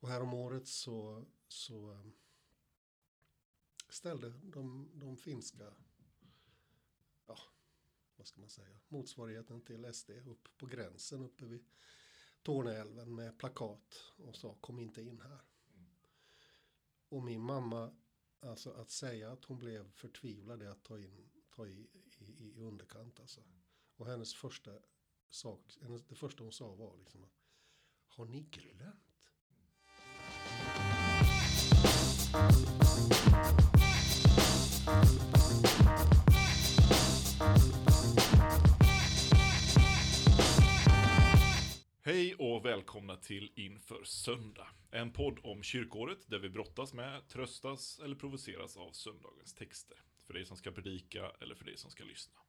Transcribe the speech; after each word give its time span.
Och 0.00 0.08
häromåret 0.08 0.68
så, 0.68 1.24
så 1.48 1.92
eh, 1.92 2.06
ställde 3.88 4.30
de, 4.30 4.90
de 4.94 5.16
finska, 5.16 5.74
ja, 7.26 7.38
vad 8.16 8.26
ska 8.26 8.40
man 8.40 8.50
säga, 8.50 8.78
motsvarigheten 8.88 9.60
till 9.60 9.94
SD 9.94 10.10
upp 10.10 10.48
på 10.58 10.66
gränsen 10.66 11.22
uppe 11.22 11.44
vid 11.44 11.64
Torneälven 12.42 13.14
med 13.14 13.38
plakat 13.38 14.12
och 14.16 14.36
sa 14.36 14.54
kom 14.54 14.78
inte 14.78 15.02
in 15.02 15.20
här. 15.20 15.40
Och 17.08 17.22
min 17.22 17.40
mamma, 17.40 17.94
alltså 18.40 18.70
att 18.70 18.90
säga 18.90 19.32
att 19.32 19.44
hon 19.44 19.58
blev 19.58 19.92
förtvivlad 19.92 20.62
är 20.62 20.68
att 20.68 20.84
ta, 20.84 20.98
in, 20.98 21.30
ta 21.50 21.66
i, 21.66 21.88
i, 22.18 22.58
i 22.58 22.62
underkant 22.62 23.20
alltså. 23.20 23.40
Och 23.96 24.06
hennes 24.06 24.34
första 24.34 24.78
sak, 25.28 25.78
hennes, 25.82 26.02
det 26.02 26.14
första 26.14 26.42
hon 26.42 26.52
sa 26.52 26.74
var 26.74 26.96
liksom 26.96 27.26
har 28.06 28.24
ni 28.24 28.40
glömt? 28.40 29.09
Hej 32.32 32.40
och 42.38 42.64
välkomna 42.64 43.16
till 43.16 43.52
Inför 43.54 44.04
Söndag. 44.04 44.66
En 44.90 45.12
podd 45.12 45.38
om 45.42 45.62
kyrkåret 45.62 46.18
där 46.26 46.38
vi 46.38 46.50
brottas 46.50 46.94
med, 46.94 47.28
tröstas 47.28 48.00
eller 48.04 48.16
provoceras 48.16 48.76
av 48.76 48.92
söndagens 48.92 49.54
texter. 49.54 49.98
För 50.26 50.34
dig 50.34 50.44
som 50.44 50.56
ska 50.56 50.70
predika 50.70 51.32
eller 51.40 51.54
för 51.54 51.64
dig 51.64 51.76
som 51.76 51.90
ska 51.90 52.04
lyssna. 52.04 52.40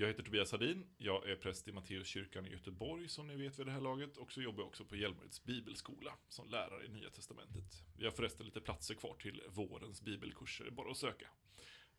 Jag 0.00 0.08
heter 0.08 0.22
Tobias 0.22 0.52
Hadin, 0.52 0.86
jag 0.98 1.28
är 1.30 1.36
präst 1.36 1.68
i 1.68 1.72
Matteuskyrkan 1.72 2.46
i 2.46 2.50
Göteborg 2.50 3.08
som 3.08 3.26
ni 3.26 3.36
vet 3.36 3.58
vid 3.58 3.66
det 3.66 3.72
här 3.72 3.80
laget 3.80 4.16
och 4.16 4.32
så 4.32 4.42
jobbar 4.42 4.60
jag 4.60 4.68
också 4.68 4.84
på 4.84 4.96
Hjälmareds 4.96 5.44
bibelskola 5.44 6.14
som 6.28 6.48
lärare 6.48 6.84
i 6.84 6.88
Nya 6.88 7.10
Testamentet. 7.10 7.82
Vi 7.96 8.04
har 8.04 8.12
förresten 8.12 8.46
lite 8.46 8.60
platser 8.60 8.94
kvar 8.94 9.14
till 9.14 9.42
vårens 9.48 10.02
bibelkurser, 10.02 10.70
bara 10.70 10.90
att 10.90 10.96
söka. 10.96 11.26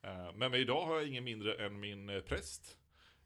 Eh, 0.02 0.34
Men 0.36 0.54
idag 0.54 0.86
har 0.86 0.96
jag 0.96 1.08
ingen 1.08 1.24
mindre 1.24 1.66
än 1.66 1.80
min 1.80 2.10
eh, 2.10 2.22
präst 2.22 2.78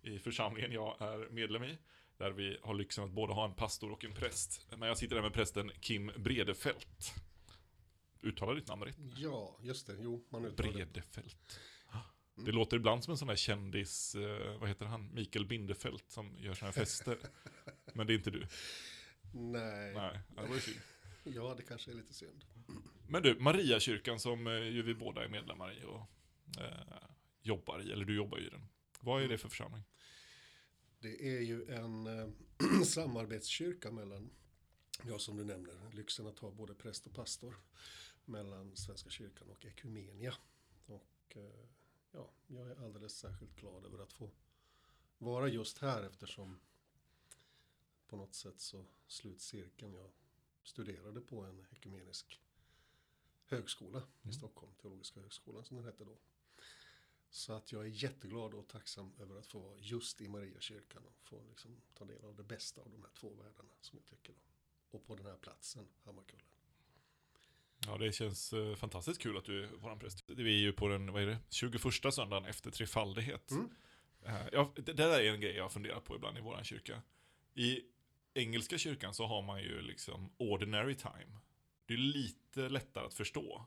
i 0.02 0.19
församlingen 0.19 0.71
jag 0.71 1.02
är 1.02 1.30
medlem 1.30 1.63
i. 1.63 1.77
Där 2.17 2.31
vi 2.31 2.58
har 2.61 2.73
lyxen 2.73 3.03
att 3.03 3.11
både 3.11 3.33
ha 3.33 3.45
en 3.45 3.53
pastor 3.55 3.91
och 3.91 4.05
en 4.05 4.13
präst. 4.13 4.67
Men 4.77 4.87
jag 4.87 4.97
sitter 4.97 5.15
här 5.15 5.23
med 5.23 5.33
prästen 5.33 5.71
Kim 5.80 6.11
Bredefält. 6.17 7.13
Uttalar 8.21 8.55
ditt 8.55 8.67
namn 8.67 8.83
rätt? 8.83 8.97
Ja, 9.17 9.59
just 9.61 9.87
det, 9.87 9.95
jo, 9.99 10.25
man 10.30 10.45
uttalar 10.45 10.73
det. 10.93 11.03
Bredefält. 12.36 12.45
Det 12.45 12.52
låter 12.52 12.78
ibland 12.78 13.03
som 13.03 13.12
en 13.12 13.17
sån 13.17 13.28
där 13.28 13.36
kändis, 13.36 14.16
eh, 14.16 14.59
vad 14.59 14.70
heter 14.70 14.86
han, 14.86 15.14
Mikael 15.14 15.45
Bindefält 15.45 16.06
som 16.08 16.38
gör 16.38 16.53
såna 16.53 16.72
här 16.72 16.73
fester. 16.73 17.17
Men 17.94 18.08
det 18.08 18.14
är 18.14 18.16
inte 18.16 18.31
du. 18.31 18.48
Nej, 19.34 19.94
Nej, 19.94 20.20
det 20.36 20.48
var 20.48 20.56
ju 20.56 20.61
synd. 20.61 20.80
ja 21.23 21.54
det 21.58 21.64
kanske 21.64 21.92
är 21.92 21.95
lite 21.95 22.14
synd. 22.14 22.45
Men 23.08 23.23
du, 23.23 23.39
Mariakyrkan 23.39 24.20
som 24.20 24.48
eh, 24.48 24.54
ju 24.54 24.81
vi 24.81 24.95
båda 24.95 25.23
är 25.23 25.30
medlemmar 25.30 25.81
i 25.81 25.84
och 25.84 26.02
eh, 26.61 27.08
jobbar 27.42 27.81
i, 27.81 27.92
eller 27.92 28.06
du 28.06 28.16
jobbar 28.16 28.38
ju 28.38 28.48
i 28.48 28.50
den. 28.50 28.66
Vad 29.00 29.23
är 29.23 29.28
det 29.28 29.38
för 29.38 29.50
församling? 29.50 29.84
Det 31.00 31.38
är 31.38 31.42
ju 31.42 31.66
en 31.70 32.08
eh, 32.08 32.30
samarbetskyrka 32.86 33.92
mellan, 33.92 34.30
ja 35.08 35.20
som 35.20 35.38
du 35.38 35.44
nämner, 35.44 35.92
lyxen 35.92 36.28
att 36.28 36.39
ha 36.39 36.52
både 36.52 36.73
präst 36.73 37.06
och 37.06 37.14
pastor 37.14 37.56
mellan 38.26 38.76
Svenska 38.76 39.09
kyrkan 39.09 39.50
och 39.50 39.66
Ekumenia. 39.66 40.34
Och 40.86 41.36
eh, 41.36 41.67
ja, 42.14 42.30
jag 42.47 42.67
är 42.72 42.86
alldeles 42.86 43.16
särskilt 43.16 43.56
glad 43.56 43.86
över 43.86 44.00
att 44.00 44.14
få 44.14 44.31
vara 45.17 45.47
just 45.47 45.78
här 45.78 46.03
eftersom 46.03 46.59
på 48.08 48.17
något 48.17 48.33
sätt 48.33 48.59
så 48.59 48.86
slutcirkeln, 49.08 49.94
jag 49.94 50.11
studerade 50.64 51.22
på 51.22 51.42
en 51.42 51.66
ekumenisk 51.72 52.42
högskola 53.45 54.03
i 54.22 54.31
Stockholm, 54.31 54.73
Teologiska 54.81 55.20
högskolan 55.20 55.66
som 55.66 55.78
den 55.78 55.86
hette 55.86 56.05
då. 56.05 56.17
Så 57.30 57.53
att 57.53 57.72
jag 57.72 57.81
är 57.81 57.88
jätteglad 57.88 58.54
och 58.54 58.67
tacksam 58.67 59.14
över 59.20 59.36
att 59.36 59.48
få 59.48 59.60
vara 59.60 59.77
just 59.77 60.21
i 60.21 60.27
Mariakyrkan 60.27 61.04
och 61.05 61.23
få 61.23 61.43
liksom 61.49 61.82
ta 61.93 62.05
del 62.05 62.26
av 62.26 62.36
det 62.36 62.43
bästa 62.43 62.82
av 62.82 62.92
de 62.92 63.02
här 63.02 63.11
två 63.14 63.33
världarna 63.33 63.73
som 63.82 63.99
jag 63.99 64.05
tycker. 64.05 64.33
Då. 64.33 64.39
Och 64.98 65.05
på 65.05 65.16
den 65.16 65.26
här 65.26 65.37
platsen, 65.37 65.87
Hammarkullen. 66.04 66.52
Ja, 67.88 67.98
det 67.98 68.11
känns 68.11 68.54
eh, 68.54 68.76
fantastiskt 68.76 69.21
kul 69.21 69.38
att 69.38 69.45
du 69.45 69.64
är 69.64 69.67
våran 69.67 69.99
präst. 69.99 70.23
Vi 70.30 70.54
är 70.55 70.60
ju 70.61 70.73
på 70.73 70.88
den, 70.88 71.11
vad 71.14 71.21
är 71.21 71.27
det, 71.27 71.38
21 71.49 71.82
söndagen 72.14 72.45
efter 72.45 72.71
trefaldighet. 72.71 73.52
Mm. 73.52 73.70
Eh, 74.26 74.48
Ja, 74.52 74.71
det 74.76 74.82
det 74.82 74.94
där 74.94 75.20
är 75.20 75.33
en 75.33 75.42
grej 75.42 75.55
jag 75.55 75.64
har 75.64 75.70
funderat 75.70 76.04
på 76.05 76.16
ibland 76.16 76.38
i 76.38 76.42
våran 76.42 76.64
kyrka. 76.64 77.02
I 77.54 77.82
engelska 78.33 78.77
kyrkan 78.77 79.14
så 79.14 79.26
har 79.26 79.42
man 79.42 79.61
ju 79.61 79.82
liksom 79.82 80.30
ordinary 80.38 80.95
time. 80.95 81.38
Det 81.86 81.93
är 81.93 81.98
lite 81.98 82.70
lättare 82.70 83.05
att 83.05 83.14
förstå. 83.14 83.66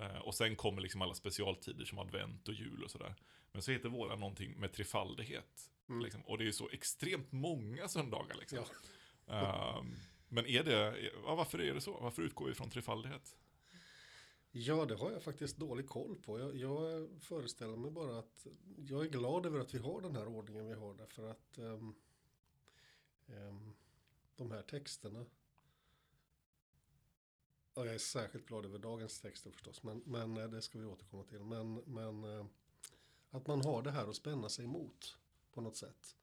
Eh, 0.00 0.16
Och 0.18 0.34
sen 0.34 0.56
kommer 0.56 0.82
liksom 0.82 1.02
alla 1.02 1.14
specialtider 1.14 1.84
som 1.84 1.98
advent 1.98 2.48
och 2.48 2.54
jul 2.54 2.82
och 2.84 2.90
sådär. 2.90 3.14
Men 3.52 3.62
så 3.62 3.70
heter 3.72 3.88
våra 3.88 4.16
någonting 4.16 4.60
med 4.60 4.72
trefaldighet. 4.72 5.70
Mm. 5.88 6.02
Liksom. 6.02 6.20
Och 6.22 6.38
det 6.38 6.46
är 6.48 6.52
så 6.52 6.68
extremt 6.70 7.32
många 7.32 7.88
söndagar 7.88 8.36
liksom. 8.40 8.58
Ja. 9.26 9.78
Ehm, 9.78 9.94
Men 10.28 10.46
är 10.46 10.64
det, 10.64 11.00
ja, 11.24 11.34
varför 11.34 11.60
är 11.60 11.74
det 11.74 11.80
så? 11.80 11.98
Varför 12.00 12.22
utgår 12.22 12.46
vi 12.46 12.54
från 12.54 12.70
trefaldighet? 12.70 13.36
Ja, 14.56 14.84
det 14.84 14.94
har 14.94 15.12
jag 15.12 15.22
faktiskt 15.22 15.56
dålig 15.56 15.88
koll 15.88 16.16
på. 16.16 16.38
Jag, 16.38 16.56
jag 16.56 17.08
föreställer 17.20 17.76
mig 17.76 17.90
bara 17.90 18.18
att 18.18 18.46
jag 18.76 19.04
är 19.04 19.08
glad 19.08 19.46
över 19.46 19.60
att 19.60 19.74
vi 19.74 19.78
har 19.78 20.00
den 20.00 20.16
här 20.16 20.26
ordningen 20.26 20.66
vi 20.66 20.74
har 20.74 20.94
därför 20.94 21.30
att 21.30 21.58
um, 21.58 21.94
um, 23.26 23.74
de 24.36 24.50
här 24.50 24.62
texterna 24.62 25.26
Ja, 27.74 27.84
jag 27.84 27.94
är 27.94 27.98
särskilt 27.98 28.46
glad 28.46 28.64
över 28.64 28.78
dagens 28.78 29.20
texter 29.20 29.50
förstås, 29.50 29.82
men, 29.82 30.02
men 30.06 30.36
eh, 30.36 30.48
det 30.48 30.62
ska 30.62 30.78
vi 30.78 30.84
återkomma 30.84 31.24
till. 31.24 31.44
Men, 31.44 31.74
men 31.74 32.24
eh, 32.24 32.46
att 33.30 33.46
man 33.46 33.60
har 33.64 33.82
det 33.82 33.90
här 33.90 34.06
att 34.06 34.16
spänna 34.16 34.48
sig 34.48 34.64
emot 34.64 35.16
på 35.52 35.60
något 35.60 35.76
sätt. 35.76 36.16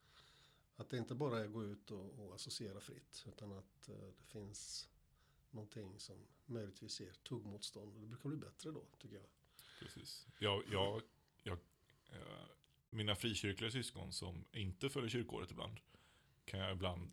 Att 0.76 0.90
det 0.90 0.98
inte 0.98 1.16
bara 1.16 1.40
är 1.40 1.46
att 1.46 1.54
gå 1.54 1.64
ut 1.64 1.92
och, 1.92 2.20
och 2.20 2.36
associera 2.36 2.80
fritt, 2.80 3.26
utan 3.28 3.52
att 3.52 3.90
eh, 3.90 3.96
det 3.96 4.26
finns 4.26 4.90
någonting 5.54 6.00
som 6.00 6.28
möjligtvis 6.46 7.02
ger 7.02 7.14
tuggmotstånd. 7.14 8.02
Det 8.02 8.08
brukar 8.08 8.30
bli 8.30 8.38
bättre 8.38 8.72
då, 8.72 8.86
tycker 9.00 9.16
jag. 9.16 9.26
Precis. 9.80 10.28
Jag, 10.40 10.64
jag, 10.72 11.02
jag, 11.44 11.58
eh, 12.12 12.46
mina 12.90 13.16
frikyrkliga 13.16 13.72
syskon 13.72 14.12
som 14.12 14.46
inte 14.52 14.90
följer 14.90 15.10
kyrkåret 15.10 15.52
ibland 15.52 15.80
kan 16.46 16.60
jag 16.60 16.72
ibland 16.72 17.12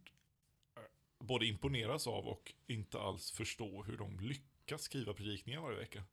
eh, 0.76 0.82
både 1.19 1.47
imponeras 1.47 2.06
av 2.06 2.26
och 2.26 2.53
inte 2.66 3.00
alls 3.00 3.31
förstå 3.31 3.82
hur 3.82 3.97
de 3.97 4.21
lyckas 4.21 4.82
skriva 4.82 5.15
predikningar 5.15 5.60
varje 5.60 5.78
vecka. 5.78 6.05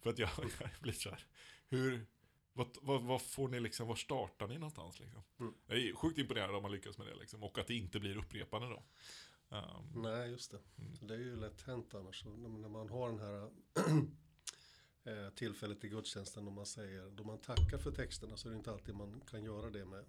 För 0.00 0.10
att 0.10 0.18
jag, 0.18 0.30
jag 0.60 0.70
blir 0.80 0.92
så 0.92 1.10
här, 1.10 1.26
hur, 1.68 2.06
vad, 2.52 2.76
vad, 2.82 3.02
vad 3.02 3.22
får 3.22 3.48
ni 3.48 3.60
liksom, 3.60 3.88
var 3.88 3.96
startar 3.96 4.48
ni 4.48 4.54
någonstans 4.54 5.00
liksom? 5.00 5.22
Mm. 5.40 5.54
Jag 5.66 5.78
är 5.78 5.94
sjukt 5.94 6.18
imponerad 6.18 6.54
om 6.54 6.62
man 6.62 6.72
lyckas 6.72 6.98
med 6.98 7.06
det 7.06 7.14
liksom, 7.14 7.42
och 7.42 7.58
att 7.58 7.66
det 7.66 7.74
inte 7.74 8.00
blir 8.00 8.16
upprepande 8.16 8.68
då. 8.68 8.82
Um, 9.52 10.02
Nej, 10.02 10.30
just 10.30 10.50
det. 10.50 10.60
Mm. 10.78 10.92
Det 11.00 11.14
är 11.14 11.18
ju 11.18 11.36
lätt 11.36 11.62
hänt 11.62 11.94
annars. 11.94 12.24
När 12.24 12.68
man 12.68 12.88
har 12.88 13.08
den 13.08 13.18
här 13.18 13.50
eh, 15.26 15.30
tillfället 15.34 15.84
i 15.84 15.88
gudstjänsten 15.88 16.44
då 16.44 16.50
man 16.50 16.66
säger, 16.66 17.10
då 17.10 17.24
man 17.24 17.38
tackar 17.38 17.78
för 17.78 17.90
texterna 17.90 18.36
så 18.36 18.48
är 18.48 18.52
det 18.52 18.56
inte 18.56 18.72
alltid 18.72 18.94
man 18.94 19.20
kan 19.20 19.44
göra 19.44 19.70
det 19.70 19.84
med 19.84 20.04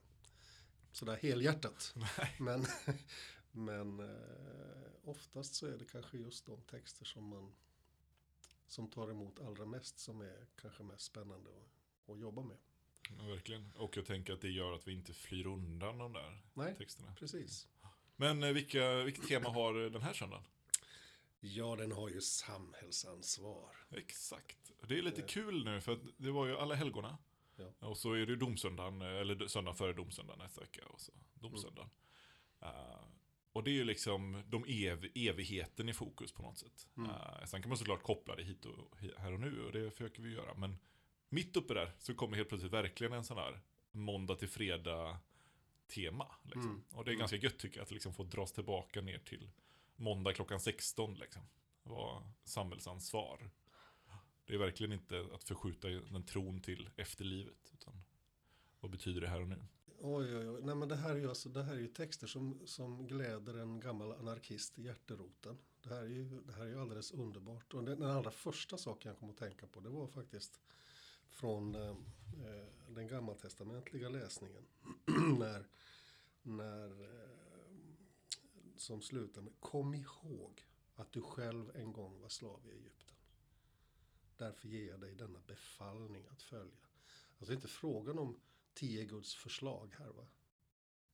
sådär 0.92 1.16
helhjärtat. 1.16 1.94
Nej. 2.18 2.36
Men, 2.40 2.66
men 3.52 4.00
eh, 4.00 4.92
oftast 5.04 5.56
så 5.56 5.68
är 5.68 5.78
det 5.78 5.86
kanske 5.86 6.18
just 6.18 6.46
de 6.46 6.62
texter 6.62 7.06
som 7.06 7.24
man 7.28 7.56
som 8.68 8.90
tar 8.90 9.12
emot 9.12 9.40
allra 9.40 9.66
mest 9.66 10.00
som 10.00 10.22
är 10.22 10.46
kanske 10.56 10.84
mest 10.84 11.06
spännande 11.06 11.50
att, 11.50 12.10
att 12.10 12.20
jobba 12.20 12.44
med. 12.44 12.58
Ja, 13.18 13.26
verkligen. 13.28 13.72
Och 13.76 13.98
jag 13.98 14.06
tänker 14.06 14.34
att 14.34 14.42
det 14.42 14.50
gör 14.50 14.74
att 14.74 14.88
vi 14.88 14.94
inte 14.94 15.14
flyr 15.14 15.48
undan 15.48 15.98
de 15.98 16.14
där 16.14 16.42
Nej, 16.54 16.76
texterna. 16.76 17.16
precis. 17.20 17.68
Men 18.16 18.44
eh, 18.44 18.52
vilka, 18.52 19.04
vilket 19.04 19.28
tema 19.28 19.50
har 19.50 19.74
den 19.74 20.02
här 20.02 20.14
söndagen? 20.14 20.44
Ja, 21.40 21.76
den 21.76 21.92
har 21.92 22.10
ju 22.10 22.22
samhällsansvar. 22.22 23.76
Exakt. 23.92 24.72
Det 24.88 24.98
är 24.98 25.02
lite 25.02 25.22
Eh. 25.22 25.28
kul 25.28 25.66
nu 25.66 25.82
för 25.82 26.00
det 26.18 26.32
var 26.32 26.46
ju 26.48 26.58
alla 26.58 26.76
helgona. 26.76 27.18
Ja. 27.56 27.88
Och 27.88 27.98
så 27.98 28.14
är 28.14 28.18
det 28.18 28.32
ju 28.32 28.36
domsöndagen, 28.36 29.02
eh, 29.02 29.08
eller 29.08 29.48
söndagen 29.48 29.76
före 29.78 29.94
domsöndagen 29.94 30.40
nästa 30.40 30.62
vecka. 30.62 30.86
Och 30.86 31.02
så 31.02 31.12
domsöndagen. 31.34 31.90
Mm. 32.62 32.74
Eh, 32.76 33.06
och 33.54 33.64
det 33.64 33.72
är 33.72 33.74
ju 33.74 33.84
liksom 33.84 34.44
de 34.48 34.66
ev 34.68 35.10
evigheten 35.16 35.90
i 35.90 35.94
fokus 35.94 36.32
på 36.32 36.42
något 36.42 36.58
sätt. 36.58 36.88
Mm. 36.98 37.10
Uh, 37.10 37.46
sen 37.46 37.62
kan 37.62 37.70
man 37.70 37.78
såklart 37.78 38.04
koppla 38.04 38.36
det 38.36 38.44
hit 38.44 38.66
och 38.66 38.98
här 39.18 39.34
och 39.34 39.40
nu 39.40 39.66
och 39.66 39.72
det 39.72 39.92
försöker 39.92 40.22
vi 40.22 40.34
göra. 40.34 40.54
Men 40.54 40.78
mitt 41.30 41.58
uppe 41.58 41.74
där 41.74 41.92
så 42.00 42.16
kommer 42.16 42.38
helt 42.38 42.50
plötsligt 42.50 42.74
verkligen 42.74 43.14
en 43.14 43.24
sån 43.24 43.38
här 43.38 43.62
måndag 43.92 44.36
till 44.36 44.50
fredag 44.50 45.18
tema. 45.88 46.36
Liksom. 46.44 46.72
Mm. 46.72 46.84
Och 46.92 47.06
det 47.06 47.12
är 47.12 47.16
ganska 47.16 47.38
gött 47.38 47.60
tycker 47.60 47.78
jag 47.78 47.84
att 47.84 47.92
liksom 47.92 48.14
få 48.14 48.24
dras 48.24 48.52
tillbaka 48.52 49.02
ner 49.02 49.20
till 49.20 49.50
måndag 49.96 50.34
klockan 50.34 50.60
16. 50.60 51.14
Liksom. 51.14 51.42
Vad 51.84 52.24
samhällsansvar. 52.44 53.50
Det 54.46 54.54
är 54.54 54.58
verkligen 54.58 54.94
inte 54.94 55.28
att 55.34 55.44
förskjuta 55.44 55.88
den 55.88 56.26
tron 56.26 56.62
till 56.62 56.90
efterlivet. 56.96 57.72
Utan 57.74 58.04
vad 58.80 58.92
betyder 58.92 59.22
det 59.22 59.28
här 59.28 59.42
och 59.42 59.48
nu? 59.48 59.66
Oj, 60.00 60.38
oj, 60.38 60.50
oj. 60.50 60.62
Nej, 60.64 60.76
men 60.76 60.90
det 60.90 60.96
här 60.96 61.10
är 61.10 61.20
ju, 61.20 61.30
alltså, 61.30 61.50
det 61.50 61.64
här 61.64 61.74
är 61.74 61.80
ju 61.80 61.88
texter 61.88 62.28
som, 62.28 62.62
som 62.66 63.08
gläder 63.08 63.54
en 63.54 63.80
gammal 63.80 64.12
anarkist 64.12 64.80
i 64.80 64.84
hjärteroten. 64.84 65.58
Det 65.84 65.90
här 65.90 66.02
är 66.02 66.08
ju, 66.08 66.42
det 66.42 66.54
här 66.54 66.62
är 66.62 66.70
ju 66.70 66.82
alldeles 66.82 67.12
underbart. 67.12 67.74
Och 67.74 67.84
den, 67.84 68.00
den 68.00 68.10
allra 68.10 68.32
första 68.32 68.78
saken 68.78 69.10
jag 69.10 69.20
kom 69.20 69.30
att 69.30 69.38
tänka 69.38 69.68
på 69.68 69.80
det 69.80 69.90
var 69.90 70.08
faktiskt 70.08 70.62
från 71.34 71.76
eh, 71.76 71.96
den 72.88 73.08
gammaltestamentliga 73.08 74.10
läsningen. 74.10 74.66
när, 75.40 75.68
när 76.42 77.04
eh, 77.04 77.30
som 78.78 79.02
slutar 79.02 79.42
med 79.42 79.54
Kom 79.60 79.94
ihåg 79.94 80.66
att 80.96 81.12
du 81.12 81.22
själv 81.22 81.76
en 81.76 81.94
gång 81.94 82.20
var 82.22 82.30
slav 82.30 82.68
i 82.68 82.72
Egypten. 82.72 83.16
Därför 84.38 84.68
ger 84.68 84.90
jag 84.90 85.00
dig 85.00 85.16
denna 85.16 85.40
befallning 85.40 86.28
att 86.28 86.42
följa. 86.42 86.88
Alltså 87.30 87.46
det 87.46 87.52
är 87.52 87.56
inte 87.56 87.68
frågan 87.68 88.20
om 88.20 88.40
tio 88.74 89.06
Guds 89.06 89.36
förslag 89.36 89.96
här 90.00 90.10
va. 90.10 90.28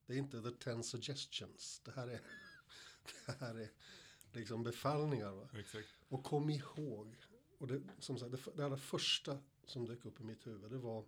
Det 0.06 0.14
är 0.14 0.18
inte 0.18 0.42
the 0.42 0.52
ten 0.52 0.84
suggestions. 0.84 1.82
Det 1.86 1.92
här 1.92 2.08
är, 2.08 2.22
det 3.26 3.32
här 3.40 3.56
är 3.56 3.72
liksom 4.32 4.64
befallningar. 4.64 5.32
Va? 5.32 5.50
Exakt. 5.54 5.88
Och 6.08 6.24
kom 6.24 6.50
ihåg. 6.50 7.18
Och 7.58 7.68
det, 7.68 7.82
som 8.00 8.20
sagt, 8.20 8.32
det, 8.32 8.52
det 8.56 8.66
allra 8.66 8.78
första 8.78 9.40
som 9.70 9.86
dök 9.86 10.06
upp 10.06 10.20
i 10.20 10.24
mitt 10.24 10.48
huvud 10.48 10.72
det 10.72 10.78
var 10.78 11.06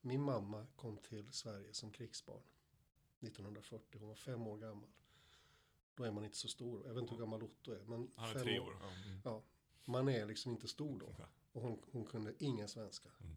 min 0.00 0.22
mamma 0.22 0.66
kom 0.76 0.96
till 0.96 1.32
Sverige 1.32 1.74
som 1.74 1.90
krigsbarn 1.90 2.42
1940. 3.20 3.98
Hon 4.00 4.08
var 4.08 4.14
fem 4.14 4.46
år 4.46 4.58
gammal. 4.58 4.90
Då 5.94 6.04
är 6.04 6.10
man 6.10 6.24
inte 6.24 6.36
så 6.36 6.48
stor. 6.48 6.86
Jag 6.86 6.94
vet 6.94 7.02
inte 7.02 7.14
hur 7.14 7.20
gammal 7.20 7.42
Otto 7.42 7.72
är. 7.72 7.84
Men 7.84 8.10
Han 8.16 8.30
är 8.30 8.34
fem 8.34 8.42
tre 8.42 8.60
år. 8.60 8.76
Ja. 8.80 8.88
Mm. 8.88 9.20
Ja, 9.24 9.42
man 9.84 10.08
är 10.08 10.26
liksom 10.26 10.52
inte 10.52 10.68
stor 10.68 10.98
då. 10.98 11.14
Och 11.52 11.62
hon, 11.62 11.82
hon 11.92 12.04
kunde 12.04 12.34
ingen 12.38 12.68
svenska. 12.68 13.08
Mm. 13.20 13.36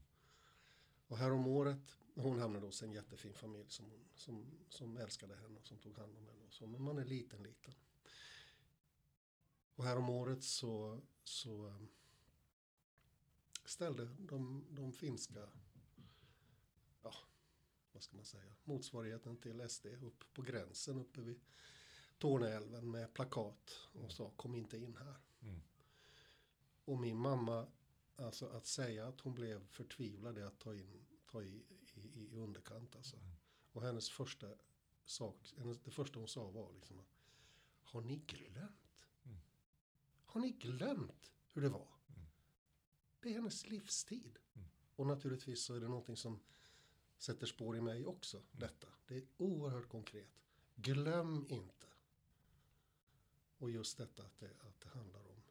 Och 1.07 1.17
här 1.17 1.31
om 1.31 1.47
året, 1.47 1.97
hon 2.15 2.39
hamnade 2.39 2.65
hos 2.65 2.83
en 2.83 2.91
jättefin 2.91 3.33
familj 3.33 3.69
som, 3.69 3.85
hon, 3.85 4.05
som, 4.15 4.45
som 4.69 4.97
älskade 4.97 5.35
henne 5.35 5.59
och 5.59 5.67
som 5.67 5.77
tog 5.77 5.97
hand 5.97 6.17
om 6.17 6.27
henne. 6.27 6.45
Och 6.47 6.53
så. 6.53 6.67
Men 6.67 6.81
man 6.81 6.97
är 6.97 7.05
liten, 7.05 7.43
liten. 7.43 7.73
Och 9.75 9.83
här 9.83 9.97
om 9.97 10.09
året 10.09 10.43
så, 10.43 11.01
så 11.23 11.75
ställde 13.65 14.05
de, 14.05 14.65
de 14.69 14.93
finska, 14.93 15.49
ja, 17.01 17.15
vad 17.91 18.03
ska 18.03 18.15
man 18.15 18.25
säga, 18.25 18.55
motsvarigheten 18.63 19.37
till 19.37 19.69
SD 19.69 19.85
upp 19.85 20.33
på 20.33 20.41
gränsen 20.41 20.97
uppe 20.97 21.21
vid 21.21 21.39
Torneälven 22.17 22.91
med 22.91 23.13
plakat 23.13 23.89
och 23.93 24.11
sa 24.11 24.29
kom 24.29 24.55
inte 24.55 24.77
in 24.77 24.95
här. 24.95 25.15
Mm. 25.41 25.61
Och 26.85 26.99
min 26.99 27.17
mamma, 27.17 27.67
alltså 28.15 28.47
att 28.47 28.65
säga 28.65 29.07
att 29.07 29.21
hon 29.21 29.33
blev 29.33 29.67
förtvivlad 29.67 30.37
är 30.37 30.45
att 30.45 30.59
ta, 30.59 30.75
in, 30.75 31.05
ta 31.31 31.43
i, 31.43 31.63
i, 31.95 32.33
i 32.33 32.37
underkant 32.37 32.95
alltså. 32.95 33.17
Och 33.71 33.81
hennes 33.81 34.09
första 34.09 34.47
sak, 35.05 35.53
hennes, 35.57 35.79
det 35.79 35.91
första 35.91 36.19
hon 36.19 36.27
sa 36.27 36.49
var 36.49 36.73
liksom 36.73 37.01
Har 37.83 38.01
ni 38.01 38.15
glömt? 38.15 39.07
Mm. 39.25 39.37
Har 40.25 40.41
ni 40.41 40.51
glömt 40.51 41.31
hur 41.53 41.61
det 41.61 41.69
var? 41.69 41.87
Mm. 43.23 43.33
Det 43.33 43.37
är 43.37 43.41
hennes 43.41 43.67
livstid. 43.67 44.39
Mm. 44.55 44.67
Och 44.95 45.07
naturligtvis 45.07 45.63
så 45.63 45.73
är 45.73 45.79
det 45.79 45.87
någonting 45.87 46.17
som 46.17 46.39
sätter 47.17 47.45
spår 47.45 47.77
i 47.77 47.81
mig 47.81 48.05
också, 48.05 48.43
detta. 48.51 48.87
Det 49.07 49.15
är 49.15 49.23
oerhört 49.37 49.89
konkret. 49.89 50.29
Glöm 50.75 51.45
inte. 51.49 51.87
Och 53.57 53.71
just 53.71 53.97
detta 53.97 54.23
att 54.23 54.39
det, 54.39 54.49
att 54.59 54.81
det 54.81 54.89
handlar 54.89 55.19
om 55.19 55.43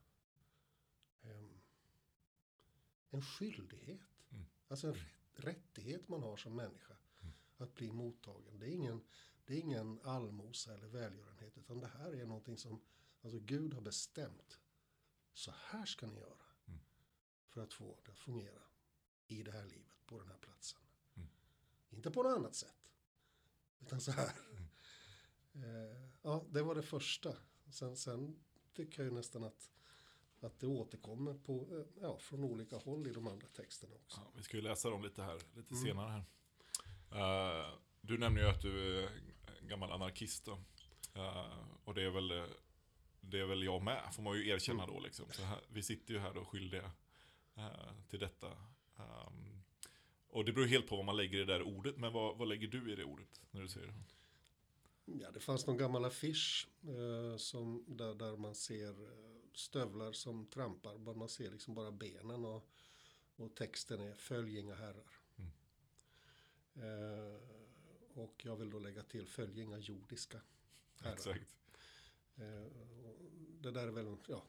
em, 1.23 1.61
en 3.11 3.23
skyldighet. 3.23 4.01
Mm. 4.31 4.45
Alltså 4.69 4.87
en 4.87 4.95
rätt, 4.95 5.05
rättighet 5.35 6.09
man 6.09 6.23
har 6.23 6.37
som 6.37 6.57
människa. 6.57 6.97
Mm. 7.21 7.35
Att 7.57 7.75
bli 7.75 7.93
mottagen. 7.93 8.59
Det 8.59 8.67
är, 8.67 8.75
ingen, 8.75 9.05
det 9.45 9.55
är 9.55 9.59
ingen 9.59 10.01
allmosa 10.05 10.75
eller 10.75 10.87
välgörenhet. 10.87 11.59
Utan 11.59 11.81
det 11.81 11.87
här 11.87 12.13
är 12.13 12.27
någonting 12.27 12.59
som 12.59 12.81
alltså 13.23 13.39
Gud 13.39 13.75
har 13.75 13.81
bestämt. 13.81 14.61
Så 15.35 15.53
här 15.57 15.87
ska 15.87 16.07
ni 16.07 16.19
göra. 16.19 16.42
För 17.53 17.61
att 17.63 17.73
få 17.73 17.99
det 18.05 18.11
att 18.11 18.19
fungera 18.19 18.63
i 19.27 19.43
det 19.43 19.53
här 19.53 19.65
livet 19.65 20.07
på 20.07 20.19
den 20.19 20.29
här 20.29 20.37
platsen. 20.39 20.81
Mm. 21.17 21.29
Inte 21.91 22.11
på 22.11 22.23
något 22.23 22.39
annat 22.39 22.55
sätt. 22.55 22.91
Utan 23.81 24.01
så 24.01 24.13
här. 24.13 24.33
Mm. 24.51 24.69
Eh, 25.55 25.97
ja, 26.23 26.45
det 26.51 26.63
var 26.63 26.75
det 26.75 26.83
första. 26.83 27.37
Sen, 27.71 27.97
sen 27.97 28.45
tycker 28.75 29.03
jag 29.03 29.11
ju 29.11 29.17
nästan 29.17 29.45
att, 29.45 29.71
att 30.41 30.61
det 30.61 30.67
återkommer 30.67 31.35
på, 31.35 31.69
eh, 31.79 32.03
ja, 32.03 32.19
från 32.19 32.45
olika 32.45 32.77
håll 32.77 33.07
i 33.07 33.13
de 33.13 33.27
andra 33.27 33.47
texterna 33.49 33.95
också. 33.95 34.21
Ja, 34.21 34.33
vi 34.37 34.43
ska 34.43 34.57
ju 34.57 34.63
läsa 34.63 34.91
dem 34.91 35.03
lite 35.03 35.23
här, 35.23 35.35
lite 35.55 35.75
Mm. 35.75 35.85
senare 35.85 36.11
här. 36.11 36.25
Eh, 37.71 37.75
du 38.01 38.19
nämner 38.19 38.41
ju 38.43 38.49
att 38.49 38.61
du 38.63 38.99
är 39.05 39.11
gammal 39.63 39.93
anarkist 39.93 40.45
då. 40.45 40.53
Eh, 41.15 41.59
och 41.85 41.95
det 41.95 42.03
är 42.03 42.11
väl 42.11 42.29
det 43.21 43.41
är 43.41 43.47
väl 43.47 43.63
jag 43.63 43.83
med, 43.83 44.15
får 44.15 44.23
man 44.23 44.37
ju 44.37 44.49
erkänna 44.49 44.83
Mm. 44.83 44.95
då 44.95 45.01
liksom. 45.01 45.27
Här, 45.39 45.61
vi 45.69 45.83
sitter 45.83 46.15
ju 46.15 46.21
här 46.21 46.35
då 46.35 46.45
skyldiga 46.45 46.93
till 48.09 48.19
detta. 48.19 48.49
Ehm, 48.97 49.63
och 50.29 50.45
det 50.45 50.53
beror 50.53 50.67
helt 50.67 50.89
på 50.89 50.97
vad 50.97 51.05
man 51.05 51.17
lägger 51.17 51.39
i 51.39 51.45
det 51.45 51.53
där 51.53 51.63
ordet, 51.63 51.97
men 51.97 52.13
vad, 52.13 52.39
vad 52.39 52.49
lägger 52.49 52.69
du 52.69 52.93
i 52.93 52.97
det 52.97 53.05
ordet 53.05 53.41
när 53.51 53.61
du 53.61 53.69
säger 53.69 53.87
det? 53.87 53.95
Ja, 55.05 55.31
det 55.31 55.41
fanns 55.41 55.67
någon 55.67 55.77
gammal 55.77 56.05
affisch 56.05 56.69
eh, 56.83 57.37
som, 57.37 57.85
där, 57.89 58.15
där 58.15 58.37
man 58.37 58.55
ser 58.55 58.91
eh, 58.91 59.33
stövlar 59.55 60.13
som 60.13 60.47
trampar. 60.47 60.99
men 60.99 61.19
Man 61.19 61.29
ser 61.29 61.51
liksom 61.51 61.75
bara 61.75 61.93
benen 61.93 62.45
och, 62.45 62.69
och 63.37 63.55
texten 63.55 64.01
är 64.01 64.15
Följ 64.15 64.59
inga 64.59 64.75
herrar. 64.75 65.11
Mm. 65.37 65.51
Eh, 66.75 67.41
och 68.15 68.43
jag 68.45 68.57
vill 68.57 68.71
då 68.71 68.79
lägga 68.79 69.03
till 69.03 69.27
Följ 69.27 69.61
inga 69.61 69.79
jordiska 69.79 70.41
herrar. 71.01 71.15
Exakt. 71.15 71.47
Eh, 72.37 72.67
det 73.61 73.71
där 73.71 73.87
är 73.87 73.93
väl 73.93 74.17
ja, 74.27 74.45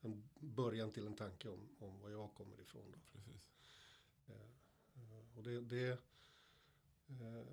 en 0.00 0.28
början 0.40 0.92
till 0.92 1.06
en 1.06 1.16
tanke 1.16 1.48
om, 1.48 1.68
om 1.78 2.00
var 2.00 2.10
jag 2.10 2.34
kommer 2.34 2.60
ifrån. 2.60 2.92
Då. 2.92 2.98
Precis. 3.12 3.48
Eh, 4.26 5.36
och 5.36 5.42
det, 5.42 5.60
det 5.60 5.86
är 5.86 5.98
eh, 7.08 7.46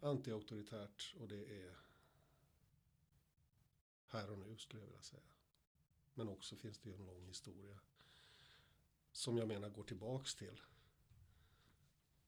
anti-auktoritärt 0.00 1.14
och 1.20 1.28
det 1.28 1.64
är 1.64 1.76
här 4.06 4.30
och 4.30 4.38
nu 4.38 4.56
skulle 4.56 4.82
jag 4.82 4.86
vilja 4.86 5.02
säga. 5.02 5.22
Men 6.14 6.28
också 6.28 6.56
finns 6.56 6.78
det 6.78 6.88
ju 6.88 6.94
en 6.94 7.06
lång 7.06 7.26
historia 7.26 7.78
som 9.12 9.36
jag 9.36 9.48
menar 9.48 9.68
går 9.68 9.84
tillbaks 9.84 10.34
till 10.34 10.60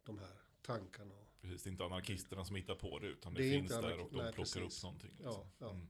de 0.03 0.19
här 0.19 0.41
tankarna. 0.63 1.15
Precis, 1.41 1.63
det 1.63 1.69
är 1.69 1.73
inte 1.73 1.85
anarkisterna 1.85 2.45
som 2.45 2.57
hittar 2.57 2.75
på 2.75 2.99
det, 2.99 3.07
utan 3.07 3.35
det, 3.35 3.43
Det 3.43 3.51
finns 3.51 3.71
där 3.71 3.99
och 3.99 4.13
de 4.13 4.17
nej, 4.17 4.33
plockar 4.33 4.61
precis. 4.61 4.79
upp 4.79 4.83
någonting. 4.83 5.17
Ja, 5.23 5.29
liksom. 5.29 5.51
ja. 5.59 5.71
Mm, 5.71 5.81
mm. 5.81 5.89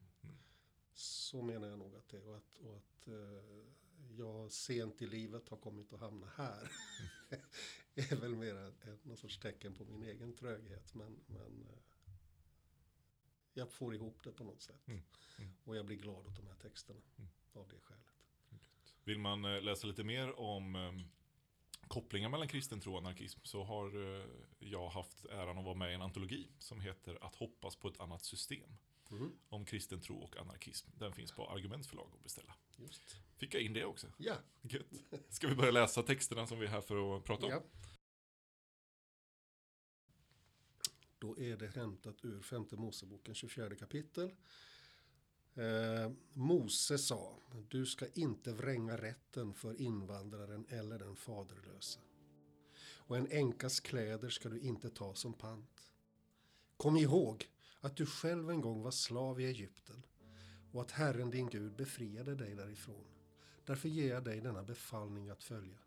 Så 0.95 1.43
menar 1.43 1.69
jag 1.69 1.79
nog 1.79 1.97
att 1.97 2.09
det 2.09 2.17
är. 2.17 2.29
Och 2.29 2.37
att, 2.37 2.59
och 2.59 2.77
att 2.77 3.09
eh, 3.09 3.65
jag 4.17 4.53
sent 4.53 5.03
i 5.03 5.07
livet 5.07 5.49
har 5.49 5.57
kommit 5.57 5.93
att 5.93 6.01
hamna 6.01 6.27
här. 6.37 6.73
är 7.95 8.17
väl 8.17 8.35
mer 8.35 8.73
någon 9.03 9.17
sorts 9.17 9.39
tecken 9.39 9.75
på 9.75 9.85
min 9.85 10.03
egen 10.03 10.37
tröghet. 10.37 10.95
Men, 10.95 11.21
men 11.27 11.67
eh, 11.67 11.79
jag 13.55 13.71
får 13.71 13.95
ihop 13.95 14.23
det 14.23 14.33
på 14.33 14.45
något 14.45 14.63
sätt. 14.63 14.89
Mm, 14.89 15.03
mm. 15.39 15.51
Och 15.65 15.77
jag 15.77 15.87
blir 15.87 15.97
glad 15.97 16.27
åt 16.27 16.37
de 16.37 16.47
här 16.47 16.55
texterna. 16.55 17.01
Mm. 17.19 17.31
Av 17.53 17.69
det 17.69 17.81
skälet. 17.81 18.05
Vill 19.05 19.19
man 19.19 19.45
eh, 19.45 19.63
läsa 19.63 19.87
lite 19.87 20.05
mer 20.05 20.41
om 20.41 21.05
kopplingar 21.89 22.29
mellan 22.29 22.49
kristen 22.49 22.81
tro 22.81 22.93
och 22.93 22.99
anarkism 22.99 23.41
så 23.43 23.65
har 23.65 23.93
jag 24.59 24.89
haft 24.89 25.25
äran 25.25 25.59
att 25.59 25.65
vara 25.65 25.75
med 25.75 25.91
i 25.91 25.95
en 25.95 26.03
antologi 26.03 26.49
som 26.59 26.81
heter 26.81 27.19
Att 27.25 27.35
hoppas 27.35 27.77
på 27.77 27.89
ett 27.89 28.01
annat 28.01 28.25
system. 28.25 28.77
Mm, 29.11 29.33
Om 29.49 29.65
kristen 29.65 30.01
tro 30.01 30.17
och 30.19 30.37
anarkism. 30.37 30.89
Den 30.99 31.13
finns 31.13 31.33
på 31.33 31.49
Argument 31.51 31.87
förlag 31.87 32.11
att 32.15 32.23
beställa. 32.23 32.55
just. 32.77 33.17
Fick 33.37 33.55
jag 33.55 33.63
in 33.63 33.73
det 33.73 33.85
också. 33.85 34.07
Ja, 34.17 34.37
Gött. 34.63 34.87
Ska 35.29 35.49
vi 35.49 35.55
börja 35.55 35.71
läsa 35.71 36.03
texterna 36.03 36.47
som 36.47 36.59
vi 36.59 36.67
är 36.67 36.71
här 36.71 36.81
för 36.81 37.17
att 37.17 37.25
prata 37.25 37.47
om? 37.47 37.53
ja. 37.53 37.63
Då 41.19 41.39
är 41.39 41.57
det 41.57 41.67
hämtat 41.69 42.25
ur 42.25 42.41
femte 42.41 42.77
Moseboken 42.77 43.35
24 43.35 43.75
kapitel. 43.77 44.31
Eh, 45.55 46.11
Mose 46.33 46.99
sa, 46.99 47.39
du 47.69 47.87
ska 47.87 48.07
inte 48.15 48.53
vränga 48.53 48.97
rätten 48.97 49.55
för 49.55 49.81
invandraren 49.81 50.67
eller 50.69 50.99
den 50.99 51.17
faderlöse. 51.17 52.01
Och 53.07 53.17
en 53.17 53.27
änkas 53.31 53.81
kläder 53.81 54.29
ska 54.29 54.49
du 54.49 54.61
inte 54.61 54.91
ta 54.91 55.15
som 55.15 55.33
pant. 55.33 55.93
Kom 56.77 56.97
ihåg 56.97 57.49
att 57.85 57.97
du 57.97 58.07
själv 58.07 58.51
en 58.51 58.61
gång 58.61 58.83
var 58.83 58.91
slav 58.91 59.41
i 59.41 59.45
Egypten 59.47 60.03
och 60.73 60.83
att 60.83 60.91
Herren 60.91 61.31
din 61.31 61.49
Gud 61.49 61.77
befriade 61.77 62.35
dig 62.35 62.55
därifrån. 62.55 63.05
Därför 63.65 63.89
ger 63.89 64.11
jag 64.11 64.25
dig 64.25 64.41
denna 64.41 64.63
befallning 64.63 65.31
att 65.31 65.43
följa. 65.43 65.79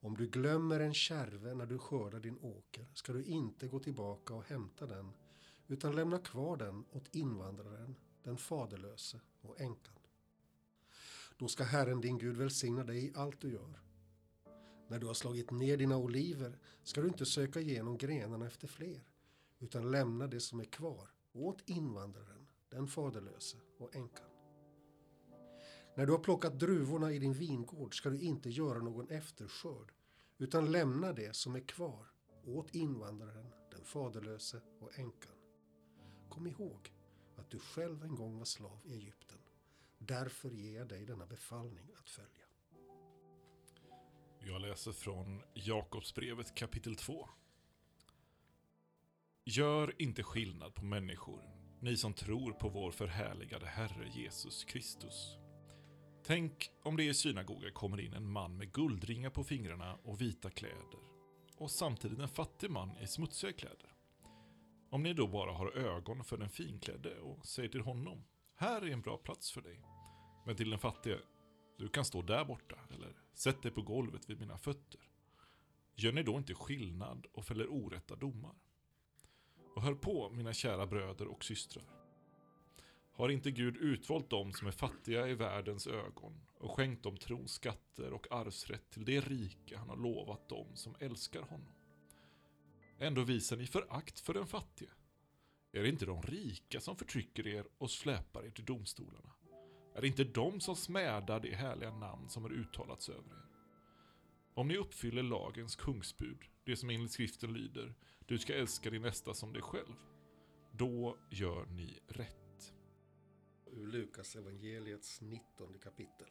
Om 0.00 0.16
du 0.16 0.26
glömmer 0.26 0.80
en 0.80 0.94
kärve 0.94 1.54
när 1.54 1.66
du 1.66 1.78
skördar 1.78 2.20
din 2.20 2.38
åker 2.38 2.86
ska 2.94 3.12
du 3.12 3.24
inte 3.24 3.68
gå 3.68 3.80
tillbaka 3.80 4.34
och 4.34 4.44
hämta 4.44 4.86
den 4.86 5.12
utan 5.66 5.96
lämna 5.96 6.18
kvar 6.18 6.56
den 6.56 6.84
åt 6.90 7.14
invandraren, 7.14 7.96
den 8.22 8.36
faderlöse 8.36 9.20
och 9.40 9.60
änkan. 9.60 9.98
Då 11.36 11.48
ska 11.48 11.64
Herren 11.64 12.00
din 12.00 12.18
Gud 12.18 12.36
välsigna 12.36 12.84
dig 12.84 13.04
i 13.04 13.12
allt 13.14 13.40
du 13.40 13.52
gör. 13.52 13.80
När 14.88 14.98
du 14.98 15.06
har 15.06 15.14
slagit 15.14 15.50
ner 15.50 15.76
dina 15.76 15.96
oliver 15.96 16.58
ska 16.82 17.00
du 17.00 17.08
inte 17.08 17.26
söka 17.26 17.60
igenom 17.60 17.98
grenarna 17.98 18.46
efter 18.46 18.68
fler 18.68 19.13
utan 19.64 19.90
lämna 19.90 20.26
det 20.26 20.40
som 20.40 20.60
är 20.60 20.64
kvar 20.64 21.10
åt 21.32 21.68
invandraren, 21.68 22.46
den 22.68 22.86
faderlöse 22.86 23.56
och 23.78 23.96
änkan. 23.96 24.30
När 25.94 26.06
du 26.06 26.12
har 26.12 26.18
plockat 26.18 26.58
druvorna 26.58 27.12
i 27.12 27.18
din 27.18 27.32
vingård 27.32 27.96
ska 27.96 28.10
du 28.10 28.20
inte 28.20 28.50
göra 28.50 28.78
någon 28.78 29.08
efterskörd, 29.08 29.92
utan 30.38 30.72
lämna 30.72 31.12
det 31.12 31.36
som 31.36 31.56
är 31.56 31.60
kvar 31.60 32.06
åt 32.44 32.74
invandraren, 32.74 33.46
den 33.70 33.84
faderlöse 33.84 34.60
och 34.80 34.98
änkan. 34.98 35.36
Kom 36.28 36.46
ihåg 36.46 36.92
att 37.36 37.50
du 37.50 37.58
själv 37.58 38.02
en 38.02 38.14
gång 38.14 38.38
var 38.38 38.44
slav 38.44 38.80
i 38.84 38.94
Egypten. 38.94 39.38
Därför 39.98 40.50
ger 40.50 40.78
jag 40.78 40.88
dig 40.88 41.06
denna 41.06 41.26
befallning 41.26 41.90
att 41.98 42.10
följa. 42.10 42.44
Jag 44.38 44.60
läser 44.60 44.92
från 44.92 45.42
Jakobsbrevet 45.54 46.54
kapitel 46.54 46.96
2. 46.96 47.28
Gör 49.46 49.94
inte 49.98 50.22
skillnad 50.22 50.74
på 50.74 50.84
människor, 50.84 51.40
ni 51.80 51.96
som 51.96 52.12
tror 52.12 52.52
på 52.52 52.68
vår 52.68 52.90
förhärligade 52.90 53.66
Herre 53.66 54.08
Jesus 54.08 54.64
Kristus. 54.64 55.36
Tänk 56.26 56.70
om 56.82 56.96
det 56.96 57.04
i 57.04 57.14
synagogan 57.14 57.72
kommer 57.72 58.00
in 58.00 58.12
en 58.12 58.32
man 58.32 58.56
med 58.56 58.72
guldringar 58.72 59.30
på 59.30 59.44
fingrarna 59.44 59.98
och 60.04 60.20
vita 60.20 60.50
kläder 60.50 61.00
och 61.56 61.70
samtidigt 61.70 62.18
en 62.18 62.28
fattig 62.28 62.70
man 62.70 62.98
i 62.98 63.06
smutsiga 63.06 63.52
kläder. 63.52 63.94
Om 64.90 65.02
ni 65.02 65.14
då 65.14 65.26
bara 65.26 65.52
har 65.52 65.76
ögon 65.76 66.24
för 66.24 66.36
den 66.36 66.50
finklädde 66.50 67.20
och 67.20 67.46
säger 67.46 67.68
till 67.68 67.80
honom, 67.80 68.24
här 68.56 68.82
är 68.82 68.90
en 68.90 69.02
bra 69.02 69.16
plats 69.16 69.52
för 69.52 69.62
dig. 69.62 69.80
Men 70.46 70.56
till 70.56 70.70
den 70.70 70.78
fattige, 70.78 71.18
du 71.78 71.88
kan 71.88 72.04
stå 72.04 72.22
där 72.22 72.44
borta 72.44 72.76
eller 72.90 73.16
sätt 73.34 73.62
dig 73.62 73.72
på 73.72 73.82
golvet 73.82 74.30
vid 74.30 74.40
mina 74.40 74.58
fötter. 74.58 75.00
Gör 75.94 76.12
ni 76.12 76.22
då 76.22 76.36
inte 76.36 76.54
skillnad 76.54 77.26
och 77.32 77.44
fäller 77.44 77.72
orätta 77.72 78.16
domar? 78.16 78.54
Och 79.74 79.82
hör 79.82 79.94
på, 79.94 80.30
mina 80.30 80.52
kära 80.52 80.86
bröder 80.86 81.26
och 81.26 81.44
systrar. 81.44 81.84
Har 83.12 83.28
inte 83.28 83.50
Gud 83.50 83.76
utvalt 83.76 84.30
dem 84.30 84.52
som 84.52 84.68
är 84.68 84.72
fattiga 84.72 85.28
i 85.28 85.34
världens 85.34 85.86
ögon 85.86 86.40
och 86.58 86.70
skänkt 86.70 87.02
dem 87.02 87.16
trons 87.16 87.52
skatter 87.52 88.12
och 88.12 88.32
arvsrätt 88.32 88.90
till 88.90 89.04
det 89.04 89.20
rike 89.20 89.76
han 89.76 89.88
har 89.88 89.96
lovat 89.96 90.48
dem 90.48 90.66
som 90.74 90.94
älskar 91.00 91.42
honom? 91.42 91.74
Ändå 92.98 93.22
visar 93.22 93.56
ni 93.56 93.66
förakt 93.66 94.20
för 94.20 94.34
den 94.34 94.46
fattige. 94.46 94.90
Är 95.72 95.82
det 95.82 95.88
inte 95.88 96.06
de 96.06 96.22
rika 96.22 96.80
som 96.80 96.96
förtrycker 96.96 97.46
er 97.46 97.64
och 97.78 97.90
släpar 97.90 98.44
er 98.44 98.50
till 98.50 98.64
domstolarna? 98.64 99.32
Är 99.94 100.00
det 100.00 100.06
inte 100.06 100.24
de 100.24 100.60
som 100.60 100.76
smädar 100.76 101.40
det 101.40 101.54
härliga 101.54 101.90
namn 101.90 102.28
som 102.28 102.42
har 102.42 102.50
uttalats 102.50 103.08
över 103.08 103.30
er? 103.30 103.44
Om 104.54 104.68
ni 104.68 104.76
uppfyller 104.76 105.22
lagens 105.22 105.76
kungsbud, 105.76 106.38
det 106.64 106.76
som 106.76 106.90
enligt 106.90 107.12
skriften 107.12 107.52
lyder, 107.52 107.94
du 108.26 108.38
ska 108.38 108.54
älska 108.54 108.90
din 108.90 109.02
nästa 109.02 109.34
som 109.34 109.52
dig 109.52 109.62
själv, 109.62 109.94
då 110.72 111.18
gör 111.30 111.66
ni 111.66 111.98
rätt. 112.06 112.72
Ur 113.66 113.86
Lukas 113.86 114.36
evangeliets 114.36 115.20
19 115.20 115.78
kapitel. 115.78 116.28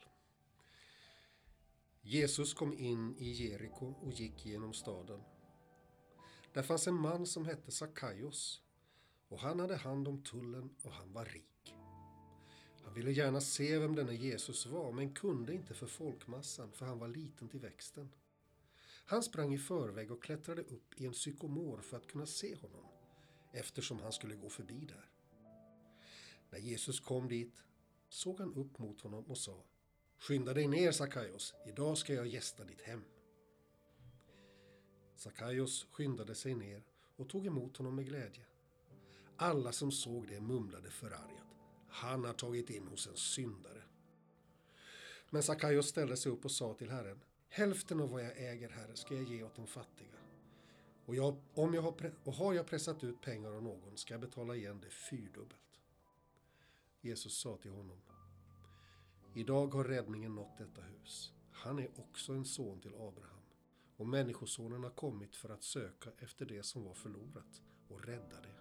Jesus 2.01 2.53
kom 2.53 2.73
in 2.73 3.15
i 3.17 3.29
Jeriko 3.29 3.85
och 3.85 4.11
gick 4.11 4.45
genom 4.45 4.73
staden. 4.73 5.21
Där 6.53 6.63
fanns 6.63 6.87
en 6.87 6.93
man 6.93 7.25
som 7.25 7.45
hette 7.45 7.71
Sakaios 7.71 8.61
och 9.27 9.39
han 9.39 9.59
hade 9.59 9.75
hand 9.75 10.07
om 10.07 10.23
tullen 10.23 10.69
och 10.83 10.91
han 10.91 11.13
var 11.13 11.25
rik. 11.25 11.75
Han 12.83 12.93
ville 12.93 13.11
gärna 13.11 13.41
se 13.41 13.79
vem 13.79 13.95
denne 13.95 14.13
Jesus 14.13 14.65
var 14.65 14.91
men 14.91 15.13
kunde 15.13 15.53
inte 15.53 15.73
för 15.73 15.87
folkmassan 15.87 16.71
för 16.71 16.85
han 16.85 16.99
var 16.99 17.07
liten 17.07 17.49
till 17.49 17.59
växten. 17.59 18.09
Han 19.05 19.23
sprang 19.23 19.53
i 19.53 19.57
förväg 19.57 20.11
och 20.11 20.23
klättrade 20.23 20.61
upp 20.61 21.01
i 21.01 21.05
en 21.05 21.13
sykomor 21.13 21.81
för 21.81 21.97
att 21.97 22.07
kunna 22.07 22.25
se 22.25 22.55
honom 22.55 22.85
eftersom 23.51 23.99
han 23.99 24.11
skulle 24.11 24.35
gå 24.35 24.49
förbi 24.49 24.85
där. 24.85 25.09
När 26.49 26.59
Jesus 26.59 26.99
kom 26.99 27.27
dit 27.27 27.63
såg 28.09 28.39
han 28.39 28.53
upp 28.53 28.79
mot 28.79 29.01
honom 29.01 29.23
och 29.23 29.37
sa 29.37 29.63
Skynda 30.17 30.53
dig 30.53 30.67
ner 30.67 30.91
Sakaios, 30.91 31.53
idag 31.67 31.97
ska 31.97 32.13
jag 32.13 32.27
gästa 32.27 32.63
ditt 32.63 32.81
hem. 32.81 33.03
Sakaios 35.15 35.87
skyndade 35.91 36.35
sig 36.35 36.55
ner 36.55 36.83
och 37.15 37.29
tog 37.29 37.45
emot 37.45 37.77
honom 37.77 37.95
med 37.95 38.05
glädje. 38.05 38.45
Alla 39.37 39.71
som 39.71 39.91
såg 39.91 40.27
det 40.27 40.41
mumlade 40.41 40.89
förargat. 40.89 41.47
Han 41.87 42.25
har 42.25 42.33
tagit 42.33 42.69
in 42.69 42.87
hos 42.87 43.07
en 43.07 43.17
syndare. 43.17 43.83
Men 45.29 45.43
Sakaios 45.43 45.87
ställde 45.87 46.17
sig 46.17 46.31
upp 46.31 46.45
och 46.45 46.51
sa 46.51 46.73
till 46.73 46.89
Herren 46.89 47.19
Hälften 47.55 47.99
av 47.99 48.09
vad 48.09 48.23
jag 48.23 48.37
äger, 48.37 48.69
Herre, 48.69 48.95
ska 48.95 49.15
jag 49.15 49.23
ge 49.23 49.43
åt 49.43 49.55
de 49.55 49.67
fattiga. 49.67 50.17
Och, 51.05 51.15
jag, 51.15 51.35
om 51.53 51.73
jag 51.73 51.81
har, 51.81 52.11
och 52.23 52.33
har 52.33 52.53
jag 52.53 52.67
pressat 52.67 53.03
ut 53.03 53.21
pengar 53.21 53.51
av 53.51 53.63
någon 53.63 53.97
ska 53.97 54.13
jag 54.13 54.21
betala 54.21 54.55
igen 54.55 54.79
det 54.81 54.89
fyrdubbelt. 54.89 55.81
Jesus 57.01 57.37
sa 57.37 57.57
till 57.57 57.71
honom 57.71 58.01
Idag 59.33 59.73
har 59.73 59.83
räddningen 59.83 60.35
nått 60.35 60.57
detta 60.57 60.81
hus. 60.81 61.33
Han 61.51 61.79
är 61.79 61.89
också 61.99 62.33
en 62.33 62.45
son 62.45 62.81
till 62.81 62.95
Abraham. 62.95 63.43
Och 63.97 64.07
Människosonen 64.07 64.83
har 64.83 64.91
kommit 64.91 65.35
för 65.35 65.49
att 65.49 65.63
söka 65.63 66.09
efter 66.19 66.45
det 66.45 66.63
som 66.63 66.83
var 66.83 66.93
förlorat 66.93 67.61
och 67.87 68.05
rädda 68.05 68.41
det. 68.41 68.55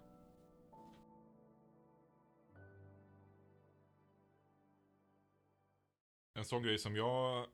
En 6.35 6.45
sån 6.45 6.63
grej 6.63 6.79
som 6.79 6.97
jag 6.97 7.47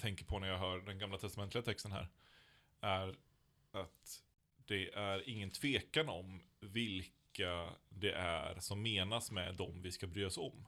tänker 0.00 0.24
på 0.24 0.38
när 0.38 0.48
jag 0.48 0.58
hör 0.58 0.78
den 0.78 0.98
gamla 0.98 1.18
testamentliga 1.18 1.62
texten 1.62 1.92
här 1.92 2.08
är 2.80 3.16
att 3.70 4.22
det 4.66 4.94
är 4.94 5.28
ingen 5.28 5.50
tvekan 5.50 6.08
om 6.08 6.42
vilka 6.60 7.70
det 7.88 8.12
är 8.12 8.60
som 8.60 8.82
menas 8.82 9.30
med 9.30 9.54
dem 9.54 9.82
vi 9.82 9.92
ska 9.92 10.06
bry 10.06 10.24
oss 10.24 10.38
om. 10.38 10.66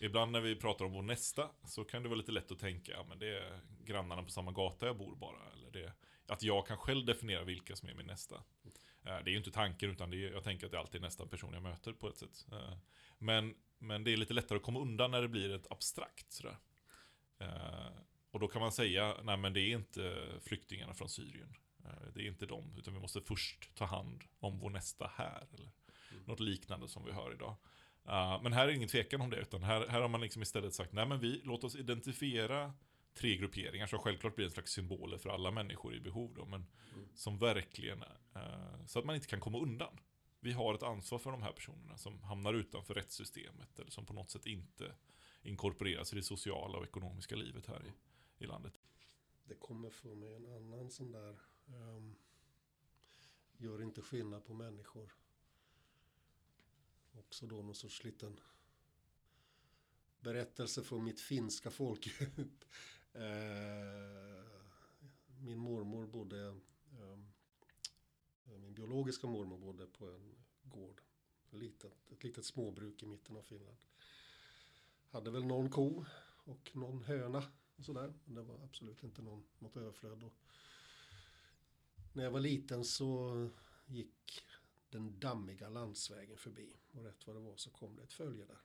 Ibland 0.00 0.32
när 0.32 0.40
vi 0.40 0.56
pratar 0.56 0.84
om 0.84 0.92
vår 0.92 1.02
nästa 1.02 1.50
så 1.64 1.84
kan 1.84 2.02
det 2.02 2.08
vara 2.08 2.18
lite 2.18 2.32
lätt 2.32 2.52
att 2.52 2.58
tänka, 2.58 2.92
ja 2.92 3.04
men 3.08 3.18
det 3.18 3.38
är 3.38 3.60
grannarna 3.84 4.22
på 4.22 4.30
samma 4.30 4.52
gata 4.52 4.86
jag 4.86 4.96
bor 4.96 5.16
bara. 5.16 5.52
Eller 5.52 5.70
det, 5.70 5.92
att 6.26 6.42
jag 6.42 6.66
kan 6.66 6.76
själv 6.76 7.06
definiera 7.06 7.44
vilka 7.44 7.76
som 7.76 7.88
är 7.88 7.94
min 7.94 8.06
nästa. 8.06 8.34
Eh, 9.04 9.18
det 9.24 9.30
är 9.30 9.32
ju 9.32 9.36
inte 9.36 9.50
tanken, 9.50 9.90
utan 9.90 10.10
det 10.10 10.16
är, 10.16 10.30
jag 10.30 10.44
tänker 10.44 10.66
att 10.66 10.72
det 10.72 10.78
alltid 10.78 11.00
är 11.00 11.06
nästa 11.06 11.26
person 11.26 11.52
jag 11.52 11.62
möter 11.62 11.92
på 11.92 12.08
ett 12.08 12.16
sätt. 12.16 12.46
Eh, 12.52 12.76
men, 13.18 13.54
men 13.78 14.04
det 14.04 14.12
är 14.12 14.16
lite 14.16 14.34
lättare 14.34 14.56
att 14.56 14.64
komma 14.64 14.80
undan 14.80 15.10
när 15.10 15.22
det 15.22 15.28
blir 15.28 15.54
ett 15.54 15.66
abstrakt 15.70 16.32
sådär. 16.32 16.56
Eh, 17.38 17.88
och 18.36 18.40
då 18.40 18.48
kan 18.48 18.62
man 18.62 18.72
säga, 18.72 19.16
nej 19.22 19.36
men 19.36 19.52
det 19.52 19.60
är 19.60 19.74
inte 19.74 20.26
flyktingarna 20.40 20.94
från 20.94 21.08
Syrien. 21.08 21.56
Det 22.14 22.20
är 22.20 22.26
inte 22.26 22.46
dem, 22.46 22.74
utan 22.78 22.94
vi 22.94 23.00
måste 23.00 23.20
först 23.20 23.74
ta 23.74 23.84
hand 23.84 24.24
om 24.40 24.58
vår 24.58 24.70
nästa 24.70 25.10
här. 25.14 25.46
Eller 25.54 25.70
mm. 26.10 26.22
något 26.24 26.40
liknande 26.40 26.88
som 26.88 27.04
vi 27.04 27.12
hör 27.12 27.32
idag. 27.32 27.56
Uh, 28.08 28.42
men 28.42 28.52
här 28.52 28.68
är 28.68 28.72
ingen 28.72 28.88
tvekan 28.88 29.20
om 29.20 29.30
det, 29.30 29.36
utan 29.36 29.62
här, 29.62 29.86
här 29.88 30.00
har 30.00 30.08
man 30.08 30.20
liksom 30.20 30.42
istället 30.42 30.74
sagt, 30.74 30.92
nej 30.92 31.06
men 31.06 31.20
vi, 31.20 31.40
låt 31.44 31.64
oss 31.64 31.76
identifiera 31.76 32.74
tre 33.14 33.36
grupperingar 33.36 33.86
som 33.86 33.98
självklart 33.98 34.36
blir 34.36 34.44
en 34.44 34.50
slags 34.50 34.72
symboler 34.72 35.18
för 35.18 35.30
alla 35.30 35.50
människor 35.50 35.94
i 35.94 36.00
behov 36.00 36.34
då, 36.34 36.44
men 36.44 36.66
mm. 36.94 37.08
som 37.14 37.38
verkligen, 37.38 38.02
uh, 38.36 38.86
så 38.86 38.98
att 38.98 39.04
man 39.04 39.14
inte 39.14 39.28
kan 39.28 39.40
komma 39.40 39.58
undan. 39.58 39.98
Vi 40.40 40.52
har 40.52 40.74
ett 40.74 40.82
ansvar 40.82 41.18
för 41.18 41.30
de 41.30 41.42
här 41.42 41.52
personerna 41.52 41.96
som 41.96 42.22
hamnar 42.22 42.54
utanför 42.54 42.94
rättssystemet 42.94 43.78
eller 43.78 43.90
som 43.90 44.06
på 44.06 44.12
något 44.12 44.30
sätt 44.30 44.46
inte 44.46 44.94
inkorporeras 45.42 46.12
i 46.12 46.16
det 46.16 46.22
sociala 46.22 46.78
och 46.78 46.84
ekonomiska 46.84 47.36
livet 47.36 47.66
här 47.66 47.86
i, 47.86 47.92
i 48.38 48.46
landet. 48.46 48.80
Det 49.44 49.54
kommer 49.54 49.90
för 49.90 50.14
mig 50.14 50.34
en 50.34 50.46
annan 50.46 50.90
sån 50.90 51.12
där, 51.12 51.40
um, 51.66 52.16
gör 53.56 53.82
inte 53.82 54.02
skillnad 54.02 54.44
på 54.44 54.54
människor 54.54 55.12
också 57.18 57.46
då 57.46 57.62
någon 57.62 57.74
sorts 57.74 58.04
liten 58.04 58.40
berättelse 60.20 60.82
från 60.82 61.04
mitt 61.04 61.20
finska 61.20 61.70
folkdjup. 61.70 62.64
Eh, 63.16 64.44
min 65.40 65.58
mormor 65.58 66.06
bodde, 66.06 66.46
ehm, 67.00 67.32
eh, 68.46 68.58
min 68.58 68.74
biologiska 68.74 69.26
mormor 69.26 69.58
bodde 69.58 69.86
på 69.86 70.10
en 70.10 70.34
gård. 70.62 71.00
Ett 71.46 71.58
litet, 71.58 72.10
ett 72.12 72.24
litet 72.24 72.44
småbruk 72.44 73.02
i 73.02 73.06
mitten 73.06 73.36
av 73.36 73.42
Finland. 73.42 73.76
Hade 75.10 75.30
väl 75.30 75.44
någon 75.44 75.70
ko 75.70 76.04
och 76.44 76.70
någon 76.74 77.02
höna 77.02 77.42
och 77.76 77.84
sådär. 77.84 78.14
Det 78.24 78.42
var 78.42 78.64
absolut 78.64 79.02
inte 79.02 79.22
någon, 79.22 79.44
något 79.58 79.76
överflöd. 79.76 80.22
Och 80.22 80.32
när 82.12 82.24
jag 82.24 82.30
var 82.30 82.40
liten 82.40 82.84
så 82.84 83.48
gick 83.86 84.42
den 84.90 85.20
dammiga 85.20 85.68
landsvägen 85.68 86.36
förbi. 86.36 86.76
Och 86.92 87.04
rätt 87.04 87.26
vad 87.26 87.36
det 87.36 87.40
var 87.40 87.56
så 87.56 87.70
kom 87.70 87.96
det 87.96 88.02
ett 88.02 88.12
följe 88.12 88.44
där. 88.44 88.60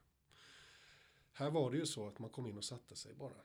Här 1.32 1.50
var 1.50 1.70
det 1.70 1.76
ju 1.76 1.86
så 1.86 2.08
att 2.08 2.18
man 2.18 2.30
kom 2.30 2.46
in 2.46 2.58
och 2.58 2.64
satte 2.64 2.96
sig 2.96 3.14
bara. 3.14 3.42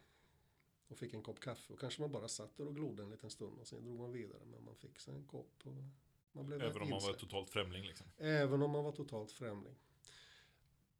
Och 0.88 0.98
fick 0.98 1.14
en 1.14 1.24
kopp 1.24 1.40
kaffe 1.40 1.74
och 1.74 1.80
kanske 1.80 2.02
man 2.02 2.12
bara 2.12 2.28
satt 2.28 2.58
där 2.58 2.68
och 2.68 2.76
glodde 2.76 3.04
en 3.04 3.10
liten 3.10 3.30
stund 3.30 3.60
och 3.60 3.68
sen 3.68 3.84
drog 3.84 4.00
man 4.00 4.12
vidare. 4.12 4.46
Men 4.46 4.64
man 4.64 4.76
fick 4.76 5.00
sig 5.00 5.16
en 5.16 5.26
kopp 5.26 5.62
och 5.64 5.84
man 6.32 6.46
blev 6.46 6.62
Även 6.62 6.82
om 6.82 6.90
man 6.90 7.02
var 7.02 7.14
totalt 7.14 7.50
främling 7.50 7.86
liksom? 7.86 8.08
Även 8.18 8.62
om 8.62 8.72
man 8.72 8.84
var 8.84 8.92
totalt 8.92 9.32
främling. 9.32 9.76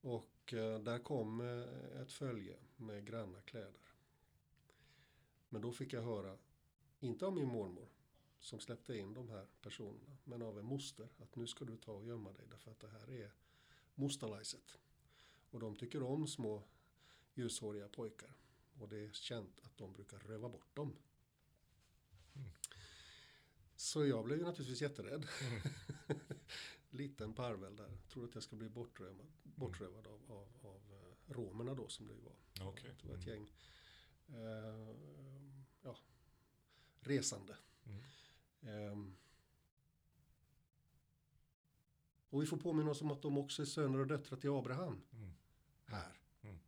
Och 0.02 0.54
eh, 0.54 0.80
där 0.80 1.00
kom 1.00 1.42
eh, 1.42 2.02
ett 2.02 2.12
följe 2.12 2.56
med 2.76 3.06
granna 3.06 3.42
kläder. 3.42 3.87
Men 5.50 5.62
då 5.62 5.72
fick 5.72 5.94
jag 5.94 6.02
höra, 6.02 6.38
inte 7.00 7.26
av 7.26 7.34
min 7.34 7.48
mormor, 7.48 7.90
som 8.40 8.60
släppte 8.60 8.98
in 8.98 9.14
de 9.14 9.30
här 9.30 9.48
personerna. 9.62 10.18
Men 10.24 10.42
av 10.42 10.60
en 10.60 10.66
moster 10.66 11.10
att 11.18 11.36
nu 11.36 11.48
ska 11.48 11.66
du 11.66 11.78
ta 11.78 11.92
och 11.92 12.06
gömma 12.06 12.32
dig 12.32 12.46
därför 12.50 12.72
att 12.72 12.80
det 12.80 12.88
här 12.90 13.12
är 13.12 13.32
mosterlajset. 13.96 14.78
Och 15.52 15.60
de 15.60 15.76
tycker 15.76 16.04
om 16.04 16.28
små 16.28 16.64
ljushåriga 17.34 17.90
pojkar. 17.90 18.34
Och 18.80 18.90
det 18.90 18.98
är 19.06 19.12
känt 19.12 19.60
att 19.64 19.78
de 19.78 19.94
brukar 19.94 20.20
röva 20.20 20.50
bort 20.50 20.76
dem. 20.76 20.96
Mm. 22.36 22.48
Så 23.76 24.06
jag 24.06 24.26
blev 24.26 24.40
ju 24.40 24.46
naturligtvis 24.46 24.82
jätterädd. 24.82 25.28
Liten 26.90 27.34
parvel 27.34 27.76
där. 27.76 27.98
Trodde 28.10 28.28
att 28.28 28.34
jag 28.34 28.44
skulle 28.44 28.60
bli 28.60 28.70
bortrövad, 28.70 29.28
bortrövad 29.44 30.08
av, 30.08 30.22
av, 30.32 30.48
av 30.62 30.82
eh, 30.92 31.34
romerna 31.34 31.74
då 31.74 31.88
som 31.88 32.08
det 32.08 32.14
ju 32.14 32.22
var. 32.22 32.68
Okej. 32.70 32.92
Det 33.02 33.08
var 33.08 33.16
ett 33.16 33.28
Mm. 33.28 33.40
gäng 33.40 33.52
eh, 34.28 34.96
ja, 35.82 35.98
resande. 37.00 37.58
Mm. 37.86 38.02
Ehm. 38.62 39.16
och 42.30 42.42
vi 42.42 42.46
får 42.46 42.58
påminna 42.58 42.92
oss 42.92 43.02
om 43.02 43.12
att 43.12 43.22
de 43.22 43.38
också 43.38 43.62
är 43.62 43.66
söner 43.66 44.00
och 44.00 44.08
döttrar 44.08 44.38
till 44.40 44.50
Abraham 44.50 45.02
Mm. 45.14 45.32
här. 45.86 46.20
Mm. 46.42 46.60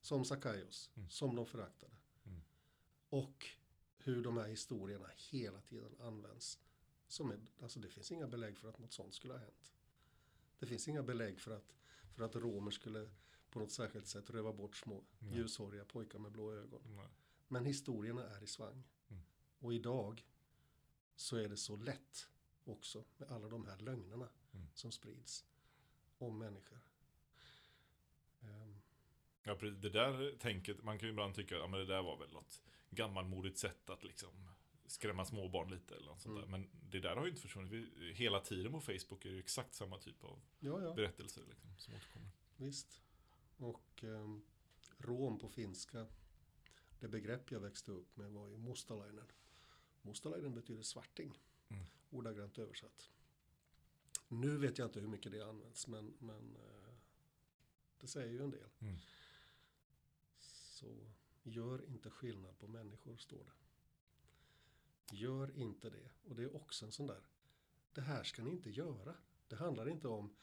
Som 0.00 0.24
Sakaios, 0.24 0.90
Mm. 0.96 1.10
som 1.10 1.36
de 1.36 1.46
föraktade. 1.46 1.92
Mm. 2.26 2.40
Och 3.08 3.46
hur 3.98 4.22
de 4.22 4.36
här 4.36 4.48
historierna 4.48 5.10
hela 5.16 5.60
tiden 5.60 5.96
används. 6.00 6.58
Som 7.08 7.30
är, 7.30 7.40
alltså 7.62 7.80
det 7.80 7.88
finns 7.88 8.12
inga 8.12 8.26
belägg 8.28 8.58
för 8.58 8.68
att 8.68 8.78
något 8.78 8.92
sånt 8.92 9.14
skulle 9.14 9.32
ha 9.34 9.40
hänt. 9.40 9.72
Det 10.58 10.66
finns 10.66 10.88
inga 10.88 11.02
belägg 11.02 11.40
för 11.40 11.50
att, 11.50 11.74
för 12.14 12.24
att 12.24 12.36
romer 12.36 12.70
skulle 12.70 13.10
på 13.54 13.60
något 13.60 13.72
särskilt 13.72 14.06
sätt 14.06 14.30
röva 14.30 14.52
bort 14.52 14.76
små 14.76 15.04
Nej. 15.18 15.34
ljushåriga 15.36 15.84
pojkar 15.84 16.18
med 16.18 16.32
blå 16.32 16.52
ögon. 16.52 16.82
Nej. 16.96 17.08
Men 17.48 17.64
historierna 17.66 18.28
är 18.28 18.42
i 18.42 18.46
svang. 18.46 18.84
Mm. 19.10 19.22
Och 19.58 19.74
idag 19.74 20.24
så 21.16 21.36
är 21.36 21.48
det 21.48 21.56
så 21.56 21.76
lätt 21.76 22.28
också 22.64 23.04
med 23.16 23.30
alla 23.32 23.48
de 23.48 23.66
här 23.66 23.78
lögnerna 23.78 24.28
Mm. 24.54 24.66
som 24.74 24.92
sprids 24.92 25.44
om 26.18 26.38
människor. 26.38 26.80
Ehm, 28.42 28.80
Ja, 29.42 29.54
det 29.54 29.90
där 29.90 30.36
tänket, 30.38 30.82
man 30.82 30.98
kan 30.98 31.06
ju 31.08 31.12
ibland 31.12 31.34
tycka, 31.34 31.54
ja 31.54 31.66
men 31.66 31.80
det 31.80 31.86
där 31.86 32.02
var 32.02 32.16
väl 32.18 32.30
något 32.32 32.60
gammalmodigt 32.90 33.58
sätt 33.58 33.90
att 33.90 34.04
liksom 34.04 34.48
skrämma 34.86 35.24
småbarn 35.24 35.70
lite 35.70 35.94
eller 35.94 36.06
något 36.06 36.20
sånt 36.22 36.38
Mm. 36.38 36.50
där. 36.50 36.58
Men 36.58 36.70
det 36.90 37.00
där 37.00 37.16
har 37.16 37.24
ju 37.24 37.30
inte 37.30 37.42
försvunnit. 37.42 37.72
Vi, 37.72 38.12
hela 38.12 38.40
tiden 38.40 38.72
på 38.72 38.80
Facebook 38.80 39.24
är 39.24 39.28
det 39.28 39.34
ju 39.34 39.40
exakt 39.40 39.74
samma 39.74 39.98
typ 39.98 40.24
av 40.24 40.40
ja, 40.60 40.82
ja, 40.82 40.94
berättelser 40.94 41.42
liksom, 41.48 41.70
som 41.78 41.94
återkommer. 41.94 42.28
visst. 42.56 43.00
Och 43.56 44.02
um, 44.04 44.42
rom 44.98 45.38
på 45.38 45.48
finska, 45.48 46.06
det 47.00 47.08
begrepp 47.08 47.50
jag 47.50 47.60
växte 47.60 47.92
upp 47.92 48.16
med 48.16 48.30
var 48.30 48.48
ju 48.48 48.56
mustalainen. 48.56 49.26
Mustalainen 50.02 50.54
betyder 50.54 50.82
svarting, 50.82 51.40
Mm. 51.68 51.84
ordagrant 52.10 52.58
översatt. 52.58 53.10
Nu 54.28 54.56
vet 54.56 54.78
jag 54.78 54.88
inte 54.88 55.00
hur 55.00 55.08
mycket 55.08 55.32
det 55.32 55.40
används, 55.48 55.86
men, 55.86 56.14
men 56.18 56.56
eh, 56.56 56.94
det 58.00 58.08
säger 58.08 58.32
ju 58.32 58.42
en 58.42 58.50
del. 58.50 58.68
Mm. 58.78 58.96
Så 60.40 61.10
gör 61.42 61.84
inte 61.84 62.10
skillnad 62.10 62.58
på 62.58 62.66
människor, 62.68 63.16
står 63.16 63.44
det. 63.44 63.52
Gör 65.16 65.56
inte 65.56 65.90
det. 65.90 66.10
Och 66.24 66.36
det 66.36 66.42
är 66.42 66.56
också 66.56 66.84
en 66.86 66.92
sån 66.92 67.06
där, 67.06 67.26
det 67.92 68.00
här 68.00 68.24
ska 68.24 68.42
ni 68.42 68.50
inte 68.50 68.70
göra. 68.70 69.16
Det 69.48 69.56
handlar 69.56 69.88
inte 69.88 70.08
om, 70.08 70.36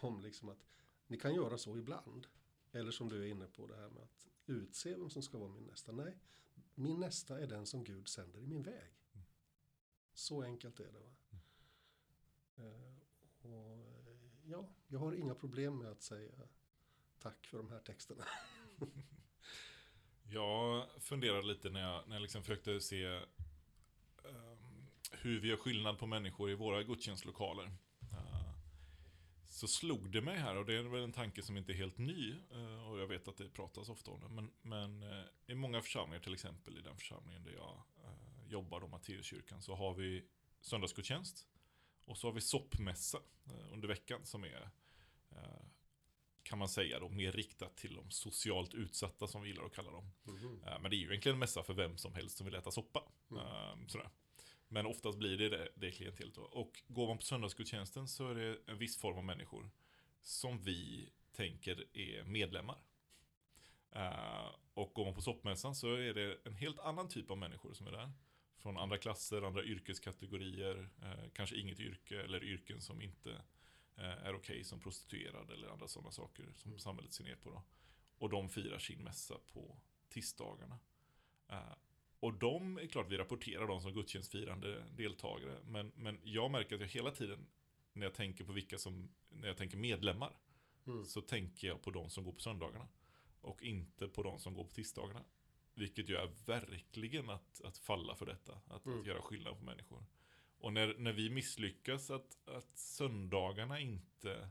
om 0.00 0.20
liksom 0.20 0.48
att 0.48 0.66
ni 1.06 1.18
kan 1.18 1.34
göra 1.34 1.58
så 1.58 1.78
ibland. 1.78 2.26
Eller 2.72 2.90
som 2.90 3.08
du 3.08 3.22
är 3.22 3.26
inne 3.26 3.46
på 3.46 3.66
det 3.66 3.76
här 3.76 3.88
med 3.88 4.02
att 4.02 4.26
utse 4.46 4.94
vem 4.94 5.10
som 5.10 5.22
ska 5.22 5.38
vara 5.38 5.50
min 5.50 5.64
nästa. 5.64 5.92
Nej, 5.92 6.18
min 6.74 7.00
nästa 7.00 7.40
är 7.40 7.46
den 7.46 7.66
som 7.66 7.84
Gud 7.84 8.08
sänder 8.08 8.40
i 8.40 8.46
min 8.46 8.62
väg. 8.62 8.92
Så 10.14 10.42
enkelt 10.42 10.80
är 10.80 10.92
det. 10.92 11.00
Va? 11.00 11.16
Eh, 12.56 12.96
och 13.42 13.50
eh, 13.50 14.16
ja, 14.44 14.68
jag 14.88 14.98
har 14.98 15.12
inga 15.12 15.34
problem 15.34 15.78
med 15.78 15.88
att 15.88 16.02
säga 16.02 16.32
tack 17.18 17.46
för 17.46 17.58
de 17.58 17.70
här 17.70 17.80
texterna. 17.80 18.24
Jag 20.28 20.86
funderade 21.00 21.46
lite 21.46 21.70
när 21.70 21.80
jag, 21.80 22.08
när 22.08 22.16
jag 22.16 22.22
liksom 22.22 22.42
försökte 22.42 22.80
se 22.80 23.06
um, 23.06 24.88
hur 25.10 25.40
vi 25.40 25.48
gör 25.48 25.56
skillnad 25.56 25.98
på 25.98 26.06
människor 26.06 26.50
i 26.50 26.54
våra 26.54 26.82
gudstjänstlokaler. 26.82 27.72
Så 29.56 29.68
slog 29.68 30.10
det 30.10 30.20
mig 30.20 30.38
här, 30.38 30.56
och 30.56 30.66
det 30.66 30.74
är 30.74 30.82
väl 30.82 31.02
en 31.02 31.12
tanke 31.12 31.42
som 31.42 31.56
inte 31.56 31.72
är 31.72 31.74
helt 31.74 31.98
ny, 31.98 32.34
eh, 32.50 32.88
och 32.88 32.98
jag 32.98 33.06
vet 33.06 33.28
att 33.28 33.36
det 33.36 33.48
pratas 33.48 33.88
ofta 33.88 34.10
om 34.10 34.20
det, 34.20 34.28
men, 34.28 34.50
men 34.62 35.02
eh, 35.02 35.24
i 35.46 35.54
många 35.54 35.82
församlingar, 35.82 36.22
till 36.22 36.34
exempel 36.34 36.78
i 36.78 36.80
den 36.80 36.96
församlingen 36.96 37.44
där 37.44 37.52
jag 37.52 37.82
eh, 38.04 38.50
jobbar, 38.50 38.80
då, 38.80 38.86
Matteuskyrkan, 38.86 39.62
så 39.62 39.74
har 39.74 39.94
vi 39.94 40.24
söndagsgudstjänst, 40.60 41.46
och 42.04 42.18
så 42.18 42.26
har 42.26 42.32
vi 42.32 42.40
soppmässa 42.40 43.18
under 43.72 43.88
veckan 43.88 44.26
som 44.26 44.44
är 44.44 44.70
kan 46.42 46.58
man 46.58 46.68
säga 46.68 47.00
då, 47.00 47.08
mer 47.08 47.32
riktat 47.32 47.76
till 47.76 47.94
de 47.94 48.10
socialt 48.10 48.74
utsatta 48.74 49.26
som 49.26 49.42
vi 49.42 49.48
gillar 49.48 49.64
att 49.64 49.74
kalla 49.74 49.90
dem. 49.90 50.10
Eh, 50.66 50.80
Men 50.80 50.90
det 50.90 50.96
är 50.96 50.98
ju 50.98 51.08
egentligen 51.08 51.34
en 51.34 51.38
mässa 51.38 51.62
för 51.62 51.74
vem 51.74 51.96
som 51.98 52.14
helst 52.14 52.36
som 52.36 52.44
vill 52.44 52.54
äta 52.54 52.70
soppa. 52.70 53.02
Mm. 53.30 53.88
Sådär. 53.88 54.10
Men 54.68 54.86
oftast 54.86 55.18
blir 55.18 55.38
det 55.38 55.48
det, 55.48 55.68
det 55.74 55.90
klientelet 55.90 56.34
då. 56.34 56.42
Och 56.42 56.82
går 56.88 57.06
man 57.06 57.16
på 57.18 57.22
söndagsgudstjänsten 57.24 58.08
så 58.08 58.28
är 58.28 58.34
det 58.34 58.58
en 58.66 58.78
viss 58.78 59.00
form 59.00 59.16
av 59.18 59.24
människor 59.24 59.70
som 60.22 60.58
vi 60.58 61.10
tänker 61.32 61.84
är 61.98 62.24
medlemmar. 62.24 62.78
Eh, 63.90 64.48
Och 64.74 64.92
går 64.94 65.04
man 65.04 65.14
på 65.14 65.20
soppmässan 65.22 65.74
så 65.74 65.94
är 65.94 66.14
det 66.14 66.38
en 66.44 66.54
helt 66.54 66.78
annan 66.78 67.08
typ 67.08 67.30
av 67.30 67.38
människor 67.38 67.74
som 67.74 67.86
är 67.86 67.90
där. 67.92 68.12
Från 68.58 68.76
andra 68.78 68.98
klasser, 68.98 69.42
andra 69.42 69.64
yrkeskategorier, 69.64 70.88
eh, 71.02 71.30
kanske 71.34 71.56
inget 71.56 71.80
yrke 71.80 72.22
eller 72.22 72.44
yrken 72.44 72.80
som 72.80 73.02
inte 73.02 73.30
eh, 73.96 74.04
är 74.26 74.34
okej 74.34 74.64
som 74.64 74.80
prostituerad 74.80 75.50
eller 75.50 75.68
andra 75.68 75.88
sådana 75.88 76.10
saker 76.10 76.52
som 76.56 76.70
Mm. 76.70 76.78
samhället 76.78 77.12
ser 77.12 77.24
ner 77.24 77.36
på. 77.36 77.50
Då. 77.50 77.62
Och 78.18 78.30
de 78.30 78.48
firar 78.48 78.78
sin 78.78 79.02
mässa 79.04 79.38
på 79.52 79.78
tisdagarna. 80.08 80.78
Och 82.26 82.34
de 82.34 82.78
är 82.78 82.86
klart 82.86 83.06
vi 83.10 83.16
rapporterar 83.16 83.66
dem 83.66 83.80
som 83.80 83.92
gudstjänstfirande 83.92 84.84
deltagare. 84.96 85.58
Men, 85.64 85.92
men 85.96 86.18
jag 86.22 86.50
märker 86.50 86.74
att 86.74 86.80
jag 86.80 86.88
hela 86.88 87.10
tiden 87.10 87.46
när 87.92 88.06
jag 88.06 88.14
tänker 88.14 88.44
på 88.44 88.52
vilka 88.52 88.78
som, 88.78 89.08
när 89.28 89.48
jag 89.48 89.56
tänker 89.56 89.76
medlemmar. 89.76 90.38
Mm. 90.86 91.04
Så 91.04 91.20
tänker 91.20 91.68
jag 91.68 91.82
på 91.82 91.90
de 91.90 92.10
som 92.10 92.24
går 92.24 92.32
på 92.32 92.40
söndagarna. 92.40 92.88
Och 93.40 93.62
inte 93.62 94.08
på 94.08 94.22
de 94.22 94.38
som 94.38 94.54
går 94.54 94.64
på 94.64 94.70
tisdagarna. 94.70 95.24
Vilket 95.74 96.08
ju 96.08 96.16
är 96.16 96.30
verkligen 96.46 97.30
att, 97.30 97.60
att 97.64 97.78
falla 97.78 98.14
för 98.14 98.26
detta. 98.26 98.60
Att, 98.66 98.86
Mm. 98.86 99.00
att 99.00 99.06
göra 99.06 99.22
skillnad 99.22 99.58
på 99.58 99.64
människor. 99.64 100.04
Och 100.58 100.72
när, 100.72 100.94
när 100.98 101.12
vi 101.12 101.30
misslyckas 101.30 102.10
att, 102.10 102.48
att 102.48 102.78
söndagarna 102.78 103.80
inte... 103.80 104.48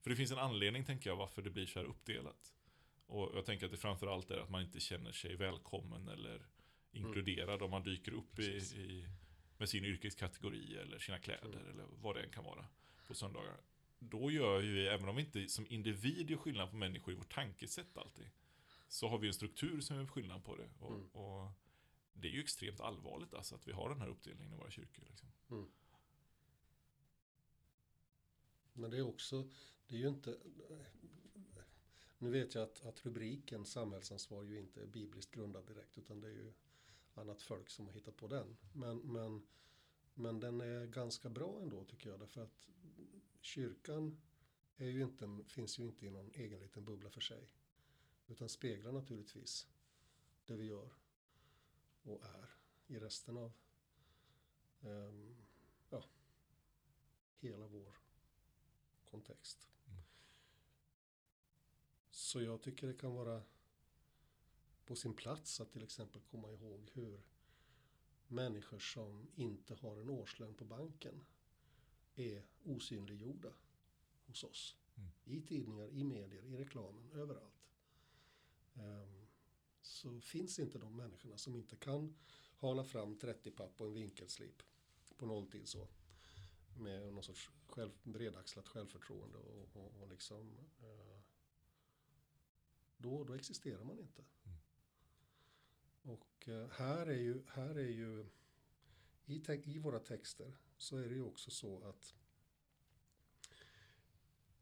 För 0.00 0.10
det 0.10 0.16
finns 0.16 0.32
en 0.32 0.38
anledning, 0.38 0.84
tänker 0.84 1.10
jag, 1.10 1.16
varför 1.16 1.42
det 1.42 1.50
blir 1.50 1.66
så 1.66 1.78
här 1.78 1.86
uppdelat. 1.86 2.54
Och 3.06 3.30
jag 3.34 3.46
tänker 3.46 3.66
att 3.66 3.72
det 3.72 3.78
framförallt 3.78 4.30
är 4.30 4.38
att 4.38 4.50
man 4.50 4.62
inte 4.62 4.80
känner 4.80 5.12
sig 5.12 5.36
välkommen 5.36 6.08
eller 6.08 6.46
inkluderad 6.94 7.62
om 7.62 7.70
man 7.70 7.82
dyker 7.82 8.12
upp 8.12 8.38
i, 8.38 8.44
i, 8.56 9.06
med 9.58 9.68
sin 9.68 9.84
yrkeskategori 9.84 10.76
eller 10.76 10.98
sina 10.98 11.18
kläder 11.18 11.58
Mm. 11.60 11.70
eller 11.70 11.84
vad 12.02 12.16
det 12.16 12.22
än 12.22 12.30
kan 12.30 12.44
vara 12.44 12.66
på 13.06 13.14
söndagar. 13.14 13.56
Då 13.98 14.30
gör 14.30 14.60
ju 14.60 14.74
vi, 14.74 14.86
även 14.86 15.08
om 15.08 15.16
vi 15.16 15.22
inte 15.22 15.48
som 15.48 15.66
individ 15.68 16.30
gör 16.30 16.38
skillnad 16.38 16.70
på 16.70 16.76
människor 16.76 17.14
i 17.14 17.16
vårt 17.16 17.32
tankesätt 17.32 17.96
alltid, 17.98 18.30
så 18.88 19.08
har 19.08 19.18
vi 19.18 19.26
en 19.28 19.34
struktur 19.34 19.80
som 19.80 19.96
gör 19.96 20.06
skillnad 20.06 20.44
på 20.44 20.56
det. 20.56 20.68
Och, 20.78 20.94
Mm. 20.94 21.06
och 21.08 21.50
det 22.12 22.28
är 22.28 22.32
ju 22.32 22.40
extremt 22.40 22.80
allvarligt 22.80 23.34
alltså 23.34 23.54
att 23.54 23.68
vi 23.68 23.72
har 23.72 23.88
den 23.88 24.00
här 24.00 24.08
uppdelningen 24.08 24.52
i 24.52 24.56
våra 24.56 24.70
kyrkor. 24.70 25.04
Liksom. 25.08 25.28
Men 28.72 28.90
det 28.90 28.96
är 28.96 29.02
också, 29.02 29.48
det 29.86 29.94
är 29.96 30.00
ju 30.00 30.08
inte, 30.08 30.38
nu 32.18 32.30
vet 32.30 32.54
jag 32.54 32.64
att, 32.64 32.84
att 32.84 33.06
rubriken 33.06 33.64
samhällsansvar 33.64 34.42
ju 34.42 34.58
inte 34.58 34.82
är 34.82 34.86
bibliskt 34.86 35.30
grundad 35.34 35.66
direkt 35.66 35.98
utan 35.98 36.20
det 36.20 36.28
är 36.28 36.32
ju 36.32 36.52
annat 37.14 37.42
folk 37.42 37.70
som 37.70 37.86
har 37.86 37.92
hittat 37.92 38.16
på 38.16 38.26
den. 38.26 38.56
Men, 38.72 38.98
men, 38.98 39.46
men 40.14 40.40
den 40.40 40.60
är 40.60 40.86
ganska 40.86 41.30
bra 41.30 41.60
ändå 41.62 41.84
tycker 41.84 42.10
jag 42.10 42.20
därför 42.20 42.40
att 42.40 42.68
kyrkan 43.40 44.20
är 44.76 44.88
ju 44.88 45.02
inte, 45.02 45.38
finns 45.46 45.78
ju 45.78 45.82
inte 45.82 46.06
i 46.06 46.10
någon 46.10 46.30
egen 46.34 46.60
liten 46.60 46.84
bubbla 46.84 47.10
för 47.10 47.20
sig. 47.20 47.48
Utan 48.26 48.48
speglar 48.48 48.92
naturligtvis 48.92 49.66
det 50.46 50.56
vi 50.56 50.64
gör 50.64 50.90
och 52.02 52.24
är 52.24 52.50
i 52.86 52.98
resten 52.98 53.36
av 53.36 53.52
ehm, 54.80 55.36
ja, 55.90 56.04
hela 57.38 57.66
vår 57.66 57.98
kontext. 59.04 59.68
Mm. 59.86 60.02
Så 62.10 62.42
jag 62.42 62.62
tycker 62.62 62.86
det 62.86 62.94
kan 62.94 63.14
vara 63.14 63.42
på 64.86 64.96
sin 64.96 65.14
plats 65.14 65.60
att 65.60 65.72
till 65.72 65.82
exempel 65.82 66.22
komma 66.22 66.52
ihåg 66.52 66.90
hur 66.92 67.22
människor 68.28 68.78
som 68.78 69.28
inte 69.34 69.74
har 69.74 69.96
en 69.96 70.10
årslön 70.10 70.54
på 70.54 70.64
banken 70.64 71.24
är 72.14 72.42
osynliggjorda 72.64 73.52
hos 74.26 74.44
oss. 74.44 74.76
Mm. 74.96 75.10
I 75.24 75.40
tidningar, 75.40 75.88
i 75.88 76.04
medier, 76.04 76.44
i 76.44 76.56
reklamen, 76.56 77.10
överallt. 77.12 77.68
Ehm, 78.74 79.26
så 79.82 80.20
finns 80.20 80.58
inte 80.58 80.78
de 80.78 80.96
människorna 80.96 81.38
som 81.38 81.54
inte 81.56 81.76
kan 81.76 82.14
hala 82.56 82.84
fram 82.84 83.18
30 83.18 83.50
papp 83.50 83.80
och 83.80 83.86
en 83.86 83.92
vinkelslip 83.92 84.62
på 85.16 85.26
nolltid 85.26 85.68
så. 85.68 85.88
Med 86.76 87.12
någon 87.14 87.22
sorts 87.22 87.50
själv, 87.66 87.90
bredaxlat 88.02 88.68
självförtroende 88.68 89.38
och, 89.38 89.76
och, 89.76 90.02
och 90.02 90.08
liksom 90.08 90.58
eh, 90.80 91.20
då, 92.96 93.24
då 93.24 93.34
existerar 93.34 93.84
man 93.84 93.98
inte. 93.98 94.24
Och 96.04 96.48
eh, 96.48 96.68
här 96.70 97.06
är 97.06 97.18
ju, 97.18 97.42
här 97.48 97.74
är 97.74 97.88
ju 97.90 98.26
i, 99.26 99.40
te- 99.40 99.70
i 99.70 99.78
våra 99.78 99.98
texter 99.98 100.56
så 100.76 100.96
är 100.96 101.08
det 101.08 101.14
ju 101.14 101.22
också 101.22 101.50
så 101.50 101.84
att 101.88 102.14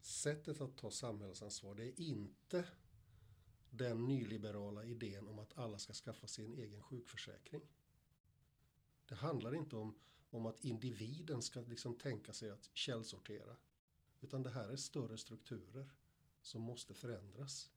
sättet 0.00 0.60
att 0.60 0.76
ta 0.76 0.90
samhällsansvar 0.90 1.74
det 1.74 1.84
är 1.84 2.00
inte 2.00 2.68
den 3.70 4.04
nyliberala 4.04 4.84
idén 4.84 5.28
om 5.28 5.38
att 5.38 5.58
alla 5.58 5.78
ska 5.78 5.92
skaffa 5.92 6.26
sig 6.26 6.44
en 6.44 6.54
egen 6.54 6.82
sjukförsäkring. 6.82 7.62
Det 9.06 9.14
handlar 9.14 9.54
inte 9.54 9.76
om, 9.76 9.98
om 10.30 10.46
att 10.46 10.64
individen 10.64 11.42
ska 11.42 11.60
liksom 11.60 11.94
tänka 11.98 12.32
sig 12.32 12.50
att 12.50 12.70
källsortera. 12.72 13.56
Utan 14.20 14.42
det 14.42 14.50
här 14.50 14.68
är 14.68 14.76
större 14.76 15.18
strukturer 15.18 15.90
som 16.40 16.62
måste 16.62 16.94
förändras 16.94 17.70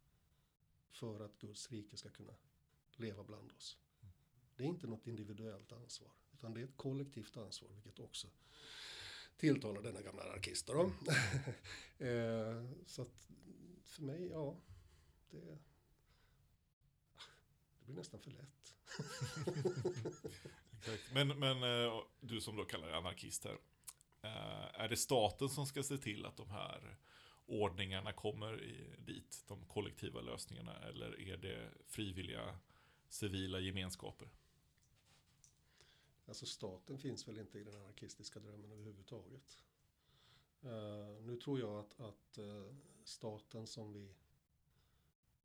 för 0.90 1.20
att 1.20 1.40
Guds 1.40 1.72
rike 1.72 1.98
ska 1.98 2.10
kunna 2.10 2.34
leva 2.96 3.24
bland 3.24 3.52
oss. 3.52 3.78
Det 4.56 4.64
är 4.64 4.68
inte 4.68 4.88
något 4.88 5.08
individuellt 5.08 5.72
ansvar, 5.72 6.12
utan 6.34 6.54
det 6.54 6.60
är 6.62 6.64
ett 6.64 6.78
kollektivt 6.78 7.38
ansvar, 7.38 7.70
vilket 7.70 8.00
också 8.00 8.28
tilltalar 9.38 9.82
denna 9.82 10.02
gamla 10.02 10.24
anarkist. 10.24 10.68
Då. 10.68 10.92
Eh, 11.98 12.64
så 12.86 13.02
att 13.02 13.30
för 13.84 14.02
mig, 14.02 14.28
ja, 14.28 14.58
det, 15.30 15.58
det 17.80 17.86
blir 17.86 17.96
nästan 17.96 18.20
för 18.20 18.32
lätt. 18.32 18.76
Exakt. 20.80 21.14
Men, 21.14 21.28
men 21.40 21.64
eh, 21.64 22.02
du 22.20 22.42
som 22.42 22.56
då 22.56 22.66
kallar 22.66 22.88
dig 22.88 22.96
anarkist 22.96 23.44
här. 23.44 23.58
Eh, 24.22 24.82
är 24.82 24.90
det 24.90 24.98
staten 24.98 25.50
som 25.50 25.66
ska 25.66 25.84
se 25.84 25.98
till 25.98 26.26
att 26.26 26.38
de 26.38 26.50
här 26.50 26.98
ordningarna 27.46 28.14
kommer 28.14 28.58
dit, 28.98 29.44
de 29.48 29.66
kollektiva 29.66 30.22
lösningarna, 30.22 30.80
eller 30.80 31.22
är 31.22 31.38
det 31.38 31.70
frivilliga 31.88 32.60
civila 33.16 33.60
gemenskaper? 33.60 34.30
Alltså 36.26 36.46
staten 36.46 36.98
finns 36.98 37.28
väl 37.28 37.38
inte 37.38 37.60
i 37.60 37.64
den 37.64 37.76
anarkistiska 37.76 38.40
drömmen 38.40 38.72
överhuvudtaget. 38.72 39.64
Uh, 40.64 41.22
nu 41.22 41.38
tror 41.38 41.60
jag 41.60 41.80
att, 41.80 42.00
att 42.00 42.38
uh, 42.38 42.74
staten 43.04 43.68
som 43.68 43.94
vi 43.94 44.16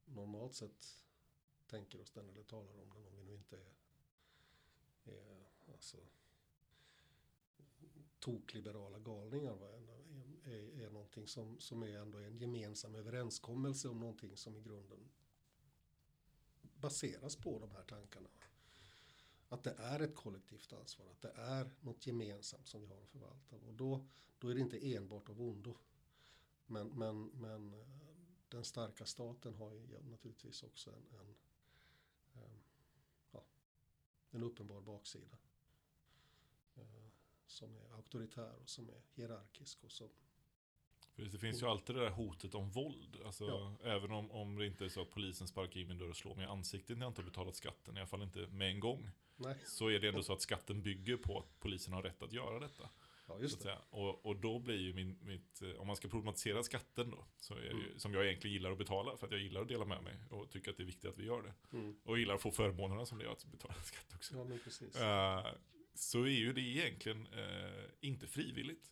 normalt 0.05 0.55
sett 0.55 1.05
tänker 1.67 2.01
oss 2.01 2.11
den 2.11 2.29
eller 2.29 2.43
talar 2.43 2.81
om 2.81 2.91
den, 2.95 3.07
om 3.07 3.17
vi 3.17 3.25
nu 3.25 3.35
inte 3.35 3.57
är, 3.57 5.13
är 5.13 5.47
alltså, 5.73 5.97
tokliberala 8.19 8.99
galningar, 8.99 9.55
va? 9.55 9.69
Är, 9.69 10.51
är, 10.51 10.87
är 10.87 10.91
någonting 10.91 11.27
som, 11.27 11.61
som 11.61 11.83
är 11.83 11.99
ändå 11.99 12.19
en 12.19 12.39
gemensam 12.39 12.95
överenskommelse 12.95 13.89
om 13.89 14.01
någonting 14.01 14.37
som 14.37 14.57
i 14.57 14.61
grunden 14.61 15.11
baseras 16.81 17.37
på 17.37 17.59
de 17.59 17.71
här 17.71 17.83
tankarna. 17.83 18.29
Att 19.49 19.63
det 19.63 19.75
är 19.79 20.01
ett 20.01 20.15
kollektivt 20.15 20.73
ansvar, 20.73 21.07
att 21.11 21.21
det 21.21 21.33
är 21.37 21.71
något 21.81 22.07
gemensamt 22.07 22.67
som 22.67 22.81
vi 22.81 22.87
har 22.87 23.03
att 23.03 23.09
förvalta. 23.09 23.57
Och 23.57 23.75
då, 23.75 24.07
då 24.39 24.49
är 24.49 24.55
det 24.55 24.61
inte 24.61 24.95
enbart 24.95 25.29
av 25.29 25.43
ondo. 25.43 25.77
Men, 26.67 26.89
men, 26.89 27.25
men 27.27 27.75
eh, 27.75 27.87
den 28.49 28.65
starka 28.65 29.07
staten 29.07 29.55
har 29.55 29.73
ju 29.73 30.03
naturligtvis 30.11 30.63
också 30.63 30.91
en, 30.91 31.19
en, 31.21 31.35
en, 32.43 32.63
ja, 33.31 33.45
en 34.31 34.43
uppenbar 34.43 34.81
baksida. 34.81 35.39
Eh, 36.75 37.11
som 37.47 37.77
är 37.77 37.95
auktoritär 37.95 38.55
och 38.63 38.69
som 38.69 38.89
är 38.89 39.03
hierarkisk 39.15 39.85
och 39.85 39.93
som 39.93 40.09
för 41.25 41.33
det 41.33 41.39
finns 41.39 41.63
ju 41.63 41.67
alltid 41.67 41.97
det 41.97 42.01
där 42.03 42.11
hotet 42.11 42.55
om 42.55 42.71
våld. 42.71 43.17
Alltså, 43.27 43.45
Ja. 43.45 43.77
Även 43.91 44.11
om, 44.11 44.31
om 44.31 44.57
det 44.59 44.67
inte 44.67 44.85
är 44.85 44.89
så 44.89 45.03
att 45.03 45.11
polisen 45.11 45.49
sparkar 45.49 45.81
in 45.81 45.89
min 45.89 45.99
dörr 45.99 46.09
och 46.11 46.17
slår 46.17 46.35
mig 46.35 46.45
i 46.45 46.49
ansiktet 46.49 46.99
när 46.99 47.07
jag 47.07 47.11
inte 47.11 47.21
har 47.23 47.27
betalat 47.29 47.57
skatten, 47.57 47.97
i 47.97 48.01
alla 48.01 48.07
fall 48.07 48.23
inte 48.23 48.39
med 48.47 48.71
en 48.71 48.81
gång. 48.81 49.11
Nej, 49.37 49.55
Så 49.67 49.89
är 49.91 49.99
det 50.01 50.09
ändå 50.09 50.23
så 50.23 50.33
att 50.33 50.43
skatten 50.43 50.83
bygger 50.83 51.17
på 51.17 51.39
att 51.39 51.61
polisen 51.61 51.93
har 51.93 52.03
rätt 52.03 52.23
att 52.23 52.33
göra 52.33 52.61
detta. 52.61 52.89
ja 53.29 53.39
just 53.41 53.63
det. 53.63 53.79
Och, 53.91 54.27
och 54.27 54.37
då 54.37 54.59
blir 54.59 54.77
ju 54.81 54.93
min, 54.95 55.19
mitt, 55.23 55.63
eh, 55.63 55.71
om 55.81 55.87
man 55.87 55.97
ska 55.97 56.09
problematisera 56.09 56.63
skatten 56.63 57.11
då, 57.11 57.25
så 57.41 57.55
är 57.55 57.63
ju, 57.63 57.71
Mm. 57.71 57.99
som 57.99 58.15
jag 58.15 58.27
egentligen 58.27 58.55
gillar 58.55 58.73
att 58.73 58.79
betala, 58.79 59.17
för 59.17 59.27
att 59.27 59.33
jag 59.33 59.41
gillar 59.41 59.61
att 59.63 59.69
dela 59.69 59.85
med 59.85 60.03
mig 60.03 60.17
och 60.31 60.51
tycker 60.51 60.71
att 60.71 60.77
det 60.77 60.83
är 60.83 60.85
viktigt 60.87 61.11
att 61.11 61.19
vi 61.19 61.25
gör 61.25 61.43
det. 61.43 61.77
Mm. 61.77 61.97
Och 62.05 62.19
gillar 62.19 62.35
att 62.35 62.43
få 62.43 62.51
förmånerna 62.51 63.07
som 63.07 63.19
det 63.19 63.25
är 63.25 63.29
att 63.33 63.45
betala 63.45 63.75
skatt 63.75 64.13
också. 64.15 64.35
Ja, 64.37 64.45
men 64.45 64.59
precis. 64.59 64.97
Eh, 64.97 65.47
så 65.95 66.23
är 66.23 66.29
ju 66.31 66.53
det 66.53 66.61
egentligen 66.61 67.27
eh, 67.27 67.85
inte 68.01 68.27
frivilligt 68.27 68.91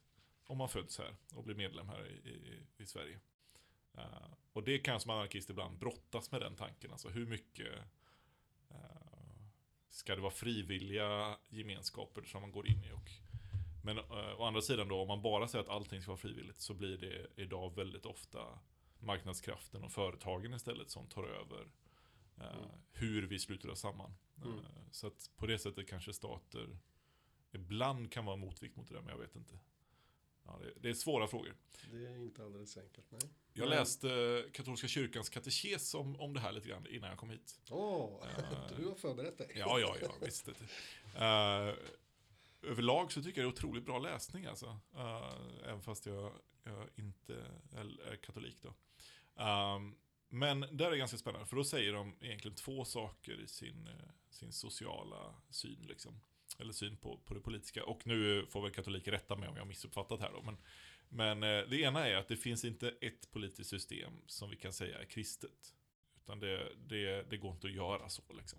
om 0.49 0.59
man 0.59 0.69
föds 0.69 0.99
här 0.99 1.17
och 1.35 1.45
blir 1.45 1.55
medlem 1.55 1.89
här 1.89 2.07
i, 2.07 2.29
i, 2.29 2.67
i 2.77 2.87
Sverige. 2.87 3.21
Eh, 3.95 4.33
och 4.53 4.65
det 4.65 4.79
kan 4.79 4.93
jag 4.93 5.03
som 5.03 5.11
anarkist 5.11 5.51
ibland 5.51 5.79
brottas 5.79 6.33
med 6.33 6.41
den 6.41 6.57
tanken. 6.57 6.93
Alltså 6.93 7.09
hur 7.09 7.27
mycket 7.27 7.79
eh, 8.71 8.77
ska 9.89 10.15
det 10.15 10.21
vara 10.21 10.33
frivilliga 10.33 11.39
gemenskaper 11.49 12.23
som 12.23 12.41
man 12.41 12.53
går 12.53 12.67
in 12.67 12.85
i? 12.85 12.93
Och, 12.93 13.11
men 13.85 13.99
eh, 13.99 14.41
å 14.41 14.45
andra 14.45 14.61
sidan 14.61 14.89
då, 14.89 15.01
om 15.01 15.09
man 15.09 15.23
bara 15.23 15.49
säger 15.49 15.65
att 15.65 15.71
allting 15.71 16.03
ska 16.03 16.11
vara 16.11 16.21
frivilligt 16.21 16.61
så 16.61 16.75
blir 16.75 16.99
det 16.99 17.43
idag 17.43 17.75
väldigt 17.75 18.07
ofta 18.07 18.59
marknadskraften 18.99 19.85
och 19.85 19.93
företagen 19.93 20.55
istället 20.55 20.91
som 20.91 21.07
tar 21.07 21.25
över 21.25 21.67
Mm. 22.41 22.69
hur 22.93 23.23
vi 23.23 23.39
sluter 23.39 23.71
oss 23.71 23.81
samman. 23.81 24.15
Mm. 24.45 24.65
Så 24.91 25.07
att 25.07 25.31
på 25.37 25.47
det 25.47 25.59
sättet 25.59 25.89
kanske 25.89 26.13
stater 26.13 26.79
ibland 27.51 28.13
kan 28.13 28.25
vara 28.25 28.37
motvikt 28.37 28.77
mot 28.77 28.89
det 28.89 28.95
där, 28.95 29.01
men 29.01 29.11
jag 29.11 29.19
vet 29.19 29.37
inte. 29.37 29.59
Ja, 30.49 30.59
det, 30.63 30.73
det 30.81 30.89
är 30.89 30.95
svåra 30.95 31.29
frågor. 31.29 31.55
Det 31.91 32.07
är 32.07 32.17
inte 32.17 32.45
alldeles 32.45 32.77
enkelt, 32.77 33.07
nej. 33.11 33.21
Jag 33.53 33.69
läste 33.69 34.45
katolska 34.53 34.89
kyrkans 34.89 35.29
katekes 35.29 35.95
om, 35.95 36.21
om 36.21 36.35
det 36.35 36.41
här 36.41 36.53
lite 36.53 36.69
grann 36.69 36.87
innan 36.87 37.11
jag 37.11 37.19
kom 37.19 37.31
hit. 37.31 37.61
Åh, 37.71 38.27
Eh, 38.29 38.77
du 38.77 38.87
har 38.87 38.95
förberett 38.95 39.39
dig. 39.39 39.53
Ja, 39.55 39.79
ja, 39.81 39.97
ja, 40.03 40.15
visst. 40.21 40.47
Det. 40.47 40.53
Uh, 41.19 41.75
överlag 42.63 43.13
så 43.13 43.23
tycker 43.23 43.41
jag 43.41 43.51
det 43.51 43.55
är 43.55 43.59
otroligt 43.59 43.85
bra 43.85 43.99
läsning 43.99 44.47
alltså. 44.47 44.79
Eh, 44.97 45.33
även 45.65 45.83
fast 45.83 46.07
jag, 46.07 46.33
jag 46.65 46.89
inte 46.95 47.35
är, 47.73 48.13
är 48.13 48.17
katolik 48.17 48.63
då. 48.63 48.75
Ehm, 49.43 49.95
men 50.29 50.61
där 50.61 50.87
är 50.87 50.91
det 50.91 50.99
ganska 50.99 51.19
spännande, 51.19 51.47
för 51.47 51.57
då 51.57 51.65
säger 51.65 51.93
de 51.93 52.17
egentligen 52.21 52.55
två 52.57 52.85
saker 52.85 53.41
i 53.41 53.47
sin, 53.47 53.89
sin 54.31 54.53
sociala 54.53 55.35
syn. 55.51 55.87
Liksom. 55.89 56.21
Eller 56.59 56.73
syn 56.73 56.97
på, 56.97 57.19
på 57.25 57.35
det 57.35 57.41
politiska. 57.41 57.85
Och 57.85 58.07
nu 58.07 58.47
får 58.47 58.63
väl 58.63 58.71
katoliker 58.71 59.13
rätta 59.13 59.37
mig 59.37 59.49
om 59.49 59.55
jag 59.55 59.63
har 59.63 59.69
missuppfattat 59.69 60.21
här 60.21 60.33
då. 60.33 60.43
Men, 60.43 60.57
men 61.09 61.43
eh, 61.43 61.69
det 61.69 61.81
ena 61.81 62.09
är 62.09 62.17
att 62.17 62.29
det 62.29 62.37
finns 62.37 62.65
inte 62.65 62.95
ett 63.01 63.31
politiskt 63.31 63.71
system 63.71 64.13
som 64.27 64.51
vi 64.51 64.57
kan 64.57 64.73
säga 64.73 64.99
är 64.99 65.05
kristet. 65.05 65.75
Utan 66.17 66.41
det, 66.41 66.73
det, 66.89 67.31
det 67.31 67.37
går 67.37 67.53
inte 67.53 67.67
att 67.67 67.73
göra 67.73 68.09
så 68.09 68.23
liksom. 68.37 68.59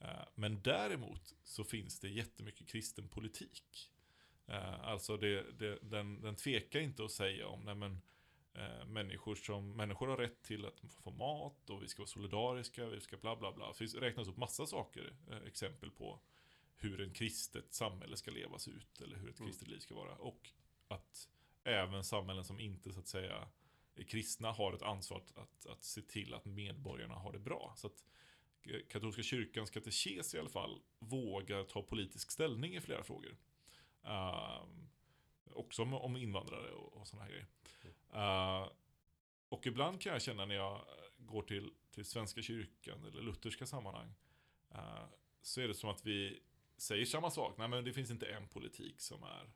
Eh, 0.00 0.24
men 0.34 0.62
däremot 0.62 1.34
så 1.44 1.64
finns 1.64 2.00
det 2.00 2.08
jättemycket 2.08 2.68
kristen 2.68 3.08
politik. 3.08 3.90
Eh, 4.46 4.80
alltså 4.80 5.16
det, 5.16 5.58
det, 5.58 5.78
den, 5.82 6.20
den 6.20 6.36
tvekar 6.36 6.80
inte 6.80 7.04
att 7.04 7.12
säga 7.12 7.48
om 7.48 7.64
nej 7.64 7.74
men, 7.74 8.00
människor 8.86 9.34
som 9.34 9.76
människor 9.76 10.08
har 10.08 10.16
rätt 10.16 10.42
till 10.42 10.66
att 10.66 10.80
få 11.04 11.10
mat 11.10 11.70
och 11.70 11.82
vi 11.82 11.88
ska 11.88 12.02
vara 12.02 12.08
solidariska, 12.08 12.86
vi 12.86 13.00
ska 13.00 13.16
bla 13.16 13.36
bla 13.36 13.52
bla. 13.52 13.72
Det 13.78 13.84
räknas 13.84 14.28
upp 14.28 14.36
massa 14.36 14.66
saker, 14.66 15.14
exempel 15.46 15.90
på 15.90 16.20
hur 16.76 17.00
en 17.00 17.12
kristet 17.12 17.74
samhälle 17.74 18.16
ska 18.16 18.30
levas 18.30 18.68
ut 18.68 19.00
eller 19.00 19.16
hur 19.16 19.30
ett 19.30 19.40
Mm. 19.40 19.50
kristet 19.50 19.68
liv 19.68 19.78
ska 19.78 19.94
vara. 19.94 20.14
Och 20.14 20.50
att 20.88 21.28
även 21.64 22.04
samhällen 22.04 22.44
som 22.44 22.60
inte 22.60 22.92
så 22.92 23.00
att 23.00 23.08
säga 23.08 23.48
är 23.94 24.04
kristna 24.04 24.52
har 24.52 24.72
ett 24.72 24.82
ansvar 24.82 25.18
att, 25.18 25.38
att, 25.38 25.66
att 25.66 25.84
se 25.84 26.02
till 26.02 26.34
att 26.34 26.44
medborgarna 26.44 27.14
har 27.14 27.32
det 27.32 27.38
bra. 27.38 27.72
Så 27.76 27.86
att 27.86 28.04
eh, 28.62 28.80
katolska 28.88 29.22
kyrkans 29.22 29.70
katekes 29.70 30.34
i 30.34 30.38
alla 30.38 30.48
fall 30.48 30.82
vågar 30.98 31.64
ta 31.64 31.82
politisk 31.82 32.30
ställning 32.30 32.74
i 32.74 32.80
flera 32.80 33.04
frågor. 33.04 33.36
Ehm, 34.02 34.88
också 35.44 35.82
om, 35.82 35.94
om 35.94 36.16
invandrare 36.16 36.72
och, 36.72 36.92
och 36.92 37.08
sådana 37.08 37.24
här 37.24 37.30
grejer. 37.30 37.46
Uh, 38.14 38.72
och 39.48 39.66
ibland 39.66 40.00
kan 40.00 40.12
jag 40.12 40.22
känna 40.22 40.44
när 40.44 40.54
jag 40.54 40.84
går 41.18 41.42
till, 41.42 41.70
till 41.90 42.04
Svenska 42.04 42.42
kyrkan 42.42 43.04
eller 43.04 43.22
lutherska 43.22 43.66
sammanhang 43.66 44.14
eh, 44.70 45.04
så 45.42 45.60
är 45.60 45.68
det 45.68 45.74
som 45.74 45.90
att 45.90 46.06
vi 46.06 46.42
säger 46.76 47.04
samma 47.04 47.30
sak. 47.30 47.58
Nej, 47.58 47.68
men 47.68 47.84
det 47.84 47.92
finns 47.92 48.10
inte 48.10 48.26
en 48.26 48.48
politik 48.48 49.00
som 49.00 49.22
är, 49.22 49.50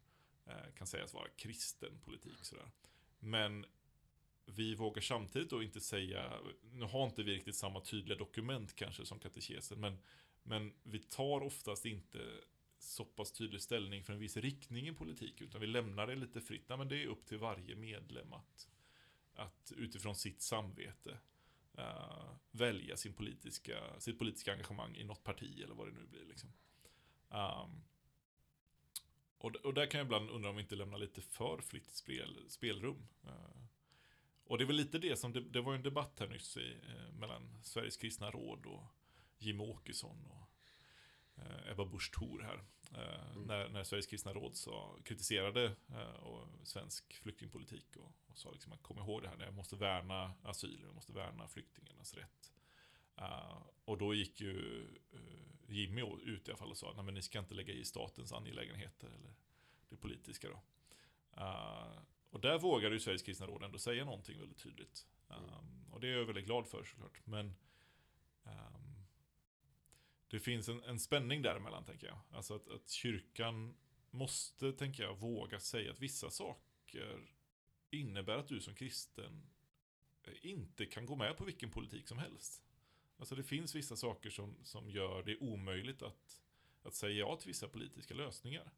eh, 0.47 0.73
kan 0.75 0.87
sägas 0.87 1.15
vara 1.15 1.29
kristen 1.29 1.99
politik. 2.05 2.39
Sådär. 2.45 2.71
Men 3.19 3.67
vi 4.47 4.75
vågar 4.75 5.03
samtidigt 5.03 5.51
då 5.51 5.63
inte 5.63 5.81
säga, 5.81 6.41
nu 6.73 6.85
har 6.85 7.05
inte 7.05 7.23
vi 7.23 7.35
riktigt 7.35 7.57
samma 7.57 7.81
tydliga 7.81 8.19
dokument 8.19 8.75
kanske 8.77 9.07
som 9.07 9.19
katekesen, 9.19 9.81
men, 9.81 9.99
men 10.43 10.73
vi 10.83 10.99
tar 10.99 11.41
oftast 11.41 11.87
inte 11.87 12.19
så 12.79 13.05
pass 13.05 13.33
tydlig 13.33 13.63
ställning 13.63 14.05
för 14.05 14.13
en 14.13 14.19
viss 14.19 14.37
riktning 14.37 14.89
i 14.89 14.93
politik, 14.93 15.41
utan 15.41 15.61
vi 15.61 15.67
lämnar 15.67 16.07
det 16.07 16.15
lite 16.15 16.41
fritt. 16.41 16.69
Nej, 16.69 16.79
men 16.79 16.89
det 16.89 17.03
är 17.03 17.07
upp 17.07 17.27
till 17.27 17.39
varje 17.39 17.77
medlem 17.77 18.33
att, 18.33 18.69
att 19.35 19.73
utifrån 19.77 20.15
sitt 20.15 20.43
samvete 20.43 21.19
uh, 21.79 22.35
välja 22.51 22.97
sin 22.97 23.13
politiska, 23.13 24.01
sitt 24.01 24.19
politiska 24.19 24.53
engagemang 24.53 24.97
i 24.97 25.05
något 25.05 25.25
parti 25.25 25.61
eller 25.65 25.75
vad 25.75 25.87
det 25.87 25.93
nu 25.93 26.07
blir. 26.07 26.25
Liksom. 26.25 26.53
Um, 27.31 27.83
och, 29.39 29.57
och 29.57 29.75
där 29.75 29.87
kan 29.87 29.99
jag 29.99 30.05
ibland 30.07 30.31
undra 30.31 30.51
om 30.51 30.57
vi 30.57 30.63
inte 30.63 30.77
lämnar 30.77 30.99
lite 30.99 31.23
för 31.23 31.61
fritt 31.61 31.91
spel, 31.91 32.45
spelrum. 32.49 33.09
Uh, 33.25 33.65
Och 34.45 34.59
det 34.59 34.65
är 34.65 34.67
väl 34.67 34.77
lite 34.77 34.99
det 34.99 35.17
som, 35.19 35.33
det, 35.33 35.41
det 35.41 35.61
var 35.61 35.75
en 35.75 35.83
debatt 35.83 36.17
här 36.21 36.29
nyss 36.29 36.57
i, 36.57 36.73
eh, 36.89 37.13
mellan 37.13 37.63
Sveriges 37.63 37.97
kristna 37.97 38.31
råd 38.31 38.67
och 38.67 38.85
Jim 39.39 39.61
Åkesson 39.61 40.25
och 40.27 40.49
eh, 41.43 41.71
Ebba 41.71 41.85
Busch 41.85 42.13
Thor 42.15 42.41
här. 42.43 42.65
Eh, 43.03 43.29
Mm. 43.31 43.43
när, 43.47 43.69
när 43.69 43.85
Sveriges 43.85 44.07
kristna 44.07 44.33
råd 44.33 44.57
sa, 44.57 44.99
kritiserade 45.05 45.77
eh, 45.89 46.15
och 46.23 46.49
svensk 46.69 47.15
flyktingpolitik 47.23 47.97
och, 47.97 48.13
och 48.27 48.39
sa 48.39 48.51
liksom 48.51 48.73
att 48.73 48.83
kom 48.83 48.99
ihåg 48.99 49.23
det 49.23 49.29
här, 49.29 49.45
jag 49.45 49.55
måste 49.55 49.77
värna 49.77 50.35
asyl, 50.43 50.81
jag 50.83 50.95
måste 50.95 51.13
värna 51.13 51.49
flyktingarnas 51.49 52.15
rätt. 52.15 52.53
Eh, 53.17 53.63
och 53.85 53.99
då 53.99 54.15
gick 54.15 54.41
ju 54.41 54.85
eh, 55.13 55.58
Jimmy 55.69 56.03
ut 56.23 56.49
i 56.49 56.51
alla 56.51 56.59
fall 56.59 56.71
och 56.71 56.77
sa, 56.77 56.93
nej 56.97 57.05
men 57.05 57.15
ni 57.15 57.23
ska 57.23 57.39
inte 57.39 57.55
lägga 57.55 57.75
i 57.75 57.85
statens 57.85 58.33
angelägenheter 58.33 59.07
eller 59.07 59.35
det 59.89 59.97
politiska 59.97 60.49
då. 60.49 60.63
Eh, 61.37 62.03
och 62.31 62.41
där 62.41 62.59
vågade 62.59 62.95
ju 62.95 63.01
Sveriges 63.01 63.23
kristna 63.23 63.47
råd 63.47 63.63
ändå 63.63 63.79
säga 63.79 64.05
någonting 64.05 64.39
väldigt 64.39 64.59
tydligt. 64.59 65.07
Um, 65.29 65.93
och 65.93 66.01
det 66.01 66.09
är 66.09 66.13
jag 66.13 66.25
väldigt 66.25 66.47
glad 66.47 66.67
för 66.67 66.85
såklart. 66.85 67.21
Men 67.27 67.55
ehm, 68.45 69.07
det 70.29 70.41
finns 70.41 70.69
en, 70.69 70.83
en 70.83 70.99
spänning 70.99 71.43
däremellan 71.43 71.85
tänker 71.85 72.07
jag. 72.07 72.19
Alltså 72.31 72.55
att, 72.55 72.69
att 72.69 72.89
kyrkan 72.91 73.77
måste, 74.11 74.73
tänker 74.73 75.03
jag, 75.03 75.17
våga 75.17 75.61
säga 75.61 75.91
att 75.91 76.01
vissa 76.01 76.31
saker 76.31 77.35
innebär 77.91 78.39
att 78.39 78.49
du 78.49 78.61
som 78.61 78.75
kristen 78.75 79.51
inte 80.43 80.87
kan 80.87 81.07
gå 81.07 81.17
med 81.17 81.37
på 81.37 81.45
vilken 81.45 81.71
politik 81.71 82.09
som 82.09 82.19
helst. 82.19 82.68
Alltså 83.19 83.35
det 83.35 83.43
finns 83.43 83.75
vissa 83.75 83.97
saker 83.97 84.31
som, 84.31 84.57
som 84.63 84.91
gör 84.91 85.23
det 85.23 85.37
omöjligt 85.37 86.03
att, 86.03 86.43
att 86.83 86.95
säga 86.95 87.15
ja 87.15 87.37
till 87.37 87.49
vissa 87.49 87.69
politiska 87.69 88.15
lösningar. 88.15 88.71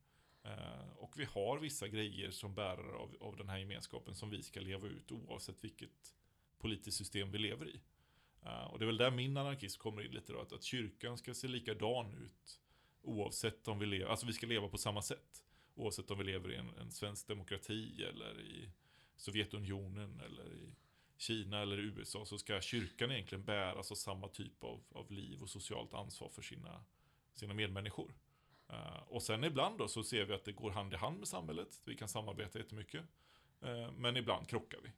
Eh, 0.43 0.89
och 0.97 1.19
vi 1.19 1.25
har 1.25 1.59
vissa 1.59 1.89
grejer 1.89 2.31
som 2.31 2.55
bärare 2.55 2.97
av, 2.97 3.17
av 3.21 3.37
den 3.37 3.49
här 3.49 3.59
gemenskapen 3.59 4.15
som 4.15 4.31
vi 4.31 4.43
ska 4.43 4.61
leva 4.61 4.89
ut 4.89 5.13
oavsett 5.13 5.65
vilket 5.65 6.17
politiskt 6.59 6.99
system 6.99 7.33
vi 7.33 7.39
lever 7.39 7.69
i. 7.69 7.81
Eh, 8.43 8.65
och 8.65 8.79
det 8.79 8.85
är 8.85 8.87
väl 8.87 8.97
där 8.97 9.11
min 9.11 9.37
anarkism 9.37 9.81
kommer 9.81 10.03
in 10.03 10.13
lite 10.13 10.33
då, 10.33 10.41
att, 10.41 10.53
att 10.53 10.63
kyrkan 10.63 11.19
ska 11.19 11.35
se 11.35 11.49
likadan 11.49 12.15
ut 12.15 12.61
oavsett 13.03 13.69
om 13.69 13.79
vi 13.79 13.87
lever, 13.87 14.11
alltså 14.11 14.27
vi 14.27 14.33
ska 14.33 14.47
leva 14.47 14.69
på 14.69 14.79
samma 14.79 15.03
sätt. 15.03 15.45
Oavsett 15.75 16.11
om 16.11 16.19
vi 16.19 16.25
lever 16.25 16.53
i 16.53 16.57
en, 16.57 16.75
en 16.81 16.91
svensk 16.91 17.27
demokrati 17.27 18.03
eller 18.03 18.41
i 18.41 18.71
Sovjetunionen 19.17 20.21
eller 20.21 20.53
i 20.53 20.75
Kina 21.21 21.63
eller 21.63 21.79
USA 21.79 22.25
så 22.25 22.39
ska 22.39 22.61
kyrkan 22.61 23.11
egentligen 23.11 23.45
bäras 23.45 23.91
av 23.91 23.95
samma 23.95 24.29
typ 24.29 24.65
av, 24.65 24.83
av 24.93 25.13
liv 25.13 25.43
och 25.43 25.49
socialt 25.49 25.95
ansvar 25.95 26.29
för 26.29 26.43
sina, 26.43 26.85
sina 27.35 27.55
medmänniskor. 27.55 28.15
Uh, 28.71 29.03
och 29.09 29.23
sen 29.23 29.45
ibland 29.45 29.79
då 29.79 29.89
så 29.89 30.03
ser 30.03 30.25
vi 30.25 30.35
att 30.35 30.45
det 30.45 30.53
går 30.53 30.71
hand 30.71 30.93
i 30.93 30.97
hand 30.97 31.19
med 31.19 31.29
samhället. 31.29 31.81
Vi 31.85 31.97
kan 31.97 32.09
samarbeta 32.09 32.59
jättemycket. 32.59 33.05
Uh, 33.65 33.93
men 33.93 34.17
ibland 34.17 34.49
krockar 34.49 34.79
vi. 34.83 34.91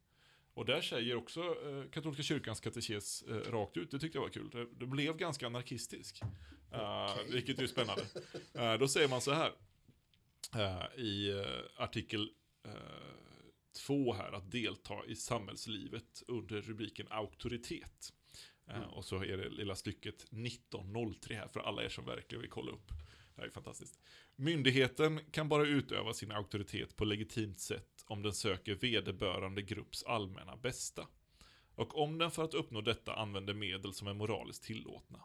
Och 0.54 0.64
där 0.64 0.80
säger 0.80 1.16
också 1.16 1.40
uh, 1.40 1.90
katolska 1.90 2.22
kyrkans 2.22 2.60
katekes 2.60 3.24
uh, 3.28 3.36
rakt 3.36 3.76
ut, 3.76 3.90
det 3.90 3.98
tyckte 3.98 4.18
jag 4.18 4.22
var 4.22 4.30
kul. 4.30 4.50
Det, 4.50 4.66
det 4.72 4.86
blev 4.86 5.16
ganska 5.16 5.46
anarkistisk. 5.46 6.20
Okej. 6.70 7.26
Vilket 7.32 7.58
är 7.58 7.66
spännande. 7.66 8.02
Uh, 8.58 8.78
då 8.78 8.88
säger 8.88 9.08
man 9.08 9.20
så 9.20 9.32
här. 9.32 9.52
uh, 10.56 11.00
I 11.00 11.32
uh, 11.32 11.46
artikel 11.76 12.30
2 13.72 14.12
här, 14.12 14.32
att 14.32 14.50
delta 14.50 15.06
i 15.06 15.16
samhällslivet 15.16 16.22
under 16.28 16.62
rubriken 16.62 17.06
auktoritet. 17.10 18.12
Uh, 18.70 18.76
Mm. 18.76 18.88
Och 18.88 19.04
så 19.04 19.24
är 19.24 19.36
det 19.36 19.48
lilla 19.48 19.76
stycket 19.76 20.22
1903 20.22 21.34
här 21.34 21.48
för 21.48 21.60
alla 21.60 21.84
er 21.84 21.88
som 21.88 22.04
verkligen 22.04 22.42
vill 22.42 22.50
kolla 22.50 22.72
upp. 22.72 22.88
Det 23.34 23.40
här 23.40 23.48
är 23.48 23.50
fantastiskt. 23.50 24.00
Myndigheten 24.36 25.20
kan 25.30 25.48
bara 25.48 25.66
utöva 25.66 26.12
sin 26.12 26.32
auktoritet 26.32 26.96
på 26.96 27.04
legitimt 27.04 27.60
sätt 27.60 28.04
om 28.06 28.22
den 28.22 28.32
söker 28.32 28.74
vederbörande 28.74 29.62
grupps 29.62 30.02
allmänna 30.02 30.56
bästa. 30.56 31.08
Och 31.74 31.98
om 31.98 32.18
den 32.18 32.30
för 32.30 32.44
att 32.44 32.54
uppnå 32.54 32.80
detta 32.80 33.14
använder 33.14 33.54
medel 33.54 33.94
som 33.94 34.08
är 34.08 34.14
moraliskt 34.14 34.64
tillåtna. 34.64 35.20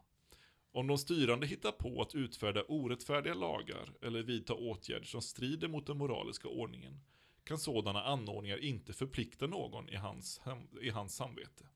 Om 0.71 0.88
de 0.88 0.97
styrande 0.97 1.47
hittar 1.47 1.71
på 1.71 2.01
att 2.01 2.15
utfärda 2.15 2.63
orättfärdiga 2.63 3.33
lagar 3.33 3.93
eller 4.01 4.23
vidta 4.23 4.53
åtgärder 4.53 5.05
som 5.05 5.21
strider 5.21 5.67
mot 5.67 5.88
den 5.88 5.97
moraliska 5.97 6.47
ordningen 6.47 6.99
kan 7.47 7.57
sådana 7.57 8.03
anordningar 8.03 8.57
inte 8.57 8.93
förplikta 8.93 9.47
någon 9.47 9.89
i 9.89 9.95
hans, 9.95 10.41
i 10.81 10.89
hans 10.89 11.15
samvete. 11.15 11.67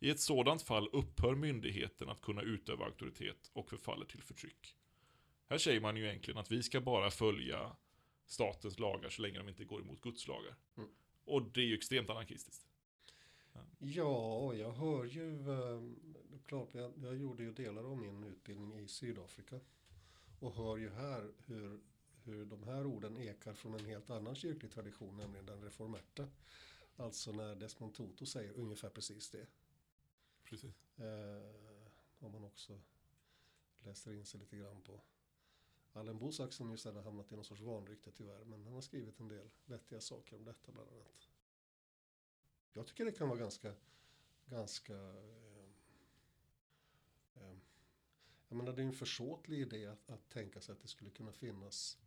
I 0.00 0.10
ett 0.10 0.20
sådant 0.20 0.62
fall 0.62 0.88
upphör 0.92 1.34
myndigheten 1.34 2.08
att 2.08 2.20
kunna 2.20 2.42
utöva 2.42 2.84
auktoritet 2.84 3.50
och 3.52 3.68
förfaller 3.68 4.06
till 4.06 4.22
förtryck. 4.22 4.76
Här 5.48 5.58
säger 5.58 5.80
man 5.80 5.96
ju 5.96 6.06
egentligen 6.08 6.38
att 6.38 6.50
vi 6.50 6.62
ska 6.62 6.80
bara 6.80 7.10
följa 7.10 7.76
statens 8.26 8.78
lagar 8.78 9.10
så 9.10 9.22
länge 9.22 9.38
de 9.38 9.48
inte 9.48 9.64
går 9.64 9.80
emot 9.80 10.00
Guds 10.00 10.28
lagar. 10.28 10.56
Mm. 10.76 10.88
Och 11.24 11.42
det 11.42 11.60
är 11.60 11.64
ju 11.64 11.74
extremt 11.74 12.10
anarkistiskt. 12.10 12.66
Ja, 13.78 14.54
jag 14.54 14.72
hör 14.72 15.04
ju, 15.04 15.40
eh, 15.40 15.82
är 16.34 16.42
klart, 16.46 16.74
jag, 16.74 16.92
jag 17.02 17.16
gjorde 17.16 17.42
ju 17.42 17.52
delar 17.52 17.84
av 17.84 17.98
min 17.98 18.24
utbildning 18.24 18.78
i 18.78 18.88
Sydafrika. 18.88 19.60
Och 20.40 20.54
hör 20.54 20.76
ju 20.76 20.90
här 20.90 21.32
hur, 21.46 21.80
hur 22.24 22.44
de 22.44 22.62
här 22.62 22.86
orden 22.86 23.16
ekar 23.16 23.54
från 23.54 23.74
en 23.74 23.84
helt 23.84 24.10
annan 24.10 24.34
kyrklig 24.34 24.72
tradition, 24.72 25.16
nämligen 25.16 25.46
den 25.46 25.62
reformerta. 25.62 26.28
Alltså 26.96 27.32
när 27.32 27.54
Desmond 27.54 27.94
Tutu 27.94 28.26
säger 28.26 28.52
ungefär 28.52 28.90
precis 28.90 29.30
det. 29.30 29.46
Precis. 30.44 30.74
Eh, 30.96 31.42
om 32.18 32.32
man 32.32 32.44
också 32.44 32.80
läser 33.78 34.12
in 34.12 34.26
sig 34.26 34.40
lite 34.40 34.56
grann 34.56 34.82
på 34.82 35.00
Allen 35.92 36.18
Bosak 36.18 36.52
som 36.52 36.70
ju 36.70 36.76
sedan 36.76 36.96
har 36.96 37.02
hamnat 37.02 37.32
i 37.32 37.34
någon 37.34 37.44
sorts 37.44 37.60
vanrykte 37.60 38.12
tyvärr. 38.12 38.44
Men 38.44 38.64
han 38.64 38.74
har 38.74 38.80
skrivit 38.80 39.20
en 39.20 39.28
del 39.28 39.50
vettiga 39.64 40.00
saker 40.00 40.36
om 40.36 40.44
detta 40.44 40.72
bland 40.72 40.88
annat. 40.88 41.28
Jag 42.72 42.86
tycker 42.86 43.04
det 43.04 43.12
kan 43.12 43.28
vara 43.28 43.38
ganska, 43.38 43.74
ganska 44.46 44.94
eh, 44.94 45.68
eh, 47.34 47.56
jag 48.48 48.56
menar 48.56 48.72
det 48.72 48.82
är 48.82 48.86
en 48.86 48.92
försåtlig 48.92 49.60
idé 49.60 49.86
att, 49.86 50.10
att 50.10 50.28
tänka 50.28 50.60
sig 50.60 50.72
att 50.72 50.80
det 50.80 50.88
skulle 50.88 51.10
kunna 51.10 51.32
finnas 51.32 51.98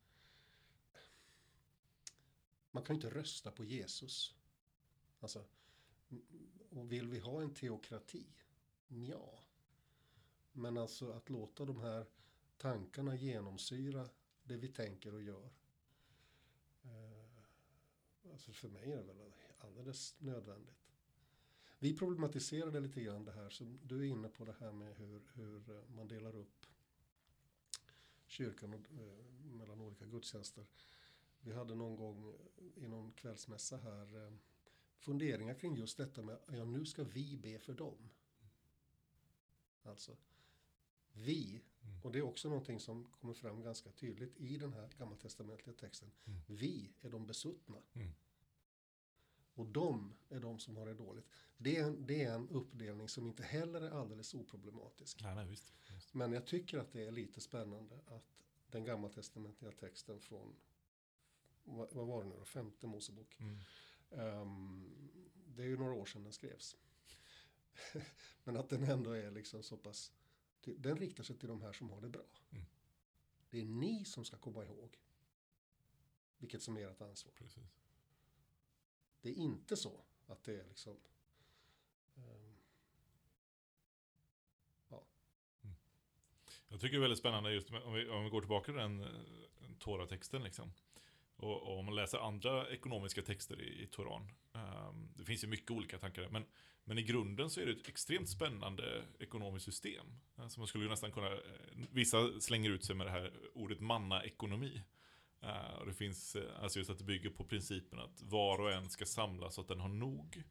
man 2.78 2.84
kan 2.84 2.96
ju 2.96 3.02
inte 3.02 3.20
rösta 3.20 3.52
på 3.52 3.64
Jesus. 3.64 4.36
Alltså, 5.20 5.46
och 6.70 6.92
vill 6.92 7.10
vi 7.10 7.20
ha 7.20 7.42
en 7.42 7.54
teokrati? 7.54 8.26
Ja. 8.88 9.40
Men 10.52 10.78
alltså 10.78 11.12
att 11.12 11.30
låta 11.30 11.66
de 11.66 11.80
här 11.80 12.06
tankarna 12.58 13.16
genomsyra 13.16 14.10
det 14.44 14.58
vi 14.58 14.68
tänker 14.68 15.14
och 15.14 15.22
gör. 15.22 15.50
Eh, 16.84 18.32
alltså 18.32 18.54
för 18.54 18.70
mig 18.70 18.92
är 18.92 19.04
det 19.04 19.14
väl 19.14 19.34
alldeles 19.58 20.16
nödvändigt. 20.20 20.88
Vi 21.80 21.98
problematiserade 21.98 22.80
lite 22.80 23.02
grann 23.02 23.26
det 23.26 23.32
här 23.32 23.50
som 23.50 23.80
du 23.84 24.00
är 24.00 24.06
inne 24.06 24.30
på 24.30 24.46
det 24.46 24.56
här 24.60 24.72
med 24.72 24.96
hur, 24.96 25.22
hur 25.34 25.70
eh, 25.70 25.90
man 25.96 26.08
delar 26.08 26.36
upp 26.36 26.66
kyrkan 28.28 28.74
och, 28.74 28.92
eh, 28.92 29.26
mellan 29.52 29.82
olika 29.82 30.06
gudstjänster. 30.06 30.66
Vi 31.48 31.54
hade 31.54 31.76
någon 31.76 31.96
gång 31.96 32.34
i 32.76 32.88
någon 32.88 33.12
kvällsmässa 33.12 33.78
här 33.78 34.26
eh, 34.26 34.34
funderingar 34.98 35.54
kring 35.54 35.76
just 35.76 35.98
detta 35.98 36.22
med 36.22 36.38
ja 36.48 36.66
nu 36.66 36.86
ska 36.86 37.04
vi 37.04 37.38
be 37.38 37.60
för 37.60 37.74
dem. 37.74 38.10
Alltså 39.84 40.18
vi, 41.14 41.62
Mm. 41.84 42.02
och 42.04 42.12
det 42.12 42.20
är 42.20 42.24
också 42.24 42.50
någonting 42.50 42.80
som 42.80 43.06
kommer 43.06 43.34
fram 43.34 43.62
ganska 43.62 43.92
tydligt 43.92 44.38
i 44.38 44.58
den 44.58 44.74
här 44.74 44.90
gammaltestamentliga 44.98 45.76
texten. 45.76 46.12
Mm. 46.26 46.40
Vi 46.48 46.92
är 47.02 47.10
de 47.10 47.26
besuttna. 47.26 47.78
Mm. 47.94 48.12
Och 49.54 49.66
de 49.66 50.14
är 50.30 50.40
de 50.40 50.60
som 50.60 50.78
har 50.78 50.86
det 50.86 50.94
dåligt. 50.94 51.26
Det 51.58 51.78
är, 51.78 51.84
en, 51.84 52.06
det 52.08 52.24
är 52.24 52.34
en 52.34 52.50
uppdelning 52.50 53.10
som 53.10 53.28
inte 53.28 53.44
heller 53.44 53.82
är 53.82 53.90
alldeles 53.92 54.34
oproblematisk. 54.34 55.24
Nej, 55.24 55.36
nej, 55.36 55.46
visst. 55.46 55.74
visst. 55.96 56.14
Men 56.14 56.32
jag 56.34 56.46
tycker 56.46 56.78
att 56.78 56.92
det 56.92 57.04
är 57.04 57.12
lite 57.12 57.42
spännande 57.42 57.96
att 58.08 58.38
den 58.72 58.86
gammaltestamentliga 58.86 59.72
texten 59.72 60.20
från, 60.20 60.56
vad, 61.68 61.94
vad 61.94 62.08
var 62.08 62.24
det 62.24 62.30
nu 62.30 62.36
då, 62.36 62.46
femte 62.46 62.88
Mosebok. 62.88 63.40
Mm. 63.40 63.60
Ehm, 64.12 65.20
det 65.56 65.64
är 65.64 65.68
ju 65.68 65.78
några 65.78 65.94
år 65.94 66.06
sedan 66.06 66.24
den 66.24 66.34
skrevs. 66.34 66.76
Men 68.44 68.58
att 68.58 68.70
den 68.70 68.84
ändå 68.84 69.12
är 69.12 69.32
liksom 69.32 69.64
så 69.64 69.78
pass, 69.78 70.12
den 70.64 70.98
riktar 70.98 71.24
sig 71.24 71.38
till 71.38 71.48
de 71.48 71.62
här 71.62 71.74
som 71.74 71.90
har 71.90 72.02
det 72.02 72.10
bra. 72.10 72.26
Mm. 72.52 72.66
Det 73.50 73.62
är 73.62 73.66
ni 73.66 74.06
som 74.06 74.26
ska 74.26 74.38
komma 74.38 74.66
ihåg 74.66 75.00
vilket 76.38 76.62
som 76.62 76.78
är 76.78 76.88
ert 76.88 77.02
ansvar. 77.02 77.34
Precis. 77.34 77.80
Det 79.22 79.30
är 79.30 79.34
inte 79.34 79.78
så 79.78 80.02
att 80.26 80.44
det 80.44 80.60
är 80.60 80.66
liksom 80.66 80.98
ehm, 82.16 82.58
Jag 86.70 86.82
tycker 86.82 86.92
det 86.92 86.98
är 86.98 87.02
väldigt 87.02 87.20
spännande 87.20 87.54
just 87.54 87.72
om 87.72 87.94
vi, 87.94 88.10
om 88.10 88.24
vi 88.24 88.30
går 88.30 88.42
tillbaka 88.42 88.66
till 88.66 88.74
den, 88.74 89.04
eh, 89.04 89.10
den 89.60 89.76
Tora-texten 89.80 90.44
liksom. 90.44 90.72
Och, 91.38 91.62
och 91.64 91.80
om 91.80 91.86
man 91.86 91.96
läser 91.96 92.18
andra 92.18 92.70
ekonomiska 92.70 93.22
texter 93.22 93.62
i, 93.62 93.84
i 93.84 93.88
Toran. 93.88 94.30
ehm, 94.54 95.10
det 95.16 95.26
finns 95.26 95.44
ju 95.44 95.48
mycket 95.48 95.72
olika 95.72 95.98
tankar 95.98 96.22
där, 96.22 96.30
men, 96.30 96.46
men 96.84 96.98
i 96.98 97.04
grunden 97.04 97.50
så 97.50 97.62
är 97.62 97.66
det 97.66 97.72
ett 97.72 97.88
extremt 97.88 98.30
spännande 98.30 99.04
ekonomiskt 99.20 99.66
system. 99.66 100.06
Alltså 100.36 100.60
man 100.60 100.68
skulle 100.68 100.84
ju 100.84 100.90
nästan 100.90 101.12
kunna, 101.12 101.32
eh, 101.34 101.40
vissa 101.92 102.40
slänger 102.40 102.70
ut 102.70 102.86
sig 102.86 102.96
med 102.96 103.08
det 103.08 103.12
här 103.12 103.34
ordet 103.54 103.80
manna-ekonomi. 103.80 104.82
Eh, 105.42 105.74
och 105.80 105.86
det 105.86 105.94
finns, 105.94 106.38
alltså 106.62 106.80
just 106.80 106.92
att 106.92 106.98
det 106.98 107.04
bygger 107.04 107.30
på 107.30 107.44
principen 107.44 108.00
att 108.00 108.22
var 108.22 108.62
och 108.62 108.72
en 108.72 108.90
ska 108.90 109.06
samla 109.06 109.52
så 109.52 109.62
att 109.62 109.68
den 109.68 109.80
har 109.80 109.90
nog. 109.90 110.44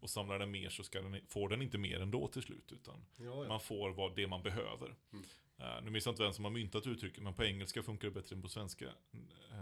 Och 0.00 0.10
samlar 0.10 0.38
den 0.38 0.50
mer 0.50 0.68
så 0.68 0.84
ska 0.84 1.02
den, 1.02 1.20
får 1.28 1.48
den 1.48 1.62
inte 1.62 1.78
mer 1.78 2.00
ändå 2.00 2.28
till 2.28 2.42
slut. 2.42 2.72
Utan 2.72 3.06
Ja, 3.16 3.24
ja. 3.24 3.48
man 3.48 3.60
får 3.60 3.90
vad 3.90 4.16
det 4.16 4.26
man 4.26 4.42
behöver. 4.42 4.96
Mm. 5.12 5.24
Eh, 5.58 5.82
nu 5.82 5.90
minns 5.90 6.06
jag 6.06 6.12
inte 6.12 6.22
vem 6.22 6.32
som 6.32 6.44
har 6.44 6.52
myntat 6.52 6.86
uttrycket, 6.86 7.22
men 7.22 7.34
på 7.34 7.44
engelska 7.44 7.82
funkar 7.82 8.08
det 8.08 8.14
bättre 8.14 8.36
än 8.36 8.42
på 8.42 8.48
svenska. 8.48 8.84
Eh, 8.84 9.59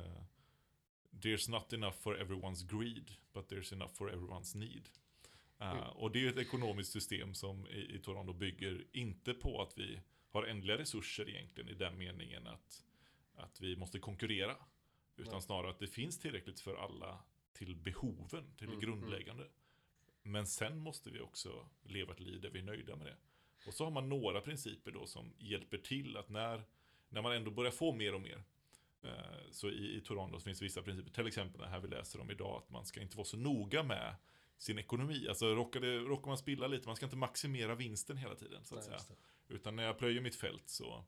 There's 1.20 1.50
not 1.50 1.72
enough 1.72 1.96
for 2.00 2.16
everyone's 2.20 2.62
greed, 2.62 3.11
but 3.33 3.48
there's 3.48 3.72
enough 3.72 3.92
for 3.94 4.11
everyone's 4.11 4.57
need. 4.57 4.88
Eh, 5.61 5.70
Mm. 5.70 5.88
Och 5.88 6.11
det 6.12 6.24
är 6.24 6.28
ett 6.28 6.38
ekonomiskt 6.38 6.92
system 6.92 7.35
som 7.35 7.66
i, 7.66 7.94
i 7.94 7.98
Toronto 7.98 8.33
bygger 8.33 8.85
inte 8.92 9.35
på 9.35 9.62
att 9.62 9.78
vi 9.78 10.00
har 10.31 10.42
ändliga 10.44 10.78
resurser 10.78 11.28
egentligen 11.28 11.70
i 11.70 11.74
den 11.74 11.98
meningen 11.98 12.46
att, 12.46 12.85
att 13.35 13.61
vi 13.61 13.76
måste 13.76 13.98
konkurrera. 13.98 14.57
Utan 15.16 15.33
Nej. 15.33 15.42
snarare 15.42 15.70
att 15.70 15.78
det 15.78 15.87
finns 15.87 16.18
tillräckligt 16.18 16.61
för 16.61 16.76
alla 16.76 17.18
till 17.52 17.76
behoven, 17.76 18.54
till 18.57 18.68
Mm, 18.68 18.81
grundläggande. 18.81 19.48
Men 20.22 20.46
sen 20.46 20.78
måste 20.78 21.11
vi 21.11 21.20
också 21.20 21.68
leva 21.83 22.12
ett 22.12 22.20
liv 22.20 22.40
där 22.40 22.50
vi 22.50 22.59
är 22.59 22.62
nöjda 22.62 22.96
med 22.96 23.07
det. 23.07 23.16
Och 23.66 23.74
så 23.74 23.85
har 23.85 23.90
man 23.90 24.09
några 24.09 24.40
principer 24.40 24.90
då 24.90 25.07
som 25.07 25.33
hjälper 25.38 25.78
till 25.78 26.16
att 26.16 26.28
när, 26.28 26.62
när 27.09 27.22
man 27.22 27.33
ändå 27.33 27.50
börjar 27.50 27.72
få 27.72 27.92
mer 27.92 28.14
och 28.14 28.20
mer. 28.20 28.42
Eh, 29.02 29.50
så 29.50 29.70
i, 29.70 29.96
i 29.96 30.00
Toronto 30.00 30.38
så 30.38 30.44
finns 30.44 30.58
det 30.58 30.64
vissa 30.64 30.82
principer, 30.82 31.11
till 31.11 31.26
exempel 31.26 31.61
det 31.61 31.68
här 31.68 31.80
vi 31.80 31.88
läser 31.88 32.20
om 32.20 32.30
idag, 32.30 32.62
att 32.62 32.70
man 32.70 32.87
ska 32.87 33.00
inte 33.00 33.16
vara 33.16 33.24
så 33.24 33.37
noga 33.37 33.82
med 33.82 34.16
sin 34.58 34.78
ekonomi. 34.78 35.26
Alltså 35.28 35.54
råkar, 35.54 35.80
det, 35.80 35.98
råkar 35.98 36.26
man 36.26 36.38
spilla 36.38 36.66
lite, 36.66 36.87
man 36.87 36.96
ska 36.96 37.06
inte 37.06 37.16
maximera 37.16 37.74
vinsten 37.74 38.16
hela 38.16 38.34
tiden. 38.34 38.64
Så 38.64 38.78
att 38.78 38.88
Nej, 38.88 39.00
säga. 39.00 39.18
Utan 39.48 39.76
när 39.76 39.82
jag 39.82 39.98
plöjer 39.98 40.20
mitt 40.20 40.37
fält 40.37 40.68
så, 40.68 41.04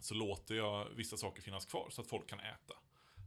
så 0.00 0.14
låter 0.14 0.54
jag 0.54 0.88
vissa 0.90 1.16
saker 1.16 1.42
finnas 1.42 1.66
kvar 1.66 1.88
så 1.90 2.00
att 2.00 2.08
folk 2.08 2.28
kan 2.28 2.40
äta. 2.40 2.74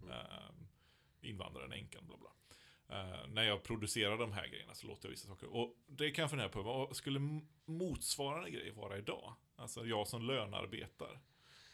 Mm. 0.01 0.09
Eh, 0.09 1.29
invandraren, 1.29 1.71
änkan, 1.71 2.05
bla 2.07 2.17
bla. 2.17 2.29
Eh, 2.89 3.27
när 3.27 3.43
jag 3.43 3.63
producerar 3.63 4.17
de 4.17 4.31
här 4.31 4.47
grejerna 4.47 4.73
så 4.73 4.87
låter 4.87 5.05
jag 5.05 5.11
vissa 5.11 5.27
saker. 5.27 5.55
Och 5.55 5.75
det 5.87 6.11
kan 6.11 6.21
jag 6.21 6.29
fundera 6.29 6.49
på, 6.49 6.61
vad 6.61 6.95
skulle 6.95 7.41
motsvarande 7.65 8.49
grej 8.49 8.71
vara 8.71 8.97
idag? 8.97 9.33
Alltså 9.55 9.85
jag 9.85 10.07
som 10.07 10.21
lönearbetar. 10.21 11.19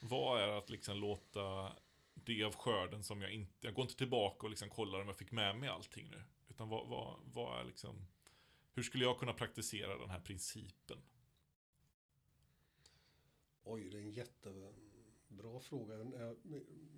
Vad 0.02 0.42
är 0.42 0.48
att 0.48 0.70
liksom 0.70 0.98
låta 0.98 1.72
det 2.26 2.44
av 2.44 2.56
skörden 2.56 3.04
som 3.04 3.22
jag 3.22 3.32
inte, 3.32 3.54
jag 3.68 3.74
går 3.74 3.84
inte 3.84 3.96
tillbaka 3.96 4.46
och 4.46 4.50
liksom 4.50 4.70
kollar 4.70 5.02
om 5.02 5.08
jag 5.08 5.18
fick 5.18 5.32
med 5.32 5.58
mig 5.58 5.70
allting 5.70 6.10
nu. 6.10 6.24
Utan 6.50 6.70
vad, 6.70 6.88
vad, 6.88 7.20
vad 7.34 7.60
är 7.60 7.64
liksom, 7.64 8.08
hur 8.74 8.84
skulle 8.84 9.04
jag 9.04 9.20
kunna 9.20 9.34
praktisera 9.34 9.98
den 9.98 10.10
här 10.10 10.20
principen? 10.20 10.98
Oj, 13.64 13.90
det 13.90 13.98
är 13.98 14.02
en 14.02 14.12
jättebra 14.12 15.60
fråga. 15.62 15.94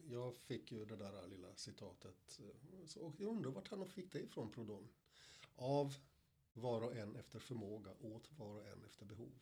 Jag- 0.10 0.36
fick 0.36 0.72
ju 0.72 0.86
det 0.86 0.96
där 0.96 1.28
lilla 1.28 1.56
citatet. 1.56 2.40
Och 2.96 3.13
jag 3.18 3.30
undrar 3.30 3.52
vart 3.52 3.68
han 3.68 3.88
fick 3.88 4.12
det 4.12 4.20
ifrån, 4.20 4.52
Prodon. 4.52 4.90
Av 5.56 5.96
var 6.54 6.82
och 6.82 6.96
en 6.96 7.16
efter 7.16 7.40
förmåga, 7.40 7.92
åt 8.02 8.32
var 8.38 8.56
och 8.56 8.68
en 8.68 8.84
efter 8.84 9.06
behov. 9.06 9.40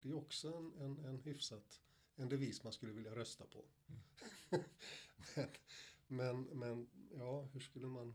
Det 0.00 0.08
är 0.08 0.14
också 0.14 0.52
en, 0.52 0.72
en, 0.78 1.04
en 1.04 1.18
hyfsat, 1.18 1.80
en 2.20 2.28
devis 2.28 2.64
man 2.64 2.72
skulle 2.72 2.92
vilja 2.92 3.14
rösta 3.14 3.44
på. 3.46 3.64
men, 6.06 6.42
men, 6.42 6.58
men, 6.58 6.88
ja, 7.18 7.42
hur 7.42 7.60
skulle 7.60 7.86
man... 7.86 8.14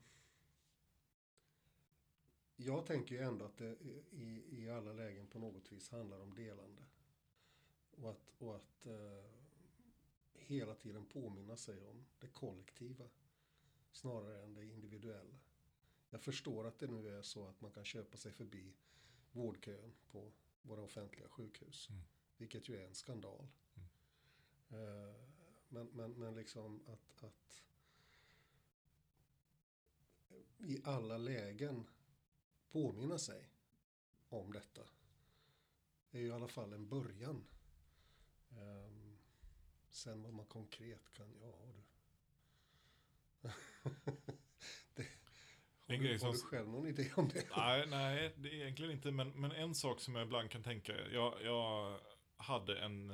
Jag 2.56 2.86
tänker 2.86 3.15
ju 3.15 3.22
ändå 3.22 3.46
att 3.46 3.58
det 3.58 3.78
i, 4.12 4.44
i 4.50 4.70
alla 4.70 4.94
lägen 4.94 5.28
på 5.28 5.39
något 5.39 5.72
vis 5.72 5.89
handlar 5.89 6.20
om 6.20 6.34
delande. 6.34 6.82
Och 7.91 8.12
att, 8.12 8.34
och 8.38 8.56
att 8.56 8.86
eh, 8.86 9.26
hela 10.34 10.76
tiden 10.76 11.06
påminna 11.06 11.58
sig 11.58 11.84
om 11.84 12.06
det 12.20 12.28
kollektiva 12.28 13.10
snarare 13.91 14.44
än 14.44 14.54
det 14.54 14.65
individuella. 14.65 15.39
Jag 16.10 16.22
förstår 16.22 16.68
att 16.68 16.80
det 16.80 16.88
nu 16.88 17.18
är 17.18 17.22
så 17.22 17.48
att 17.48 17.62
man 17.62 17.72
kan 17.72 17.86
köpa 17.86 18.18
sig 18.18 18.32
förbi 18.32 18.74
vårdkön 19.32 19.94
på 20.12 20.32
våra 20.62 20.82
offentliga 20.82 21.28
sjukhus. 21.30 21.89
Mm. 21.89 22.02
Vilket 22.38 22.70
ju 22.70 22.78
är 22.78 22.88
en 22.88 22.96
skandal. 22.96 23.48
Eh, 24.76 25.16
men, 25.70 25.88
men, 25.94 26.12
men 26.12 26.36
liksom 26.36 26.84
att, 26.88 27.24
att 27.24 27.64
i 30.58 30.82
alla 30.84 31.18
lägen 31.18 31.88
påminna 32.70 33.18
sig 33.18 33.50
om 34.30 34.54
detta 34.54 34.82
är 36.12 36.20
ju 36.20 36.28
i 36.28 36.32
alla 36.32 36.48
fall 36.48 36.74
en 36.74 36.90
början. 36.90 37.46
Ehm, 38.52 39.18
sen 39.90 40.24
vad 40.24 40.34
man 40.34 40.46
konkret 40.46 41.14
kan, 41.14 41.38
ja 41.42 41.58
du. 41.74 41.82
det, 44.94 45.08
har, 45.88 45.98
du, 45.98 45.98
grej 45.98 46.18
har 46.18 46.32
du 46.32 46.38
som- 46.38 46.48
själv 46.50 46.68
någon 46.68 46.88
idé 46.88 47.12
om 47.16 47.30
det? 47.30 47.48
Nej, 47.58 47.88
nej, 47.88 48.34
det 48.38 48.50
är 48.50 48.54
egentligen 48.54 48.92
inte. 48.92 49.12
Men, 49.12 49.30
men 49.30 49.52
en 49.52 49.76
sak 49.76 50.00
som 50.00 50.16
jag 50.16 50.26
ibland 50.26 50.52
kan 50.52 50.64
tänka. 50.64 50.94
Jag, 51.10 51.42
jag 51.44 52.00
hade 52.38 52.80
en... 52.80 53.12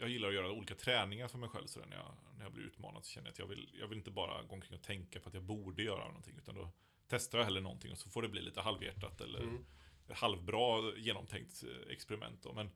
Jag 0.00 0.08
gillar 0.08 0.28
att 0.28 0.34
göra 0.34 0.50
olika 0.52 0.74
träningar 0.74 1.28
för 1.28 1.38
mig 1.38 1.48
själv. 1.48 1.66
Så 1.66 1.80
när, 1.80 1.96
jag, 1.96 2.14
när 2.36 2.44
jag 2.44 2.52
blir 2.52 2.64
utmanad 2.64 3.04
så 3.04 3.10
känner 3.10 3.26
jag 3.26 3.32
att 3.32 3.38
jag 3.38 3.46
vill, 3.46 3.70
jag 3.80 3.88
vill 3.88 3.98
inte 3.98 4.10
bara 4.10 4.42
gå 4.42 4.54
omkring 4.54 4.74
och 4.78 4.82
tänka 4.84 5.20
på 5.20 5.28
att 5.28 5.34
jag 5.34 5.42
borde 5.42 5.82
göra 5.82 6.06
någonting. 6.06 6.34
Utan 6.38 6.54
då 6.54 6.70
testar 7.08 7.38
jag 7.38 7.44
hellre 7.44 7.60
någonting 7.60 7.92
och 7.92 7.98
så 7.98 8.10
får 8.10 8.22
det 8.22 8.28
bli 8.28 8.40
lite 8.42 8.60
halvhjärtat 8.60 9.20
eller 9.20 9.40
Mm. 9.40 9.64
halvbra 10.10 10.92
genomtänkt 10.96 11.64
eh, 11.64 11.92
experiment. 11.92 12.42
Då. 12.42 12.52
Men 12.52 12.70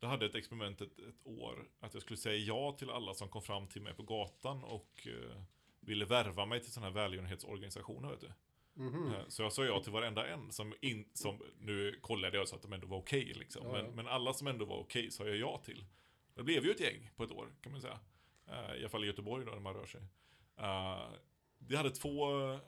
jag 0.00 0.08
hade 0.08 0.26
ett 0.26 0.34
experiment 0.34 0.80
ett, 0.80 0.98
ett 0.98 1.20
år. 1.26 1.68
Att 1.80 1.94
jag 1.94 2.02
skulle 2.02 2.16
säga 2.16 2.36
ja 2.36 2.72
till 2.72 2.90
alla 2.90 3.14
som 3.14 3.28
kom 3.28 3.42
fram 3.42 3.66
till 3.68 3.82
mig 3.82 3.94
på 3.94 4.02
gatan 4.02 4.64
och 4.64 5.06
eh, 5.06 5.42
ville 5.80 6.04
värva 6.04 6.46
mig 6.46 6.60
till 6.60 6.72
sådana 6.72 6.86
här 6.86 6.94
välgörenhetsorganisationer. 6.94 8.08
Vet 8.10 8.20
du. 8.20 8.32
Mhm. 8.74 9.12
Eh, 9.14 9.20
Så 9.28 9.42
jag 9.42 9.52
sa 9.52 9.64
ja 9.64 9.80
till 9.82 9.92
varenda 9.92 10.26
en 10.28 10.52
som, 10.52 10.74
in, 10.80 11.08
som 11.12 11.42
nu 11.60 11.98
kollade 12.00 12.36
jag 12.38 12.48
så 12.48 12.56
att 12.56 12.62
de 12.62 12.72
ändå 12.72 12.86
var 12.86 12.98
okej 12.98 13.24
liksom. 13.34 13.66
Ja, 13.66 13.76
ja. 13.78 13.82
Men, 13.82 13.94
men 13.94 14.06
alla 14.06 14.32
som 14.34 14.46
ändå 14.46 14.64
var 14.64 14.76
okej 14.78 15.10
sa 15.10 15.26
jag 15.26 15.36
ja 15.36 15.58
till. 15.64 15.84
Det 16.36 16.42
blev 16.42 16.64
ju 16.64 16.70
ett 16.70 16.80
gäng 16.80 17.10
på 17.16 17.24
ett 17.24 17.30
år 17.30 17.54
kan 17.60 17.72
man 17.72 17.80
säga. 17.80 18.00
Uh, 18.48 18.76
I 18.76 18.80
alla 18.80 18.88
fall 18.88 19.04
i 19.04 19.06
Göteborg 19.06 19.44
då 19.44 19.52
när 19.52 19.60
man 19.60 19.74
rör 19.74 19.86
sig. 19.86 20.00
Eh, 20.56 21.08
det 21.58 21.76
hade 21.76 21.90
två, 21.90 22.50
eh, 22.52 22.58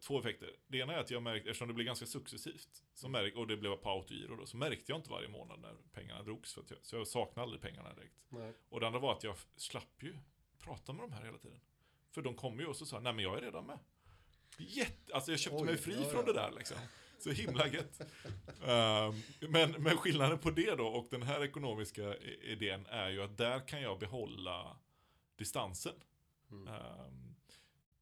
två 0.00 0.18
effekter. 0.18 0.56
Det 0.66 0.78
ena 0.78 0.94
är 0.94 0.98
att 0.98 1.10
jag 1.10 1.22
märkte, 1.22 1.50
eftersom 1.50 1.68
det 1.68 1.74
blev 1.74 1.86
ganska 1.86 2.06
successivt, 2.06 2.84
så 2.94 3.08
märk, 3.08 3.36
och 3.36 3.46
det 3.46 3.56
blev 3.56 3.76
på 3.76 3.90
autogiro 3.90 4.36
då, 4.36 4.46
så 4.46 4.56
märkte 4.56 4.92
jag 4.92 4.98
inte 4.98 5.10
varje 5.10 5.28
månad 5.28 5.60
när 5.60 5.74
pengarna 5.92 6.22
drogs. 6.22 6.54
För 6.54 6.64
jag, 6.68 6.78
så 6.82 6.96
jag 6.96 7.08
saknade 7.08 7.42
aldrig 7.42 7.62
pengarna 7.62 7.94
direkt. 7.94 8.24
Nej. 8.28 8.52
Och 8.68 8.80
det 8.80 8.86
andra 8.86 8.98
var 8.98 9.12
att 9.12 9.24
jag 9.24 9.36
slapp 9.56 10.02
ju 10.02 10.16
prata 10.58 10.92
med 10.92 11.02
de 11.02 11.12
här 11.12 11.24
hela 11.24 11.38
tiden. 11.38 11.60
För 12.10 12.22
de 12.22 12.34
kom 12.34 12.60
ju 12.60 12.66
och 12.66 12.76
så 12.76 12.86
sa, 12.86 13.00
nej 13.00 13.12
men 13.12 13.24
jag 13.24 13.36
är 13.38 13.40
redan 13.40 13.66
med. 13.66 13.78
Jätte, 14.58 15.14
alltså 15.14 15.30
jag 15.30 15.40
köpte 15.40 15.58
Oj, 15.58 15.66
mig 15.66 15.76
fri 15.76 15.96
ja, 16.02 16.08
från 16.08 16.26
ja. 16.26 16.32
det 16.32 16.40
där 16.40 16.52
liksom. 16.56 16.76
Så 17.22 17.30
himla 17.30 17.68
gött. 17.68 18.00
Ehm, 18.66 19.22
men, 19.40 19.70
men 19.70 19.96
skillnaden 19.96 20.38
på 20.38 20.50
det 20.50 20.74
då 20.74 20.86
och 20.86 21.06
den 21.10 21.22
här 21.22 21.44
ekonomiska 21.44 22.16
idén 22.42 22.86
är 22.86 23.08
ju 23.08 23.22
att 23.22 23.36
där 23.36 23.68
kan 23.68 23.82
jag 23.82 23.98
behålla 23.98 24.76
distansen. 25.36 25.94
Mm. 26.50 26.68
Ehm, 26.68 27.26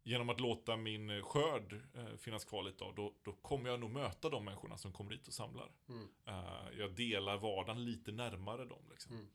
genom 0.05 0.29
att 0.29 0.40
låta 0.40 0.77
min 0.77 1.22
skörd 1.22 1.81
eh, 1.94 2.16
finnas 2.16 2.44
kvar 2.44 2.62
lite 2.62 2.85
av, 2.85 2.94
då, 2.94 3.14
då 3.22 3.33
kommer 3.33 3.70
jag 3.70 3.81
nog 3.81 3.90
möta 3.90 4.31
de 4.31 4.44
människorna 4.44 4.79
som 4.79 4.92
kommer 4.92 5.11
dit 5.11 5.29
och 5.29 5.35
samlar. 5.35 5.70
Mm. 5.88 6.09
Eh, 6.27 6.79
jag 6.79 6.94
delar 6.94 7.37
vardagen 7.37 7.85
lite 7.85 8.12
närmare 8.12 8.64
dem. 8.64 8.83
Liksom. 8.90 9.12
Mm. 9.14 9.27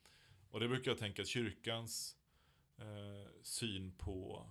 Och 0.51 0.59
det 0.59 0.67
brukar 0.67 0.91
jag 0.91 0.97
tänka 0.97 1.21
att 1.21 1.27
kyrkans 1.27 2.17
eh, 2.77 3.31
syn 3.41 3.91
på 3.97 4.45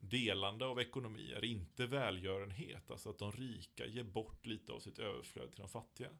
delande 0.00 0.66
av 0.66 0.80
ekonomi 0.80 1.32
är 1.32 1.44
inte 1.44 1.86
välgörenhet. 1.86 2.90
Alltså 2.90 3.10
att 3.10 3.18
de 3.18 3.32
rika 3.32 3.86
ger 3.86 4.04
bort 4.04 4.46
lite 4.46 4.72
av 4.72 4.80
sitt 4.80 4.98
överflöd 4.98 5.50
till 5.50 5.60
de 5.60 5.68
fattiga. 5.68 6.10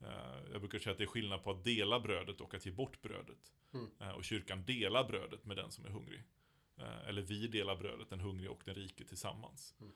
Eh, 0.00 0.52
jag 0.52 0.60
brukar 0.60 0.78
säga 0.78 0.92
att 0.92 0.98
det 0.98 1.04
är 1.04 1.08
skillnad 1.08 1.44
på 1.44 1.50
att 1.50 1.64
dela 1.64 2.00
brödet 2.00 2.40
och 2.40 2.54
att 2.54 2.66
ge 2.66 2.72
bort 2.72 3.02
brödet. 3.02 3.52
Mm. 3.72 3.90
Eh, 4.00 4.10
och 4.10 4.24
kyrkan 4.24 4.64
delar 4.64 5.04
brödet 5.04 5.44
med 5.44 5.56
den 5.56 5.70
som 5.70 5.84
är 5.84 5.90
hungrig. 5.90 6.22
Eh, 6.76 7.08
eller 7.08 7.22
vi 7.22 7.46
delar 7.46 7.76
brödet, 7.76 8.10
den 8.10 8.20
hungrige 8.20 8.48
och 8.48 8.62
den 8.64 8.74
rike 8.74 9.04
tillsammans. 9.04 9.74
Mm. 9.80 9.92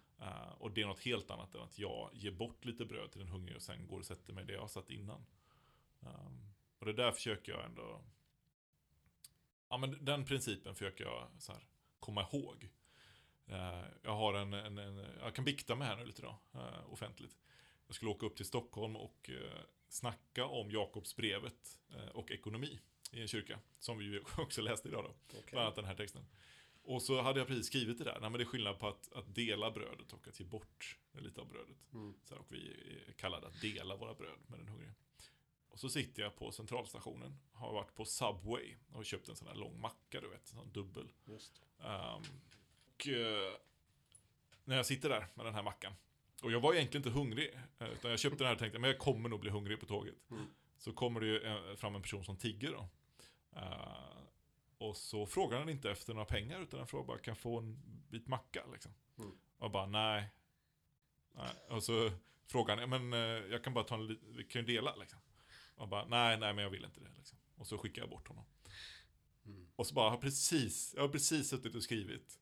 Och 0.59 0.70
det 0.70 0.82
är 0.82 0.86
något 0.86 1.01
helt 1.01 1.30
annat 1.30 1.55
än 1.55 1.61
att 1.61 1.78
jag 1.78 2.11
ger 2.12 2.30
bort 2.30 2.64
lite 2.64 2.84
bröd 2.84 3.11
till 3.11 3.20
den 3.20 3.28
hungrige 3.28 3.57
och 3.57 3.62
sen 3.62 3.86
går 3.86 3.98
och 3.98 4.07
sätter 4.07 4.32
mig 4.32 4.44
där 4.44 4.55
jag 4.55 4.61
har 4.61 4.68
satt 4.68 4.90
innan. 4.90 5.26
Um, 6.01 6.55
och 6.78 6.86
det 6.86 6.92
där 6.92 7.12
försöker 7.12 7.53
jag 7.53 7.64
ändå... 7.64 8.05
Ja 9.68 9.76
men 9.76 10.05
den 10.05 10.24
principen 10.24 10.74
försöker 10.74 11.05
jag 11.05 11.28
så 11.38 11.53
här, 11.53 11.66
komma 12.01 12.28
ihåg. 12.32 12.68
Eh, 13.47 13.84
jag 14.03 14.16
har 14.16 14.34
en, 14.34 14.53
en, 14.53 14.78
en, 14.78 14.97
jag 15.20 15.34
kan 15.34 15.45
bikta 15.45 15.74
mig 15.74 15.88
här 15.88 15.97
nu 15.97 16.05
lite 16.05 16.22
då, 16.22 16.38
eh, 16.55 16.92
offentligt. 16.92 17.36
Jag 17.86 17.97
skulle 17.97 18.11
åka 18.11 18.26
upp 18.26 18.36
till 18.36 18.47
Stockholm 18.47 18.97
och 18.97 19.30
uh, 19.32 19.53
snacka 19.88 20.47
om 20.47 20.70
Jakobsbrevet 20.70 21.78
och 22.12 22.30
ekonomi 22.30 22.80
i 23.12 23.20
en 23.20 23.28
kyrka. 23.28 23.59
Som 23.78 23.99
vi 23.99 24.20
också 24.36 24.62
läste 24.62 24.88
idag 24.88 25.05
då, 25.05 25.38
Okej. 25.38 25.51
bland 25.51 25.64
annat 25.64 25.76
den 25.76 25.84
här 25.84 25.95
texten. 25.95 26.26
Och 26.82 27.03
så 27.03 27.22
hade 27.22 27.40
jag 27.40 27.49
precis 27.49 27.66
skrivit 27.66 27.99
det 27.99 28.05
där, 28.05 28.20
nej 28.20 28.30
men 28.30 28.32
det 28.32 28.42
är 28.42 28.47
skillnad 28.47 28.78
på 28.78 28.88
att, 28.88 29.12
att 29.12 29.34
dela 29.34 29.70
brödet 29.70 30.12
och 30.12 30.28
att 30.28 30.40
ge 30.40 30.47
bort 30.47 30.99
lite 31.12 31.40
av 31.40 31.49
brödet. 31.49 31.76
Mm. 31.92 32.14
Så 32.24 32.34
här, 32.34 32.40
och 32.40 32.47
vi 32.49 32.70
är 33.09 33.12
kallade 33.12 33.47
att 33.47 33.61
dela 33.61 33.97
våra 33.97 34.14
bröd 34.14 34.38
med 34.47 34.59
den 34.59 34.68
hungrige. 34.68 34.95
Och 35.68 35.80
så 35.80 35.88
sitter 35.88 36.22
jag 36.22 36.36
på 36.36 36.53
centralstationen, 36.53 37.38
har 37.53 37.72
varit 37.72 37.95
på 37.95 38.05
Subway 38.05 38.76
och 38.92 39.05
köpt 39.05 39.28
en 39.28 39.36
sån 39.36 39.49
här 39.49 39.55
lång 39.55 39.80
macka, 39.80 40.20
du 40.20 40.28
vet, 40.28 40.51
en 40.51 40.57
sån 40.57 40.72
dubbel. 40.72 41.12
Just. 41.24 41.62
Ehm, 41.78 42.22
och 43.07 43.18
eh, 43.18 43.52
när 44.64 44.76
jag 44.76 44.86
sitter 44.86 45.09
där 45.09 45.26
med 45.34 45.46
den 45.46 45.55
här 45.55 45.62
mackan 45.62 45.94
och 46.44 46.52
jag 46.52 46.61
var 46.61 46.74
egentligen 46.74 47.07
inte 47.07 47.18
hungrig. 47.18 47.55
eh, 47.78 47.88
Utan 47.88 48.11
jag 48.11 48.20
köpte 48.20 48.38
den 48.38 48.46
här 48.46 48.55
och 48.55 48.59
tänkte, 48.59 48.78
men 48.78 48.90
jag 48.90 48.98
kommer 48.98 49.28
nog 49.28 49.40
bli 49.40 49.50
hungrig 49.50 49.80
på 49.80 49.86
tåget. 49.86 50.30
Mm. 50.30 50.46
Så 50.78 50.92
kommer 50.92 51.20
det 51.20 51.26
ju 51.26 51.42
eh, 51.42 51.76
fram 51.76 51.94
en 51.94 52.02
person 52.02 52.24
som 52.24 52.36
tigger 52.36 52.72
då. 52.72 52.88
Eh, 53.57 54.16
och 54.78 54.96
så 54.96 55.26
frågar 55.26 55.59
han 55.59 55.68
inte 55.68 55.90
efter 55.90 56.14
några 56.14 56.24
pengar, 56.24 56.61
utan 56.61 56.78
han 56.80 56.86
frågar 56.86 57.07
bara, 57.07 57.18
kan 57.18 57.32
jag 57.32 57.38
få 57.38 57.59
en 57.59 57.82
bit 58.11 58.26
macka 58.26 58.64
liksom? 58.72 58.94
Mm. 59.18 59.32
Och 59.59 59.70
bara, 59.70 59.86
nej. 59.86 60.30
nej. 61.32 61.55
Och 61.70 61.82
så 61.82 62.11
frågar 62.46 62.76
han, 62.76 62.90
men 62.90 63.12
jag 63.50 63.64
kan 63.64 63.74
bara 63.74 63.84
ta 63.84 63.94
en 63.94 64.18
vi 64.36 64.44
kan 64.44 64.66
ju 64.66 64.74
dela 64.74 64.96
liksom. 64.96 65.18
Och 65.76 65.88
bara, 65.88 66.05
nej, 66.05 66.38
nej, 66.38 66.55
men 66.55 66.62
jag 66.62 66.70
vill 66.70 66.84
inte 66.84 67.00
det 67.00 67.11
liksom. 67.16 67.38
Och 67.55 67.66
så 67.66 67.78
skickar 67.78 68.02
jag 68.02 68.11
bort 68.11 68.28
honom. 68.28 68.44
Mm. 69.46 69.66
Och 69.76 69.86
så 69.86 69.94
bara, 69.94 70.11
har 70.11 70.16
precis, 70.16 70.92
jag 70.94 71.02
har 71.02 71.09
precis 71.09 71.48
suttit 71.48 71.74
och 71.74 71.82
skrivit, 71.82 72.38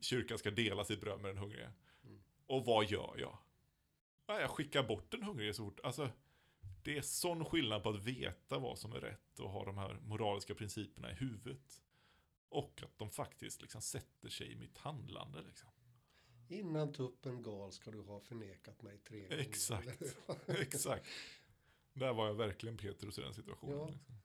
kyrkan 0.00 0.38
ska 0.38 0.50
dela 0.50 0.84
sitt 0.84 1.00
bröd 1.00 1.20
med 1.20 1.30
den 1.30 1.38
hungrige. 1.38 1.72
Mm. 2.04 2.22
Och 2.46 2.64
vad 2.64 2.90
gör 2.90 3.16
jag? 3.18 3.38
Ja, 4.26 4.40
jag 4.40 4.50
skickar 4.50 4.82
bort 4.82 5.10
den 5.10 5.22
hungrige 5.22 5.54
så 5.54 5.64
fort, 5.64 5.80
alltså. 5.82 6.10
Det 6.82 6.98
är 6.98 7.02
sån 7.02 7.44
skillnad 7.44 7.82
på 7.82 7.90
att 7.90 8.02
veta 8.02 8.58
vad 8.58 8.78
som 8.78 8.92
är 8.92 9.00
rätt 9.00 9.40
och 9.40 9.50
ha 9.50 9.64
de 9.64 9.78
här 9.78 9.98
moraliska 10.02 10.54
principerna 10.54 11.10
i 11.10 11.14
huvudet. 11.14 11.82
Och 12.48 12.82
att 12.82 12.98
de 12.98 13.10
faktiskt 13.10 13.62
liksom 13.62 13.82
sätter 13.82 14.28
sig 14.28 14.52
i 14.52 14.56
mitt 14.56 14.78
handlande 14.78 15.42
liksom. 15.42 15.70
Innan 16.48 16.92
tuppen 16.92 17.42
gal 17.42 17.72
ska 17.72 17.90
du 17.90 18.00
ha 18.00 18.20
förnekat 18.20 18.82
mig 18.82 18.98
tre 18.98 19.20
gånger. 19.20 19.38
Exakt. 19.38 20.16
Exakt. 20.46 21.06
Där 21.92 22.12
var 22.12 22.26
jag 22.26 22.34
verkligen 22.34 22.76
Petrus 22.76 23.18
i 23.18 23.22
den 23.22 23.34
situationen. 23.34 23.78
Ja. 23.78 23.86
Liksom. 23.86 24.19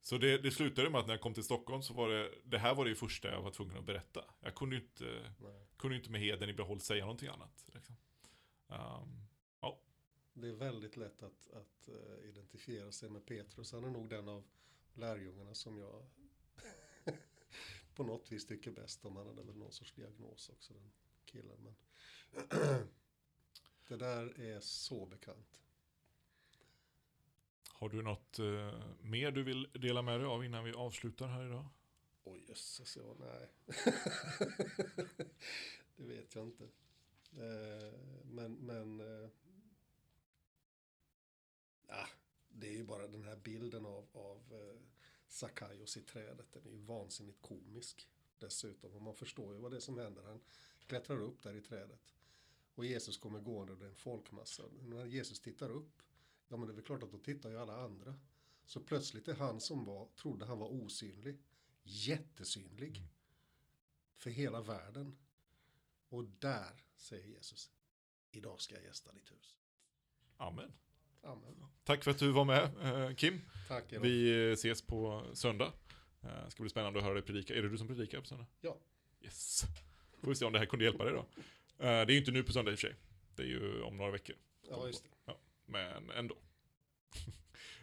Så 0.00 0.18
det, 0.18 0.38
det 0.38 0.50
slutade 0.50 0.90
med 0.90 1.00
att 1.00 1.06
när 1.06 1.14
jag 1.14 1.20
kom 1.20 1.34
till 1.34 1.44
Stockholm 1.44 1.82
så 1.82 1.94
var 1.94 2.08
det, 2.08 2.34
det 2.44 2.58
här 2.58 2.74
var 2.74 2.84
det 2.84 2.94
första 2.94 3.28
jag 3.28 3.42
var 3.42 3.50
tvungen 3.50 3.76
att 3.76 3.84
berätta. 3.86 4.24
Jag 4.40 4.54
kunde 4.54 4.76
ju 4.76 4.82
inte, 4.82 5.32
Nej. 5.40 5.66
kunde 5.76 5.96
inte 5.96 6.10
med 6.10 6.20
heden 6.20 6.48
i 6.48 6.52
behåll 6.52 6.80
säga 6.80 7.04
någonting 7.04 7.28
annat. 7.28 7.66
Liksom. 7.74 7.96
Ehm, 8.68 9.26
Det 10.32 10.48
är 10.48 10.52
väldigt 10.52 10.96
lätt 10.96 11.22
att, 11.22 11.50
att 11.50 11.88
eh, 11.88 12.28
identifiera 12.28 12.92
sig 12.92 13.10
med 13.10 13.26
Petrus. 13.26 13.72
Han 13.72 13.84
är 13.84 13.90
nog 13.90 14.08
den 14.08 14.28
av 14.28 14.44
lärjungarna 14.94 15.54
som 15.54 15.78
jag 15.78 16.06
på 17.94 18.04
något 18.04 18.32
vis 18.32 18.46
tycker 18.46 18.70
bäst 18.70 19.04
om. 19.04 19.16
Han 19.16 19.26
hade 19.26 19.42
väl 19.42 19.56
någon 19.56 19.72
sorts 19.72 19.92
diagnos 19.92 20.48
också, 20.48 20.74
den 20.74 20.92
killen. 21.24 21.58
Men 21.62 21.74
det 23.88 23.96
där 23.96 24.40
är 24.40 24.60
så 24.60 25.06
bekant. 25.06 25.60
Har 27.78 27.88
du 27.88 28.02
något 28.02 28.38
eh, 28.38 28.80
mer 29.00 29.30
du 29.30 29.42
vill 29.42 29.68
dela 29.72 30.02
med 30.02 30.20
dig 30.20 30.26
av 30.26 30.44
innan 30.44 30.64
vi 30.64 30.72
avslutar 30.72 31.26
här 31.26 31.46
idag? 31.46 31.68
Oj 32.24 32.44
jösses, 32.48 32.96
ja 32.96 33.16
nej. 33.18 33.48
det 35.96 36.04
vet 36.04 36.34
jag 36.34 36.44
inte. 36.44 36.64
Eh, 37.32 37.92
men 38.24 38.54
men 38.54 39.00
eh, 39.00 39.30
ja, 41.86 42.06
det 42.48 42.68
är 42.68 42.72
ju 42.72 42.84
bara 42.84 43.06
den 43.06 43.24
här 43.24 43.36
bilden 43.36 43.86
av, 43.86 44.06
av 44.12 44.42
eh, 44.50 44.80
Sakaios 45.28 45.96
i 45.96 46.02
trädet. 46.02 46.52
Den 46.52 46.66
är 46.66 46.70
ju 46.70 46.78
vansinnigt 46.78 47.42
komisk 47.42 48.08
dessutom. 48.38 48.94
Och 48.94 49.02
man 49.02 49.14
förstår 49.14 49.54
ju 49.54 49.60
vad 49.60 49.70
det 49.70 49.76
är 49.76 49.80
som 49.80 49.98
händer. 49.98 50.22
Han 50.22 50.40
klättrar 50.86 51.20
upp 51.20 51.42
där 51.42 51.54
i 51.54 51.60
trädet. 51.60 52.14
Och 52.74 52.84
Jesus 52.84 53.16
kommer 53.16 53.40
gående 53.40 53.72
och 53.72 53.78
det 53.78 53.84
är 53.84 53.90
en 53.90 53.94
folkmassa. 53.94 54.62
När 54.82 55.06
Jesus 55.06 55.40
tittar 55.40 55.70
upp, 55.70 56.02
ja 56.48 56.56
men 56.56 56.66
det 56.66 56.72
är 56.72 56.74
väl 56.74 56.84
klart 56.84 57.02
att 57.02 57.12
då 57.12 57.18
tittar 57.18 57.50
ju 57.50 57.58
alla 57.58 57.76
andra. 57.76 58.14
Så 58.64 58.80
plötsligt 58.80 59.28
är 59.28 59.34
han 59.34 59.60
som 59.60 59.84
var, 59.84 60.08
trodde 60.16 60.46
han 60.46 60.58
var 60.58 60.68
osynlig, 60.68 61.38
jättesynlig. 61.82 63.02
För 64.16 64.30
hela 64.30 64.62
världen. 64.62 65.18
Och 66.08 66.24
där, 66.24 66.84
säger 66.96 67.26
Jesus, 67.26 67.70
idag 68.30 68.60
ska 68.60 68.74
jag 68.74 68.84
gästa 68.84 69.12
ditt 69.12 69.32
hus. 69.32 69.56
Amen. 70.36 70.72
Amen. 71.22 71.64
Tack 71.84 72.04
för 72.04 72.10
att 72.10 72.18
du 72.18 72.32
var 72.32 72.44
med 72.44 72.64
eh, 72.82 73.14
Kim. 73.14 73.40
Tack. 73.68 73.92
Vi 73.92 74.48
eh, 74.48 74.52
ses 74.52 74.82
på 74.82 75.26
söndag. 75.32 75.72
Eh, 76.22 76.48
ska 76.48 76.62
bli 76.62 76.70
spännande 76.70 76.98
att 76.98 77.04
höra 77.04 77.14
dig 77.14 77.22
predika. 77.22 77.54
Är 77.54 77.62
det 77.62 77.68
du 77.68 77.78
som 77.78 77.86
predikar 77.86 78.20
på 78.20 78.26
söndag? 78.26 78.46
Ja. 78.60 78.78
Yes. 79.20 79.62
Får 80.20 80.28
vi 80.28 80.34
se 80.34 80.44
om 80.44 80.52
det 80.52 80.58
här 80.58 80.66
kunde 80.66 80.84
hjälpa 80.84 81.04
dig 81.04 81.12
då. 81.12 81.26
Det 81.76 81.86
är 81.86 82.10
ju 82.10 82.18
inte 82.18 82.30
nu 82.30 82.42
på 82.42 82.52
söndag 82.52 82.70
i 82.70 82.74
och 82.74 82.78
för 82.78 82.88
sig. 82.88 82.96
Det 83.36 83.42
är 83.42 83.46
ju 83.46 83.82
om 83.82 83.96
några 83.96 84.10
veckor. 84.10 84.36
Ja, 84.68 84.86
just 84.86 85.04
det 85.04 85.34
men 85.68 86.10
ändå. 86.10 86.34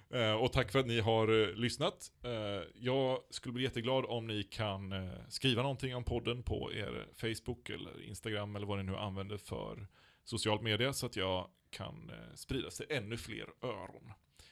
Eh, 0.10 0.34
och 0.34 0.54
tack 0.54 0.72
för 0.72 0.80
att 0.80 0.88
ni 0.88 1.00
har 1.00 1.28
eh, 1.28 1.56
lyssnat. 1.56 2.12
Eh, 2.24 2.62
jag 2.76 3.20
skulle 3.30 3.54
bli 3.54 3.64
jätteglad 3.64 4.06
om 4.06 4.28
ni 4.28 4.44
kan 4.44 5.10
skriva 5.30 5.62
någonting 5.62 5.96
om 5.96 6.04
podden 6.04 6.44
på 6.44 6.74
er 6.74 7.08
Facebook 7.16 7.70
eller 7.70 8.02
Instagram 8.02 8.56
eller 8.56 8.68
vad 8.68 8.78
ni 8.78 8.84
nu 8.84 8.96
använder 8.96 9.38
för 9.38 9.88
social 10.24 10.62
media 10.62 10.94
så 10.94 11.06
att 11.06 11.16
jag 11.16 11.50
kan 11.70 12.12
sprida 12.36 12.72
sig 12.72 12.86
ännu 12.90 13.18
fler 13.18 13.48
öron. 13.62 14.12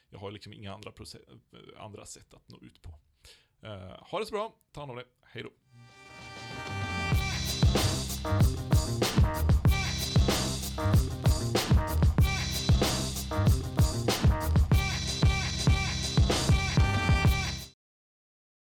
Jag 0.09 0.19
har 0.19 0.31
liksom 0.31 0.53
inga 0.53 0.73
andra, 0.73 0.91
andra 1.77 2.05
sätt 2.05 2.33
att 2.33 2.49
nå 2.49 2.57
ut 2.61 2.81
på. 2.81 2.89
Ha 3.99 4.19
det 4.19 4.25
så 4.25 4.33
bra, 4.33 4.55
ta 4.71 4.81
hand 4.81 4.91
om 4.91 4.97
det, 4.97 5.05
hej 5.21 5.43
då. 5.43 5.49